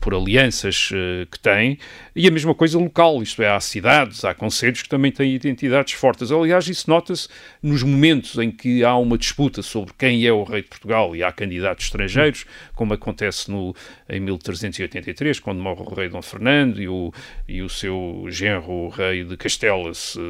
por 0.00 0.14
alianças 0.14 0.90
uh, 0.92 1.26
que 1.26 1.40
tem, 1.40 1.80
e 2.14 2.28
a 2.28 2.30
mesma 2.30 2.54
coisa 2.54 2.78
local, 2.78 3.20
isto 3.24 3.42
é, 3.42 3.48
há 3.48 3.58
cidades, 3.58 4.24
há 4.24 4.32
conselhos 4.32 4.82
que 4.82 4.88
também 4.88 5.10
têm 5.10 5.34
identidades 5.34 5.94
fortes. 5.94 6.30
Aliás, 6.30 6.68
isso 6.68 6.88
nota-se 6.88 7.26
nos 7.60 7.82
momentos 7.82 8.38
em 8.38 8.52
que 8.52 8.84
há 8.84 8.96
uma 8.96 9.18
disputa 9.18 9.62
sobre 9.62 9.92
quem 9.98 10.24
é 10.24 10.32
o 10.32 10.44
rei 10.44 10.62
de 10.62 10.68
Portugal 10.68 11.16
e 11.16 11.24
há 11.24 11.32
candidatos 11.32 11.86
estrangeiros, 11.86 12.44
como 12.78 12.94
acontece 12.94 13.50
no, 13.50 13.74
em 14.08 14.20
1383, 14.20 15.40
quando 15.40 15.60
morre 15.60 15.82
o 15.82 15.94
rei 15.94 16.08
Dom 16.08 16.22
Fernando 16.22 16.80
e 16.80 16.88
o, 16.88 17.12
e 17.48 17.60
o 17.60 17.68
seu 17.68 18.26
genro, 18.28 18.70
o 18.70 18.88
rei 18.88 19.24
de 19.24 19.36
Castela, 19.36 19.92
se, 19.92 20.20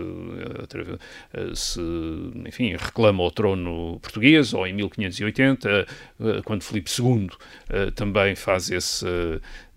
se 1.55 1.81
enfim, 2.47 2.75
reclama 2.75 3.23
o 3.23 3.31
trono 3.31 4.01
português, 4.01 4.55
ou 4.55 4.67
em 4.67 4.73
1580, 4.73 5.87
quando 6.47 6.63
Filipe 6.65 6.91
II 6.99 7.29
eh, 7.69 7.91
também 7.91 8.35
faz 8.35 8.71
esse, 8.71 9.07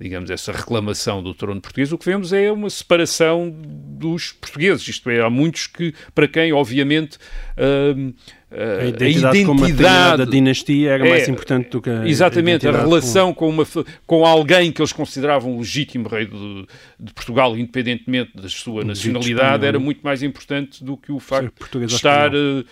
digamos, 0.01 0.31
essa 0.31 0.51
reclamação 0.51 1.21
do 1.21 1.33
trono 1.33 1.61
português, 1.61 1.91
o 1.91 1.97
que 1.97 2.05
vemos 2.05 2.33
é 2.33 2.51
uma 2.51 2.69
separação 2.69 3.53
dos 3.55 4.31
portugueses, 4.31 4.87
isto 4.87 5.09
é, 5.09 5.21
há 5.21 5.29
muitos 5.29 5.67
que, 5.67 5.93
para 6.15 6.27
quem, 6.27 6.51
obviamente, 6.51 7.17
uh, 7.55 8.13
a 8.51 8.85
identidade, 8.85 9.37
a 9.37 9.41
identidade 9.41 10.17
da 10.17 10.25
dinastia 10.25 10.91
era 10.91 11.07
é, 11.07 11.09
mais 11.09 11.29
importante 11.29 11.69
do 11.69 11.81
que 11.81 11.89
a 11.89 12.05
exatamente 12.05 12.67
a, 12.67 12.71
relação 12.71 13.33
com, 13.33 13.47
uma, 13.47 13.65
com 14.05 14.25
alguém 14.25 14.71
que 14.73 14.81
eles 14.81 14.91
consideravam 14.91 15.57
legítimo 15.57 16.09
rei 16.09 16.25
de, 16.25 16.65
de 16.99 17.13
Portugal, 17.13 17.55
independentemente 17.55 18.31
da 18.35 18.49
sua 18.49 18.83
nacionalidade, 18.83 19.65
era 19.65 19.79
muito 19.79 20.01
mais 20.01 20.21
importante 20.21 20.83
do 20.83 20.97
que 20.97 21.11
o 21.11 21.19
facto 21.19 21.79
de 21.79 21.85
estar 21.85 22.31
uh, 22.33 22.65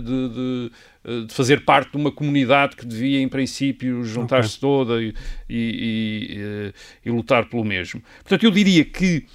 de, 0.00 0.28
de, 0.28 0.70
de, 1.04 1.32
fazer 1.32 1.64
parte 1.64 1.92
de 1.92 1.96
uma 1.96 2.10
comunidade 2.10 2.76
que 2.76 2.86
devia, 2.86 3.20
em 3.20 3.28
princípio, 3.28 4.04
juntar-se 4.04 4.56
okay. 4.56 4.60
toda 4.60 5.02
e, 5.02 5.14
e, 5.48 6.72
e, 7.04 7.08
e 7.08 7.10
lutar 7.10 7.46
pelo 7.46 7.64
mesmo. 7.64 8.02
Portanto, 8.22 8.44
eu 8.44 8.50
diria 8.50 8.84
que 8.84 9.26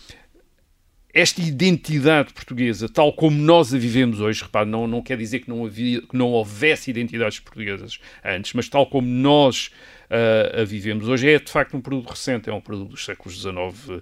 esta 1.13 1.41
identidade 1.41 2.33
portuguesa, 2.33 2.87
tal 2.87 3.11
como 3.11 3.35
nós 3.35 3.73
a 3.73 3.77
vivemos 3.77 4.19
hoje, 4.19 4.43
repare, 4.43 4.69
não, 4.69 4.87
não 4.87 5.01
quer 5.01 5.17
dizer 5.17 5.39
que 5.39 5.49
não, 5.49 5.65
havia, 5.65 6.01
que 6.01 6.15
não 6.15 6.27
houvesse 6.27 6.91
identidades 6.91 7.39
portuguesas 7.39 7.99
antes, 8.23 8.53
mas 8.53 8.69
tal 8.69 8.85
como 8.85 9.07
nós 9.07 9.71
uh, 10.09 10.61
a 10.61 10.63
vivemos 10.63 11.07
hoje, 11.07 11.27
é 11.27 11.39
de 11.39 11.51
facto 11.51 11.75
um 11.75 11.81
produto 11.81 12.09
recente, 12.09 12.49
é 12.49 12.53
um 12.53 12.61
produto 12.61 12.89
dos 12.89 13.03
séculos 13.03 13.41
XIX 13.41 13.57
uh, 13.57 14.01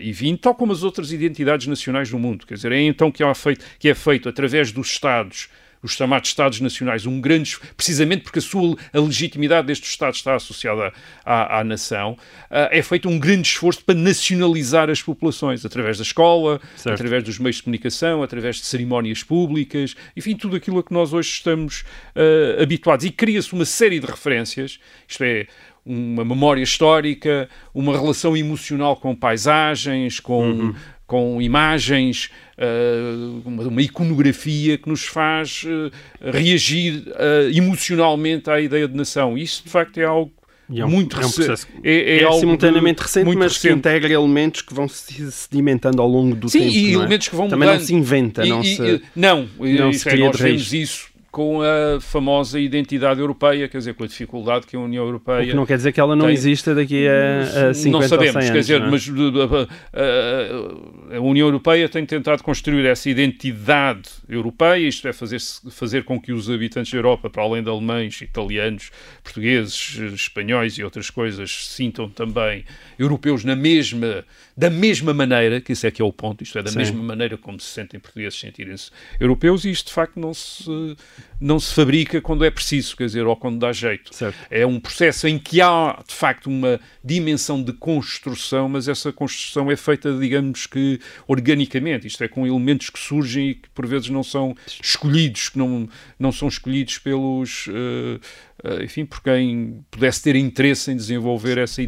e 0.00 0.14
XX, 0.14 0.38
tal 0.40 0.54
como 0.54 0.72
as 0.72 0.84
outras 0.84 1.12
identidades 1.12 1.66
nacionais 1.66 2.08
do 2.08 2.18
mundo. 2.18 2.46
Quer 2.46 2.54
dizer, 2.54 2.70
é 2.70 2.82
então 2.82 3.10
que, 3.10 3.22
feito, 3.34 3.64
que 3.78 3.88
é 3.88 3.94
feito 3.94 4.28
através 4.28 4.70
dos 4.70 4.88
Estados 4.88 5.48
os 5.82 5.92
chamados 5.92 6.28
Estados 6.28 6.60
Nacionais, 6.60 7.06
um 7.06 7.20
grande, 7.20 7.56
precisamente 7.76 8.22
porque 8.22 8.38
a 8.38 8.42
sua 8.42 8.76
a 8.92 9.00
legitimidade 9.00 9.66
destes 9.66 9.90
Estados 9.90 10.18
está 10.18 10.34
associada 10.34 10.92
à, 11.24 11.60
à 11.60 11.64
nação, 11.64 12.12
uh, 12.12 12.68
é 12.70 12.82
feito 12.82 13.08
um 13.08 13.18
grande 13.18 13.48
esforço 13.48 13.84
para 13.84 13.94
nacionalizar 13.94 14.90
as 14.90 15.02
populações, 15.02 15.64
através 15.64 15.98
da 15.98 16.02
escola, 16.02 16.60
certo. 16.76 16.94
através 16.94 17.24
dos 17.24 17.38
meios 17.38 17.56
de 17.56 17.62
comunicação, 17.62 18.22
através 18.22 18.56
de 18.56 18.66
cerimónias 18.66 19.22
públicas, 19.22 19.94
enfim, 20.16 20.36
tudo 20.36 20.56
aquilo 20.56 20.78
a 20.78 20.82
que 20.82 20.92
nós 20.92 21.12
hoje 21.12 21.30
estamos 21.30 21.82
uh, 22.14 22.62
habituados. 22.62 23.04
E 23.04 23.10
cria-se 23.10 23.52
uma 23.52 23.64
série 23.64 24.00
de 24.00 24.06
referências, 24.06 24.78
isto 25.06 25.24
é, 25.24 25.46
uma 25.84 26.24
memória 26.24 26.62
histórica, 26.62 27.48
uma 27.74 27.98
relação 27.98 28.36
emocional 28.36 28.96
com 28.96 29.14
paisagens, 29.14 30.20
com, 30.20 30.50
uhum. 30.50 30.74
Com 31.08 31.40
imagens, 31.40 32.30
uh, 32.58 33.42
uma, 33.48 33.80
iconografia 33.80 34.76
que 34.76 34.88
nos 34.88 35.06
faz 35.06 35.64
uh, 35.64 35.90
reagir 36.20 37.02
uh, 37.08 37.50
emocionalmente 37.50 38.50
à 38.50 38.60
ideia 38.60 38.86
de 38.86 38.94
nação. 38.94 39.36
Isso, 39.36 39.64
de 39.64 39.70
facto, 39.70 39.98
é 39.98 40.04
algo 40.04 40.30
é 40.70 40.84
um, 40.84 40.88
muito 40.88 41.16
é 41.16 41.20
um 41.20 41.30
processo, 41.32 41.66
é, 41.82 42.18
é, 42.18 42.22
é 42.24 42.32
simultaneamente 42.32 43.00
recente, 43.00 43.24
mas 43.34 43.54
recente. 43.54 43.72
que 43.72 43.78
integra 43.78 44.12
elementos 44.12 44.60
que 44.60 44.74
vão 44.74 44.86
se 44.86 45.32
sedimentando 45.32 46.02
ao 46.02 46.06
longo 46.06 46.36
do 46.36 46.50
Sim, 46.50 46.58
tempo. 46.58 46.72
Sim, 46.72 46.78
e 46.78 46.92
elementos 46.92 47.28
que 47.28 47.34
vão 47.34 47.48
Também 47.48 47.66
mudando. 47.66 47.80
não 47.80 47.86
se 47.86 47.94
inventa, 47.94 48.44
e, 48.44 48.48
não 48.50 48.60
e, 48.60 48.76
se... 48.76 49.02
Não, 49.16 49.48
não 49.58 49.92
se 49.94 50.14
nós 50.14 50.38
vemos 50.38 50.72
isso 50.74 51.08
com 51.30 51.60
a 51.60 52.00
famosa 52.00 52.58
identidade 52.58 53.20
europeia, 53.20 53.68
quer 53.68 53.78
dizer, 53.78 53.94
com 53.94 54.04
a 54.04 54.06
dificuldade 54.06 54.66
que 54.66 54.76
a 54.76 54.80
União 54.80 55.04
Europeia. 55.04 55.42
O 55.42 55.46
que 55.48 55.54
não 55.54 55.66
quer 55.66 55.76
dizer 55.76 55.92
que 55.92 56.00
ela 56.00 56.16
não 56.16 56.26
tem... 56.26 56.34
exista 56.34 56.74
daqui 56.74 57.06
a, 57.06 57.70
a 57.70 57.74
50 57.74 57.90
Não 57.90 58.08
sabemos, 58.08 58.36
anos, 58.36 58.50
quer 58.50 58.60
dizer, 58.60 58.80
é? 58.80 58.86
mas 58.86 59.08
a, 59.08 61.12
a, 61.12 61.16
a, 61.16 61.20
União 61.20 61.46
Europeia 61.46 61.88
tem 61.88 62.04
tentado 62.06 62.42
construir 62.42 62.86
essa 62.86 63.10
identidade 63.10 64.08
europeia, 64.28 64.88
isto 64.88 65.06
é, 65.06 65.12
fazer, 65.12 65.38
fazer 65.70 66.04
com 66.04 66.18
que 66.18 66.32
os 66.32 66.48
habitantes 66.48 66.92
da 66.92 66.98
Europa, 66.98 67.28
para 67.28 67.42
além 67.42 67.62
de 67.62 67.68
alemães, 67.68 68.20
italianos, 68.22 68.90
portugueses, 69.22 69.98
espanhóis 70.14 70.78
e 70.78 70.82
outras 70.82 71.10
coisas, 71.10 71.66
se 71.66 71.74
sintam 71.74 72.08
também 72.08 72.64
europeus 72.98 73.44
na 73.44 73.54
mesma, 73.54 74.24
da 74.56 74.70
mesma 74.70 75.12
maneira, 75.12 75.60
que 75.60 75.72
isso 75.72 75.86
é 75.86 75.90
que 75.90 76.00
é 76.00 76.04
o 76.04 76.12
ponto, 76.12 76.42
isto 76.42 76.58
é, 76.58 76.62
da 76.62 76.70
Sim. 76.70 76.78
mesma 76.78 77.02
maneira 77.02 77.36
como 77.36 77.60
se 77.60 77.68
sentem 77.68 78.00
portugueses 78.00 78.38
sentirem-se 78.38 78.90
europeus, 79.20 79.64
e 79.64 79.70
isto 79.70 79.88
de 79.88 79.92
facto 79.92 80.18
não 80.18 80.32
se, 80.32 80.96
não 81.40 81.60
se 81.60 81.72
fabrica 81.72 82.20
quando 82.20 82.44
é 82.44 82.50
preciso, 82.50 82.96
quer 82.96 83.06
dizer, 83.06 83.26
ou 83.26 83.36
quando 83.36 83.58
dá 83.58 83.72
jeito. 83.72 84.14
Certo. 84.14 84.36
É 84.50 84.66
um 84.66 84.80
processo 84.80 85.28
em 85.28 85.38
que 85.38 85.60
há 85.60 86.02
de 86.06 86.14
facto 86.14 86.46
uma 86.46 86.80
dimensão 87.02 87.62
de 87.62 87.72
construção, 87.72 88.68
mas 88.68 88.88
essa 88.88 89.12
construção 89.12 89.70
é 89.70 89.76
feita, 89.76 90.12
digamos 90.18 90.66
que, 90.66 91.00
organicamente, 91.26 92.06
isto 92.06 92.22
é, 92.24 92.28
com 92.28 92.46
elementos 92.46 92.90
que 92.90 92.98
surgem 92.98 93.50
e 93.50 93.54
que 93.54 93.68
por 93.70 93.86
vezes 93.86 94.10
não 94.10 94.22
são 94.22 94.54
escolhidos, 94.82 95.50
que 95.50 95.58
não, 95.58 95.88
não 96.18 96.32
são 96.32 96.48
escolhidos 96.48 96.98
pelos. 96.98 97.66
Uh, 97.68 98.20
uh, 98.64 98.82
enfim, 98.82 99.04
por 99.04 99.22
quem 99.22 99.84
pudesse 99.90 100.22
ter 100.22 100.36
interesse 100.36 100.90
em 100.90 100.96
desenvolver 100.96 101.58
essa 101.58 101.80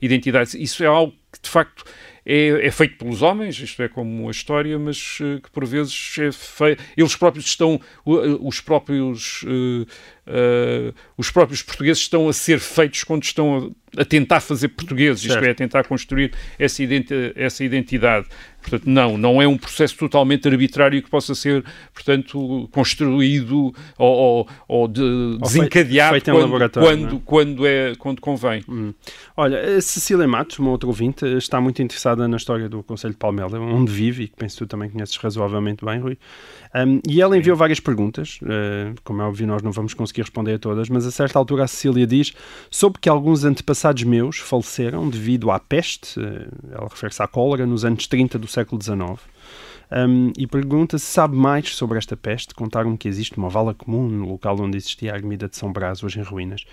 identidade. 0.00 0.62
Isso 0.62 0.82
é 0.82 0.86
algo 0.86 1.14
que, 1.32 1.40
de 1.40 1.48
facto, 1.48 1.84
é, 2.30 2.66
é, 2.66 2.70
feito 2.70 2.98
pelos 2.98 3.22
homens, 3.22 3.58
isto 3.58 3.82
é 3.82 3.88
como 3.88 4.28
a 4.28 4.30
história, 4.30 4.78
mas 4.78 5.18
uh, 5.20 5.40
que 5.40 5.50
por 5.50 5.64
vezes 5.64 6.14
é 6.18 6.30
feito. 6.30 6.84
Eles 6.94 7.16
próprios 7.16 7.46
estão, 7.46 7.80
uh, 8.04 8.46
os 8.46 8.60
próprios. 8.60 9.42
Uh, 9.44 9.86
os 11.16 11.30
próprios 11.30 11.62
portugueses 11.62 12.02
estão 12.02 12.28
a 12.28 12.34
ser 12.34 12.58
feitos 12.60 13.02
quando 13.02 13.22
estão 13.22 13.72
a, 13.96 14.02
a 14.02 14.04
tentar 14.04 14.40
fazer 14.40 14.68
portugueses, 14.68 15.24
isto 15.24 15.42
é, 15.42 15.50
a 15.52 15.54
tentar 15.54 15.84
construir 15.84 16.34
essa, 16.58 16.82
identi 16.82 17.32
essa 17.34 17.64
identidade. 17.64 18.26
Portanto, 18.68 18.86
não, 18.86 19.16
não 19.16 19.40
é 19.40 19.48
um 19.48 19.56
processo 19.56 19.96
totalmente 19.96 20.46
arbitrário 20.46 21.02
que 21.02 21.10
possa 21.10 21.34
ser, 21.34 21.64
portanto, 21.92 22.68
construído 22.72 23.72
ou, 23.98 24.16
ou, 24.16 24.48
ou 24.66 24.88
de, 24.88 25.02
ou 25.02 25.38
desencadeado 25.38 26.12
feito, 26.12 26.32
feito 26.32 26.48
quando, 26.48 26.70
quando, 26.70 27.16
é? 27.16 27.20
quando, 27.24 27.66
é, 27.66 27.94
quando 27.96 28.20
convém. 28.20 28.62
Hum. 28.68 28.92
Olha, 29.36 29.76
a 29.76 29.80
Cecília 29.80 30.26
Matos, 30.26 30.58
uma 30.58 30.70
outra 30.70 30.86
ouvinte, 30.86 31.24
está 31.36 31.60
muito 31.60 31.82
interessada 31.82 32.28
na 32.28 32.36
história 32.36 32.68
do 32.68 32.82
Conselho 32.82 33.14
de 33.14 33.18
Palmela, 33.18 33.58
onde 33.58 33.90
vive 33.90 34.24
e 34.24 34.28
que 34.28 34.36
penso 34.36 34.58
que 34.58 34.64
tu 34.64 34.68
também 34.68 34.90
conheces 34.90 35.16
razoavelmente 35.16 35.84
bem, 35.84 35.98
Rui. 36.00 36.18
Um, 36.74 37.00
e 37.08 37.20
ela 37.20 37.36
enviou 37.36 37.56
várias 37.56 37.80
perguntas, 37.80 38.38
uh, 38.42 38.94
como 39.02 39.22
é 39.22 39.24
óbvio, 39.24 39.46
nós 39.46 39.62
não 39.62 39.72
vamos 39.72 39.94
conseguir 39.94 40.22
responder 40.22 40.54
a 40.54 40.58
todas, 40.58 40.88
mas 40.88 41.06
a 41.06 41.10
certa 41.10 41.38
altura 41.38 41.64
a 41.64 41.68
Cecília 41.68 42.06
diz: 42.06 42.34
soube 42.70 42.98
que 42.98 43.08
alguns 43.08 43.44
antepassados 43.44 44.02
meus 44.02 44.38
faleceram 44.38 45.08
devido 45.08 45.50
à 45.50 45.58
peste, 45.58 46.20
uh, 46.20 46.48
ela 46.70 46.88
refere-se 46.88 47.22
à 47.22 47.26
cólera, 47.26 47.66
nos 47.66 47.84
anos 47.84 48.06
30 48.06 48.38
do 48.38 48.46
século 48.46 48.82
XIX. 48.82 49.18
Um, 49.90 50.32
e 50.36 50.46
pergunta 50.46 50.98
se 50.98 51.06
sabe 51.06 51.36
mais 51.36 51.74
sobre 51.74 51.98
esta 51.98 52.16
peste. 52.16 52.54
Contaram-me 52.54 52.96
que 52.96 53.08
existe 53.08 53.36
uma 53.38 53.48
vala 53.48 53.74
comum 53.74 54.08
no 54.08 54.28
local 54.28 54.60
onde 54.60 54.76
existia 54.76 55.12
a 55.12 55.16
ermida 55.16 55.48
de 55.48 55.56
São 55.56 55.72
Brás, 55.72 56.02
hoje 56.02 56.20
em 56.20 56.22
ruínas. 56.22 56.64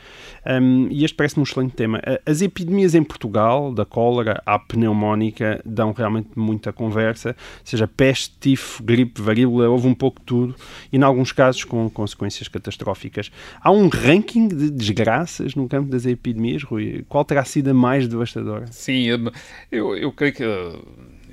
Um, 0.45 0.87
e 0.89 1.03
este 1.05 1.15
parece-me 1.15 1.41
um 1.41 1.43
excelente 1.43 1.73
tema. 1.73 2.01
As 2.25 2.41
epidemias 2.41 2.95
em 2.95 3.03
Portugal, 3.03 3.73
da 3.73 3.85
cólera 3.85 4.41
à 4.45 4.59
pneumónica, 4.59 5.61
dão 5.65 5.91
realmente 5.91 6.29
muita 6.35 6.73
conversa. 6.73 7.35
Seja 7.63 7.87
peste, 7.87 8.35
tifo, 8.39 8.83
gripe, 8.83 9.21
varíola, 9.21 9.69
houve 9.69 9.87
um 9.87 9.93
pouco 9.95 10.19
de 10.19 10.25
tudo. 10.25 10.55
E, 10.91 10.97
em 10.97 11.03
alguns 11.03 11.31
casos, 11.31 11.63
com 11.63 11.89
consequências 11.89 12.47
catastróficas. 12.47 13.31
Há 13.61 13.71
um 13.71 13.87
ranking 13.87 14.47
de 14.47 14.69
desgraças 14.69 15.55
no 15.55 15.67
campo 15.67 15.89
das 15.89 16.05
epidemias, 16.05 16.63
Rui. 16.63 17.05
Qual 17.07 17.23
terá 17.23 17.43
sido 17.45 17.69
a 17.69 17.73
mais 17.73 18.07
devastadora? 18.07 18.67
Sim, 18.67 19.31
eu, 19.71 19.95
eu 19.97 20.11
creio 20.11 20.33
que 20.33 20.43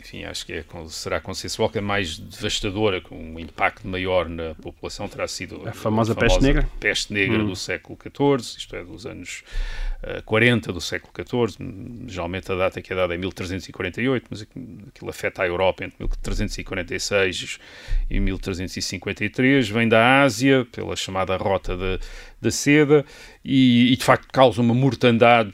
enfim, 0.02 0.24
acho 0.24 0.44
que 0.44 0.52
é, 0.52 0.64
será 0.88 1.20
consensual 1.20 1.70
que 1.70 1.78
a 1.78 1.82
mais 1.82 2.18
devastadora, 2.18 3.00
com 3.00 3.16
um 3.16 3.38
impacto 3.38 3.86
maior 3.86 4.28
na 4.28 4.54
população, 4.56 5.08
terá 5.08 5.28
sido 5.28 5.56
a 5.66 5.72
famosa, 5.72 6.12
a 6.12 6.14
famosa 6.14 6.14
peste 6.16 6.42
negra, 6.42 6.68
peste 6.80 7.12
negra 7.12 7.38
hum. 7.38 7.46
do 7.46 7.56
século 7.56 7.96
XIV, 7.96 8.58
isto 8.58 8.76
é, 8.76 8.84
dos 8.84 9.06
anos 9.06 9.44
uh, 10.02 10.18
eh, 10.18 10.22
40 10.22 10.72
do 10.72 10.80
século 10.80 11.12
XIV. 11.14 12.04
Geralmente 12.08 12.50
a 12.50 12.56
data 12.56 12.82
que 12.82 12.92
é 12.92 12.96
dada 12.96 13.14
é 13.14 13.16
1348, 13.16 14.26
mas 14.28 14.42
aquilo 14.42 15.08
afeta 15.08 15.42
a 15.42 15.46
Europa 15.46 15.84
entre 15.84 15.96
1346 16.00 17.58
e 18.10 18.18
1353. 18.18 19.68
Vem 19.68 19.88
da 19.88 20.22
Ásia, 20.22 20.66
pela 20.72 20.96
chamada 20.96 21.36
Rota 21.36 21.76
da, 21.76 21.98
da 22.40 22.50
Seda, 22.50 23.04
e, 23.44 23.92
e 23.92 23.96
de 23.96 24.04
facto 24.04 24.26
causa 24.32 24.60
uma 24.60 24.74
mortandade 24.74 25.52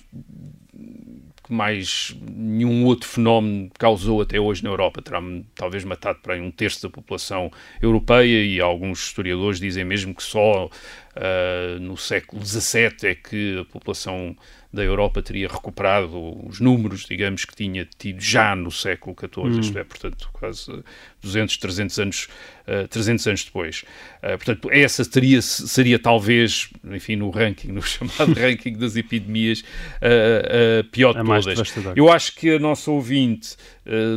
que 1.49 1.53
mais 1.55 2.15
nenhum 2.21 2.85
outro 2.85 3.09
fenómeno 3.09 3.71
causou 3.79 4.21
até 4.21 4.39
hoje 4.39 4.63
na 4.63 4.69
Europa. 4.69 5.01
Terá 5.01 5.21
talvez 5.55 5.83
matado 5.83 6.19
para 6.23 6.35
aí 6.35 6.41
um 6.41 6.51
terço 6.51 6.83
da 6.83 6.91
população 6.91 7.51
europeia 7.81 8.45
e 8.45 8.61
alguns 8.61 9.01
historiadores 9.07 9.59
dizem 9.59 9.85
mesmo 9.85 10.15
que 10.15 10.23
só 10.23 10.67
uh, 10.67 11.81
no 11.81 11.97
século 11.97 12.45
XVII 12.45 12.93
é 13.05 13.15
que 13.15 13.59
a 13.61 13.65
população 13.65 14.37
da 14.73 14.83
Europa 14.85 15.23
teria 15.23 15.49
recuperado 15.49 16.47
os 16.47 16.61
números, 16.61 17.07
digamos, 17.07 17.45
que 17.45 17.57
tinha 17.57 17.89
tido 17.97 18.21
já 18.21 18.55
no 18.55 18.71
século 18.71 19.17
XIV, 19.19 19.57
hum. 19.57 19.61
isto 19.61 19.79
é, 19.79 19.85
portanto, 19.85 20.29
quase 20.33 20.85
200, 21.23 21.57
300 21.57 21.99
anos, 21.99 22.29
uh, 22.67 22.87
300 22.87 23.27
anos 23.29 23.45
depois. 23.45 23.85
Uh, 24.23 24.37
portanto, 24.37 24.69
essa 24.71 25.05
teria, 25.09 25.41
seria 25.41 25.99
talvez, 25.99 26.69
enfim, 26.85 27.17
no 27.17 27.31
ranking, 27.31 27.69
no 27.69 27.81
chamado 27.83 28.35
ranking 28.35 28.75
das 28.75 28.95
epidemias, 28.95 29.61
uh, 29.61 30.85
pior 30.91 31.15
de 31.15 31.25
todas. 31.25 31.75
Eu 31.97 32.13
acho 32.13 32.35
que 32.35 32.51
a 32.51 32.59
nossa 32.59 32.91
ouvinte 32.91 33.57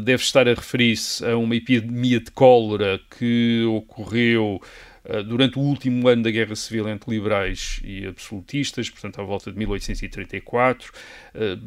deve 0.03 0.21
estar 0.21 0.49
a 0.49 0.53
referir-se 0.53 1.25
a 1.25 1.37
uma 1.37 1.55
epidemia 1.55 2.19
de 2.19 2.29
cólera 2.31 2.99
que 3.17 3.63
ocorreu 3.63 4.59
eh, 4.61 4.90
durante 5.25 5.57
o 5.57 5.61
último 5.61 6.07
ano 6.07 6.23
da 6.23 6.31
Guerra 6.31 6.55
Civil 6.55 6.87
entre 6.87 7.11
liberais 7.11 7.79
e 7.83 8.07
absolutistas, 8.07 8.89
portanto, 8.89 9.19
à 9.19 9.23
volta 9.23 9.51
de 9.51 9.57
1834. 9.57 10.91
Eh, 11.33 11.57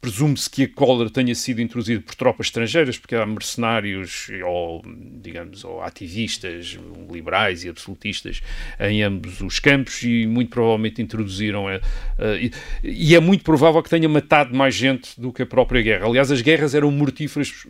presume-se 0.00 0.48
que 0.48 0.64
a 0.64 0.68
cólera 0.68 1.10
tenha 1.10 1.34
sido 1.34 1.60
introduzida 1.60 2.00
por 2.00 2.14
tropas 2.14 2.46
estrangeiras, 2.46 2.98
porque 2.98 3.14
há 3.14 3.26
mercenários 3.26 4.28
ou, 4.44 4.82
digamos, 5.22 5.64
ou 5.64 5.82
ativistas 5.82 6.78
liberais 7.10 7.64
e 7.64 7.68
absolutistas 7.68 8.42
em 8.80 9.02
ambos 9.02 9.40
os 9.40 9.58
campos 9.58 10.02
e 10.02 10.26
muito 10.26 10.50
provavelmente 10.50 11.02
introduziram. 11.02 11.68
Eh, 11.68 12.50
e 12.82 13.14
é 13.14 13.20
muito 13.20 13.44
provável 13.44 13.82
que 13.82 13.90
tenha 13.90 14.08
matado 14.08 14.54
mais 14.54 14.74
gente 14.74 15.20
do 15.20 15.32
que 15.32 15.42
a 15.42 15.46
própria 15.46 15.82
guerra. 15.82 16.06
Aliás, 16.06 16.30
as 16.30 16.40
guerras 16.40 16.74
eram 16.74 16.90
mortíferas 16.90 17.66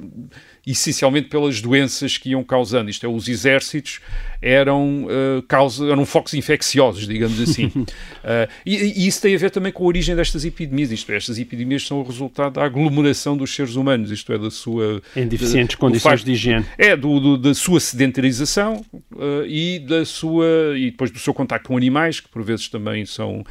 essencialmente 0.66 1.28
pelas 1.28 1.60
doenças 1.60 2.18
que 2.18 2.30
iam 2.30 2.44
causando. 2.44 2.90
Isto 2.90 3.06
é, 3.06 3.08
os 3.08 3.28
exércitos 3.28 4.00
eram, 4.40 5.04
uh, 5.04 5.42
causa, 5.42 5.86
eram 5.90 6.04
focos 6.04 6.34
infecciosos, 6.34 7.06
digamos 7.06 7.40
assim. 7.40 7.66
uh, 7.66 7.86
e, 8.64 8.76
e, 8.76 9.06
isso 9.06 9.22
tem 9.22 9.34
a 9.34 9.38
ver 9.38 9.50
também 9.50 9.72
com 9.72 9.84
a 9.84 9.86
origem 9.86 10.14
destas 10.14 10.44
epidemias. 10.44 10.67
Isto 10.76 11.12
é, 11.12 11.16
estas 11.16 11.38
epidemias 11.38 11.86
são 11.86 12.00
o 12.00 12.02
resultado 12.02 12.54
da 12.54 12.64
aglomeração 12.64 13.36
dos 13.36 13.54
seres 13.54 13.76
humanos, 13.76 14.10
isto 14.10 14.32
é, 14.32 14.38
da 14.38 14.50
sua... 14.50 15.02
Em 15.16 15.26
deficientes 15.26 15.74
de, 15.74 15.78
condições 15.78 16.24
de 16.24 16.32
higiene. 16.32 16.64
É, 16.76 16.96
do, 16.96 17.20
do, 17.20 17.38
da 17.38 17.54
sua 17.54 17.80
sedentarização 17.80 18.84
uh, 19.12 19.44
e, 19.46 19.78
da 19.78 20.04
sua, 20.04 20.46
e 20.76 20.90
depois 20.90 21.10
do 21.10 21.18
seu 21.18 21.34
contacto 21.34 21.68
com 21.68 21.76
animais, 21.76 22.20
que 22.20 22.28
por 22.28 22.42
vezes 22.42 22.68
também 22.68 23.04
são, 23.04 23.44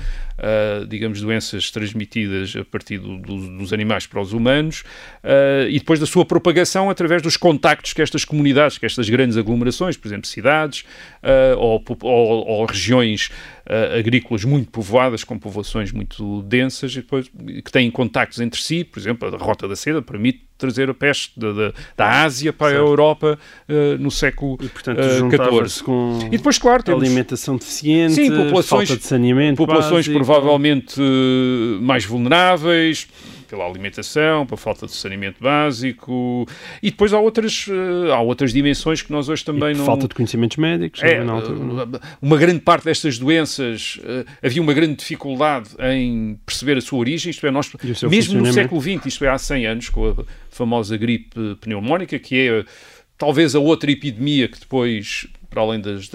digamos, 0.87 1.21
doenças 1.21 1.71
transmitidas 1.71 2.55
a 2.55 2.63
partir 2.63 2.99
do, 2.99 3.17
dos 3.17 3.73
animais 3.73 4.05
para 4.05 4.21
os 4.21 4.33
humanos, 4.33 4.83
e 5.69 5.79
depois 5.79 5.99
da 5.99 6.05
sua 6.05 6.25
propagação 6.25 6.89
através 6.89 7.21
dos 7.21 7.37
contactos 7.37 7.93
que 7.93 8.01
estas 8.01 8.23
comunidades, 8.23 8.77
que 8.77 8.85
estas 8.85 9.09
grandes 9.09 9.37
aglomerações, 9.37 9.97
por 9.97 10.07
exemplo, 10.07 10.27
cidades, 10.27 10.81
uh, 11.23 11.57
ou, 11.57 11.83
ou, 12.01 12.47
ou, 12.47 12.65
regiões 12.65 13.29
uh, 13.69 13.99
agrícolas 13.99 14.43
muito 14.43 14.71
povoadas, 14.71 15.23
com 15.23 15.37
povoações 15.37 15.91
muito 15.91 16.41
densas, 16.43 16.93
e 16.93 16.97
depois, 16.97 17.29
que 17.63 17.71
têm 17.71 17.91
contactos 17.91 18.39
entre 18.39 18.61
si, 18.61 18.83
por 18.83 18.99
exemplo, 18.99 19.27
a 19.27 19.37
Rota 19.37 19.67
da 19.67 19.75
Seda 19.75 20.01
permite 20.01 20.45
trazer 20.57 20.89
a 20.89 20.93
peste 20.93 21.39
da, 21.39 21.51
da, 21.51 21.73
da 21.95 22.23
Ásia 22.23 22.51
para 22.51 22.71
certo. 22.71 22.83
a 22.83 22.89
Europa 22.89 23.39
uh, 23.69 23.97
no 23.99 24.11
século 24.11 24.57
e, 24.61 24.67
portanto, 24.67 25.01
XIV. 25.01 25.83
Com 25.83 26.19
e 26.27 26.37
depois, 26.37 26.57
claro, 26.57 26.83
temos 26.83 27.03
alimentação 27.03 27.57
deficiente, 27.57 28.15
sim, 28.15 28.29
populações, 28.29 28.89
falta 28.89 29.01
de 29.01 29.07
saneamento, 29.07 29.57
populações 29.57 30.07
básico. 30.07 30.25
provavelmente 30.25 30.99
mais 31.81 32.05
vulneráveis 32.05 33.07
pela 33.47 33.65
alimentação, 33.65 34.45
pela 34.45 34.57
falta 34.57 34.85
de 34.85 34.93
saneamento 34.93 35.41
básico 35.41 36.45
e 36.83 36.91
depois 36.91 37.13
há 37.13 37.19
outras, 37.19 37.65
há 38.13 38.19
outras 38.19 38.53
dimensões 38.53 39.01
que 39.01 39.11
nós 39.11 39.29
hoje 39.29 39.43
também 39.43 39.73
não... 39.73 39.85
Falta 39.85 40.07
de 40.07 40.13
conhecimentos 40.13 40.57
médicos. 40.57 41.01
É, 41.01 41.15
eh, 41.15 41.23
uma 42.21 42.37
grande 42.37 42.59
parte 42.59 42.85
destas 42.85 43.17
doenças 43.17 43.99
havia 44.43 44.61
uma 44.61 44.73
grande 44.73 44.97
dificuldade 44.97 45.69
em 45.79 46.37
perceber 46.45 46.77
a 46.77 46.81
sua 46.81 46.99
origem, 46.99 47.29
isto 47.29 47.45
é, 47.47 47.51
nós, 47.51 47.71
mesmo 48.09 48.41
no 48.41 48.53
século 48.53 48.81
XX, 48.81 49.05
isto 49.05 49.25
é, 49.25 49.29
há 49.29 49.37
100 49.37 49.65
anos, 49.65 49.89
com 49.89 50.09
a 50.09 50.15
famosa 50.49 50.97
gripe 50.97 51.55
pneumónica, 51.61 52.17
que 52.19 52.47
é 52.47 52.65
talvez 53.17 53.55
a 53.55 53.59
outra 53.59 53.91
epidemia 53.91 54.47
que 54.47 54.59
depois 54.59 55.27
para 55.49 55.61
além 55.61 55.79
das, 55.79 56.09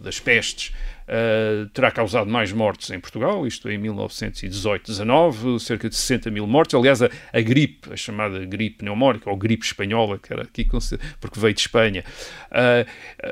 das 0.00 0.20
pestes, 0.20 0.72
uh, 1.08 1.66
terá 1.70 1.90
causado 1.90 2.30
mais 2.30 2.52
mortes 2.52 2.90
em 2.90 3.00
Portugal, 3.00 3.46
isto 3.46 3.70
em 3.70 3.78
1918-19, 3.80 5.58
cerca 5.58 5.88
de 5.88 5.96
60 5.96 6.30
mil 6.30 6.46
mortes. 6.46 6.74
Aliás, 6.74 7.00
a, 7.02 7.08
a, 7.32 7.40
gripe, 7.40 7.92
a 7.92 7.96
chamada 7.96 8.44
gripe 8.44 8.78
pneumónica, 8.78 9.30
ou 9.30 9.36
gripe 9.36 9.64
espanhola, 9.64 10.18
que 10.18 10.32
era 10.32 10.42
aqui, 10.42 10.66
porque 11.20 11.40
veio 11.40 11.54
de 11.54 11.60
Espanha, 11.60 12.04
uh, 12.50 12.86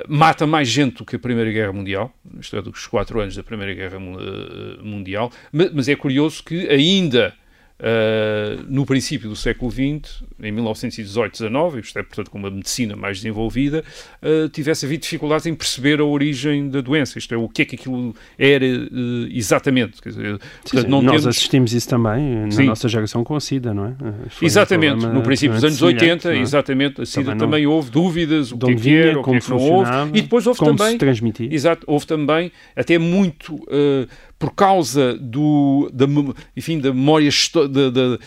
mata 0.09 0.47
mais 0.47 0.69
gente 0.69 0.99
do 0.99 1.05
que 1.05 1.17
a 1.17 1.19
Primeira 1.19 1.51
Guerra 1.51 1.73
Mundial, 1.73 2.13
isto 2.41 2.57
é, 2.57 2.63
dos 2.63 2.87
quatro 2.87 3.21
anos 3.21 3.37
da 3.37 3.43
Primeira 3.43 3.75
Guerra 3.75 3.99
Mundial, 4.01 5.31
mas, 5.53 5.73
mas 5.73 5.89
é 5.89 5.97
curioso 5.97 6.43
que 6.43 6.69
ainda 6.69 7.35
Uh, 7.83 8.63
no 8.69 8.87
princípio 8.87 9.29
do 9.29 9.35
século 9.35 9.69
XX, 9.69 10.23
em 10.41 10.53
1918-19, 10.53 11.81
isto 11.81 11.99
é, 11.99 12.03
portanto, 12.05 12.31
com 12.31 12.39
uma 12.39 12.49
medicina 12.49 12.95
mais 12.95 13.17
desenvolvida, 13.17 13.83
uh, 14.23 14.49
tivesse 14.51 14.87
havido 14.87 15.03
dificuldades 15.03 15.47
em 15.47 15.55
perceber 15.55 15.99
a 15.99 16.05
origem 16.05 16.69
da 16.69 16.81
doença, 16.81 17.19
isto 17.19 17.35
é, 17.35 17.37
o 17.37 17.49
que 17.49 17.63
é 17.63 17.65
que 17.65 17.75
aquilo 17.75 18.15
era 18.39 18.65
uh, 18.65 19.27
exatamente. 19.33 19.99
Dizer, 20.01 20.39
portanto, 20.63 20.89
não 20.89 21.03
nós 21.03 21.23
temos... 21.23 21.27
assistimos 21.27 21.73
isso 21.73 21.89
também 21.89 22.23
na 22.45 22.51
Sim. 22.53 22.67
nossa 22.67 22.89
geração 22.89 23.25
com 23.25 23.35
a 23.35 23.41
SIDA, 23.41 23.75
não 23.75 23.87
é? 23.87 23.95
Foi 24.29 24.47
exatamente, 24.47 25.05
um 25.05 25.15
no 25.15 25.23
princípio 25.23 25.55
dos 25.55 25.65
anos 25.65 25.83
80, 25.83 26.35
é? 26.35 26.39
exatamente, 26.39 27.03
a 27.03 27.07
SIDA 27.07 27.33
também, 27.33 27.39
também 27.39 27.67
houve 27.67 27.91
dúvidas, 27.91 28.53
o 28.53 28.59
que 28.59 28.71
é 28.71 28.75
que 28.77 28.95
era, 28.95 29.19
o 29.19 29.25
que 29.25 29.31
é 29.31 29.41
que 29.41 29.51
não 29.51 29.59
houve, 29.59 29.91
e 30.15 30.23
depois 30.23 30.47
houve 30.47 30.61
também... 30.61 30.97
Exato, 31.53 31.85
houve 31.89 32.07
também, 32.07 32.53
até 32.77 32.97
muito 32.97 33.61
por 34.43 34.53
causa 34.55 35.17
do, 35.21 35.89
da, 35.93 36.05
enfim, 36.57 36.81
da 36.81 36.93
memória, 36.93 37.31
da, 37.71 37.91
da, 37.91 38.19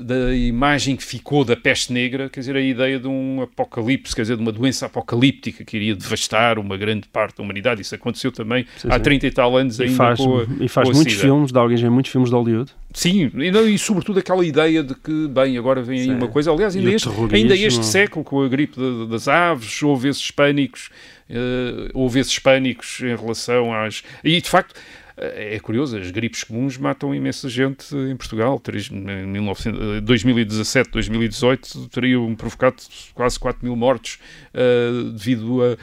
da, 0.00 0.36
imagem 0.36 0.94
que 0.94 1.02
ficou 1.02 1.46
da 1.46 1.56
peste 1.56 1.94
negra, 1.94 2.28
quer 2.28 2.40
dizer, 2.40 2.54
a 2.54 2.60
ideia 2.60 3.00
de 3.00 3.08
um 3.08 3.40
apocalipse, 3.40 4.14
quer 4.14 4.20
dizer, 4.20 4.36
de 4.36 4.42
uma 4.42 4.52
doença 4.52 4.84
apocalíptica 4.84 5.64
que 5.64 5.74
iria 5.78 5.96
devastar 5.96 6.58
uma 6.58 6.76
grande 6.76 7.08
parte 7.08 7.38
da 7.38 7.42
humanidade. 7.42 7.80
Isso 7.80 7.94
aconteceu 7.94 8.30
também 8.30 8.66
sim, 8.76 8.88
há 8.90 9.00
30 9.00 9.26
e 9.26 9.30
tal 9.30 9.56
anos 9.56 9.78
e 9.78 9.84
ainda 9.84 9.96
faz, 9.96 10.18
com 10.20 10.40
a, 10.40 10.46
E 10.60 10.68
faz 10.68 10.90
muitos 10.90 11.14
filmes, 11.14 11.50
dá 11.50 11.64
origem 11.64 11.88
a 11.88 11.90
muitos 11.90 12.12
filmes 12.12 12.28
de 12.28 12.36
Hollywood. 12.36 12.70
Sim, 12.92 13.30
e, 13.34 13.50
não, 13.50 13.66
e 13.66 13.78
sobretudo 13.78 14.18
aquela 14.18 14.44
ideia 14.44 14.82
de 14.82 14.94
que, 14.94 15.26
bem, 15.28 15.56
agora 15.56 15.80
vem 15.80 16.02
aí 16.02 16.10
uma 16.10 16.28
coisa. 16.28 16.52
Aliás, 16.52 16.76
ainda 16.76 16.92
este, 16.92 17.08
ainda 17.32 17.56
este 17.56 17.86
século, 17.86 18.22
com 18.22 18.42
a 18.42 18.48
gripe 18.48 18.78
de, 18.78 19.06
das 19.06 19.26
aves, 19.26 19.82
houve 19.82 20.10
esses 20.10 20.30
pânicos, 20.30 20.90
uh, 21.30 21.88
houve 21.94 22.20
esses 22.20 22.38
pânicos 22.38 23.00
em 23.00 23.16
relação 23.16 23.72
às... 23.72 24.04
E, 24.22 24.38
de 24.38 24.50
facto, 24.50 24.78
é 25.16 25.58
curioso, 25.60 25.96
as 25.96 26.10
gripes 26.10 26.44
comuns 26.44 26.76
matam 26.76 27.14
imensa 27.14 27.48
gente 27.48 27.94
em 27.94 28.16
Portugal. 28.16 28.60
Em 28.90 30.02
2017, 30.02 30.90
2018 30.90 31.88
teriam 31.88 32.34
provocado 32.34 32.76
quase 33.14 33.38
4 33.38 33.64
mil 33.64 33.76
mortes 33.76 34.18
uh, 34.54 35.10
devido 35.10 35.62
a, 35.62 35.76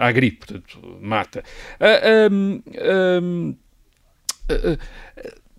a, 0.00 0.08
à 0.08 0.12
gripe. 0.12 0.46
Portanto, 0.46 0.98
mata. 1.00 1.44
Uh, 1.80 2.62
uh, 3.50 4.78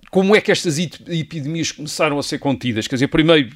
como 0.09 0.35
é 0.35 0.41
que 0.41 0.51
estas 0.51 0.79
epidemias 0.79 1.71
começaram 1.71 2.17
a 2.17 2.23
ser 2.23 2.39
contidas? 2.39 2.87
Quer 2.87 2.95
dizer, 2.95 3.07
primeiro 3.07 3.53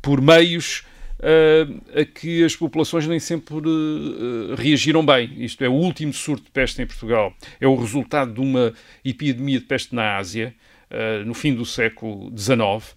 por 0.00 0.20
meios 0.20 0.84
uh, 1.20 2.00
a 2.00 2.04
que 2.04 2.44
as 2.44 2.56
populações 2.56 3.06
nem 3.06 3.20
sempre 3.20 3.54
uh, 3.54 4.54
reagiram 4.56 5.04
bem. 5.04 5.32
Isto 5.44 5.64
é 5.64 5.68
o 5.68 5.72
último 5.72 6.12
surto 6.12 6.44
de 6.44 6.50
peste 6.50 6.80
em 6.82 6.86
Portugal. 6.86 7.32
É 7.60 7.66
o 7.66 7.76
resultado 7.76 8.32
de 8.32 8.40
uma 8.40 8.72
epidemia 9.04 9.60
de 9.60 9.66
peste 9.66 9.94
na 9.94 10.16
Ásia, 10.16 10.54
uh, 10.90 11.24
no 11.24 11.34
fim 11.34 11.54
do 11.54 11.64
século 11.64 12.32
XIX. 12.36 12.94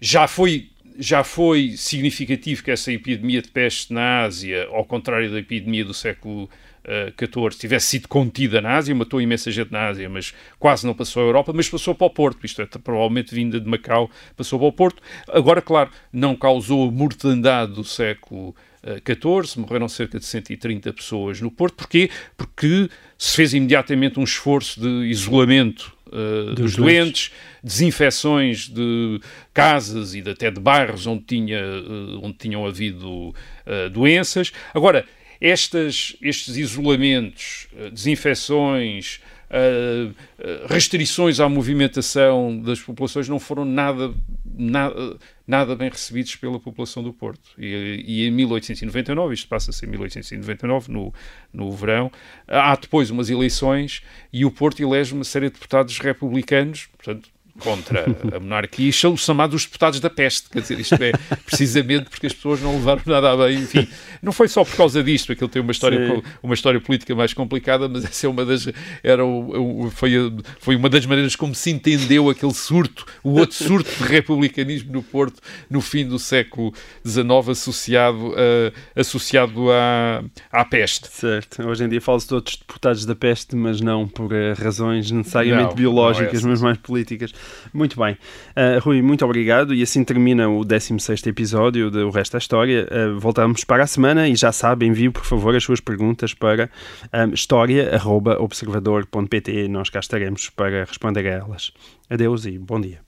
já 0.00 0.26
foi 0.26 0.70
já 0.98 1.22
foi 1.22 1.74
significativo 1.76 2.62
que 2.64 2.70
essa 2.70 2.90
epidemia 2.90 3.42
de 3.42 3.48
peste 3.48 3.92
na 3.92 4.22
Ásia, 4.22 4.66
ao 4.70 4.82
contrário 4.82 5.30
da 5.30 5.38
epidemia 5.38 5.84
do 5.84 5.92
século 5.92 6.44
XIX, 6.44 6.65
eh, 6.88 7.12
14 7.16 7.58
tivesse 7.58 7.88
sido 7.88 8.06
contida 8.06 8.60
na 8.60 8.76
Ásia, 8.76 8.94
matou 8.94 9.20
imensa 9.20 9.50
gente 9.50 9.72
na 9.72 9.88
Ásia, 9.88 10.08
mas 10.08 10.32
quase 10.56 10.86
não 10.86 10.94
passou 10.94 11.20
à 11.20 11.26
Europa, 11.26 11.52
mas 11.52 11.68
passou 11.68 11.96
para 11.96 12.06
o 12.06 12.10
Porto, 12.10 12.46
isto 12.46 12.62
é, 12.62 12.66
provavelmente 12.66 13.34
vinda 13.34 13.58
de 13.58 13.68
Macau, 13.68 14.08
passou 14.36 14.56
para 14.56 14.68
o 14.68 14.72
Porto. 14.72 15.02
Agora, 15.28 15.60
claro, 15.60 15.90
não 16.12 16.36
causou 16.36 16.88
a 16.88 16.92
mortandade 16.92 17.72
do 17.72 17.82
século 17.82 18.54
eh, 18.84 19.02
XIV, 19.04 19.62
morreram 19.62 19.88
cerca 19.88 20.20
de 20.20 20.26
130 20.26 20.92
pessoas 20.92 21.40
no 21.40 21.50
Porto. 21.50 21.74
Porquê? 21.74 22.08
Porque 22.36 22.88
se 23.18 23.34
fez 23.34 23.52
imediatamente 23.52 24.20
um 24.20 24.24
esforço 24.24 24.80
de 24.80 25.10
isolamento 25.10 25.96
Uh, 26.06 26.54
dos, 26.54 26.54
dos 26.54 26.76
doentes, 26.76 27.02
doentes, 27.02 27.32
desinfecções 27.64 28.68
de 28.68 29.20
casas 29.52 30.14
e 30.14 30.22
de, 30.22 30.30
até 30.30 30.52
de 30.52 30.60
bairros 30.60 31.04
onde, 31.04 31.24
tinha, 31.24 31.58
uh, 31.58 32.24
onde 32.24 32.38
tinham 32.38 32.64
havido 32.64 33.30
uh, 33.30 33.90
doenças. 33.90 34.52
Agora, 34.72 35.04
estas, 35.40 36.16
estes 36.20 36.56
isolamentos, 36.56 37.68
eh, 37.76 37.90
desinfecções, 37.90 39.20
eh, 39.48 40.10
eh, 40.38 40.66
restrições 40.68 41.38
à 41.38 41.48
movimentação 41.48 42.60
das 42.60 42.80
populações 42.80 43.28
não 43.28 43.38
foram 43.38 43.64
nada, 43.64 44.12
nada, 44.44 45.16
nada 45.46 45.76
bem 45.76 45.88
recebidos 45.88 46.34
pela 46.36 46.58
população 46.58 47.02
do 47.02 47.12
Porto. 47.12 47.50
E, 47.56 48.02
e 48.06 48.26
em 48.26 48.30
1899, 48.30 49.34
isto 49.34 49.48
passa-se 49.48 49.86
em 49.86 49.88
1899, 49.88 50.90
no, 50.90 51.14
no 51.52 51.70
verão, 51.72 52.10
há 52.48 52.74
depois 52.74 53.10
umas 53.10 53.30
eleições 53.30 54.02
e 54.32 54.44
o 54.44 54.50
Porto 54.50 54.80
elege 54.80 55.14
uma 55.14 55.24
série 55.24 55.46
de 55.46 55.54
deputados 55.54 55.98
republicanos, 55.98 56.88
portanto, 56.96 57.35
contra 57.60 58.04
a 58.34 58.40
monarquia 58.40 58.88
e 58.88 58.92
são 58.92 59.14
os 59.14 59.24
chamados 59.24 59.64
deputados 59.64 60.00
da 60.00 60.10
peste. 60.10 60.48
Quer 60.50 60.60
dizer, 60.60 60.80
isto 60.80 60.94
é 60.94 61.12
precisamente 61.44 62.10
porque 62.10 62.26
as 62.26 62.32
pessoas 62.32 62.60
não 62.60 62.74
levaram 62.74 63.02
nada 63.06 63.32
a 63.32 63.36
bem. 63.36 63.58
Enfim, 63.58 63.88
não 64.22 64.32
foi 64.32 64.48
só 64.48 64.64
por 64.64 64.76
causa 64.76 65.02
disto, 65.02 65.32
aquilo 65.32 65.48
tem 65.48 65.62
uma 65.62 65.72
história, 65.72 66.22
uma 66.42 66.54
história 66.54 66.80
política 66.80 67.14
mais 67.14 67.32
complicada, 67.32 67.88
mas 67.88 68.04
essa 68.04 68.26
é 68.26 68.30
uma 68.30 68.44
das. 68.44 68.68
Era 69.02 69.24
o, 69.24 69.90
foi, 69.90 70.12
foi 70.58 70.76
uma 70.76 70.88
das 70.88 71.06
maneiras 71.06 71.36
como 71.36 71.54
se 71.54 71.70
entendeu 71.70 72.30
aquele 72.30 72.54
surto, 72.54 73.04
o 73.22 73.38
outro 73.38 73.56
surto 73.56 73.90
de 73.90 74.10
republicanismo 74.10 74.92
no 74.92 75.02
Porto 75.02 75.40
no 75.68 75.80
fim 75.80 76.06
do 76.06 76.18
século 76.18 76.72
XIX, 77.06 77.48
associado, 77.50 78.28
uh, 78.28 78.72
associado 78.94 79.70
à, 79.70 80.24
à 80.50 80.64
peste. 80.64 81.08
Certo. 81.08 81.66
Hoje 81.66 81.84
em 81.84 81.88
dia 81.88 82.00
fala-se 82.00 82.28
de 82.28 82.34
outros 82.34 82.56
deputados 82.56 83.04
da 83.04 83.14
peste, 83.14 83.56
mas 83.56 83.80
não 83.80 84.06
por 84.06 84.32
uh, 84.32 84.54
razões 84.56 85.10
necessariamente 85.10 85.70
não, 85.70 85.74
biológicas, 85.74 86.42
não 86.42 86.50
é 86.50 86.52
mas 86.52 86.62
mais 86.62 86.78
políticas. 86.78 87.32
Muito 87.72 87.98
bem. 88.00 88.18
Uh, 88.56 88.80
Rui, 88.80 89.00
muito 89.02 89.24
obrigado. 89.24 89.72
E 89.74 89.82
assim 89.82 90.04
termina 90.04 90.48
o 90.48 90.64
16 90.64 91.26
episódio 91.26 91.90
do 91.90 92.08
Resto 92.10 92.32
da 92.32 92.38
História. 92.38 92.88
Uh, 92.90 93.18
voltamos 93.18 93.64
para 93.64 93.82
a 93.84 93.86
semana 93.86 94.28
e 94.28 94.36
já 94.36 94.52
sabe, 94.52 94.84
envie 94.86 95.08
por 95.10 95.24
favor 95.24 95.54
as 95.54 95.64
suas 95.64 95.80
perguntas 95.80 96.34
para 96.34 96.70
um, 97.12 97.32
história.observador.pt. 97.32 99.68
Nós 99.68 99.88
cá 99.90 100.00
estaremos 100.00 100.50
para 100.50 100.84
responder 100.84 101.26
a 101.26 101.30
elas. 101.30 101.72
Adeus 102.08 102.46
e 102.46 102.58
bom 102.58 102.80
dia. 102.80 103.00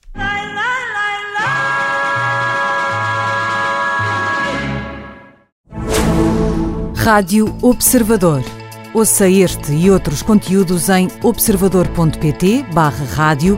Rádio 6.95 7.55
Observador. 7.61 8.43
Ouça 8.93 9.29
este 9.29 9.71
e 9.71 9.89
outros 9.89 10.21
conteúdos 10.21 10.89
em 10.89 11.07
observador.pt/barra 11.23 13.05
rádio 13.05 13.57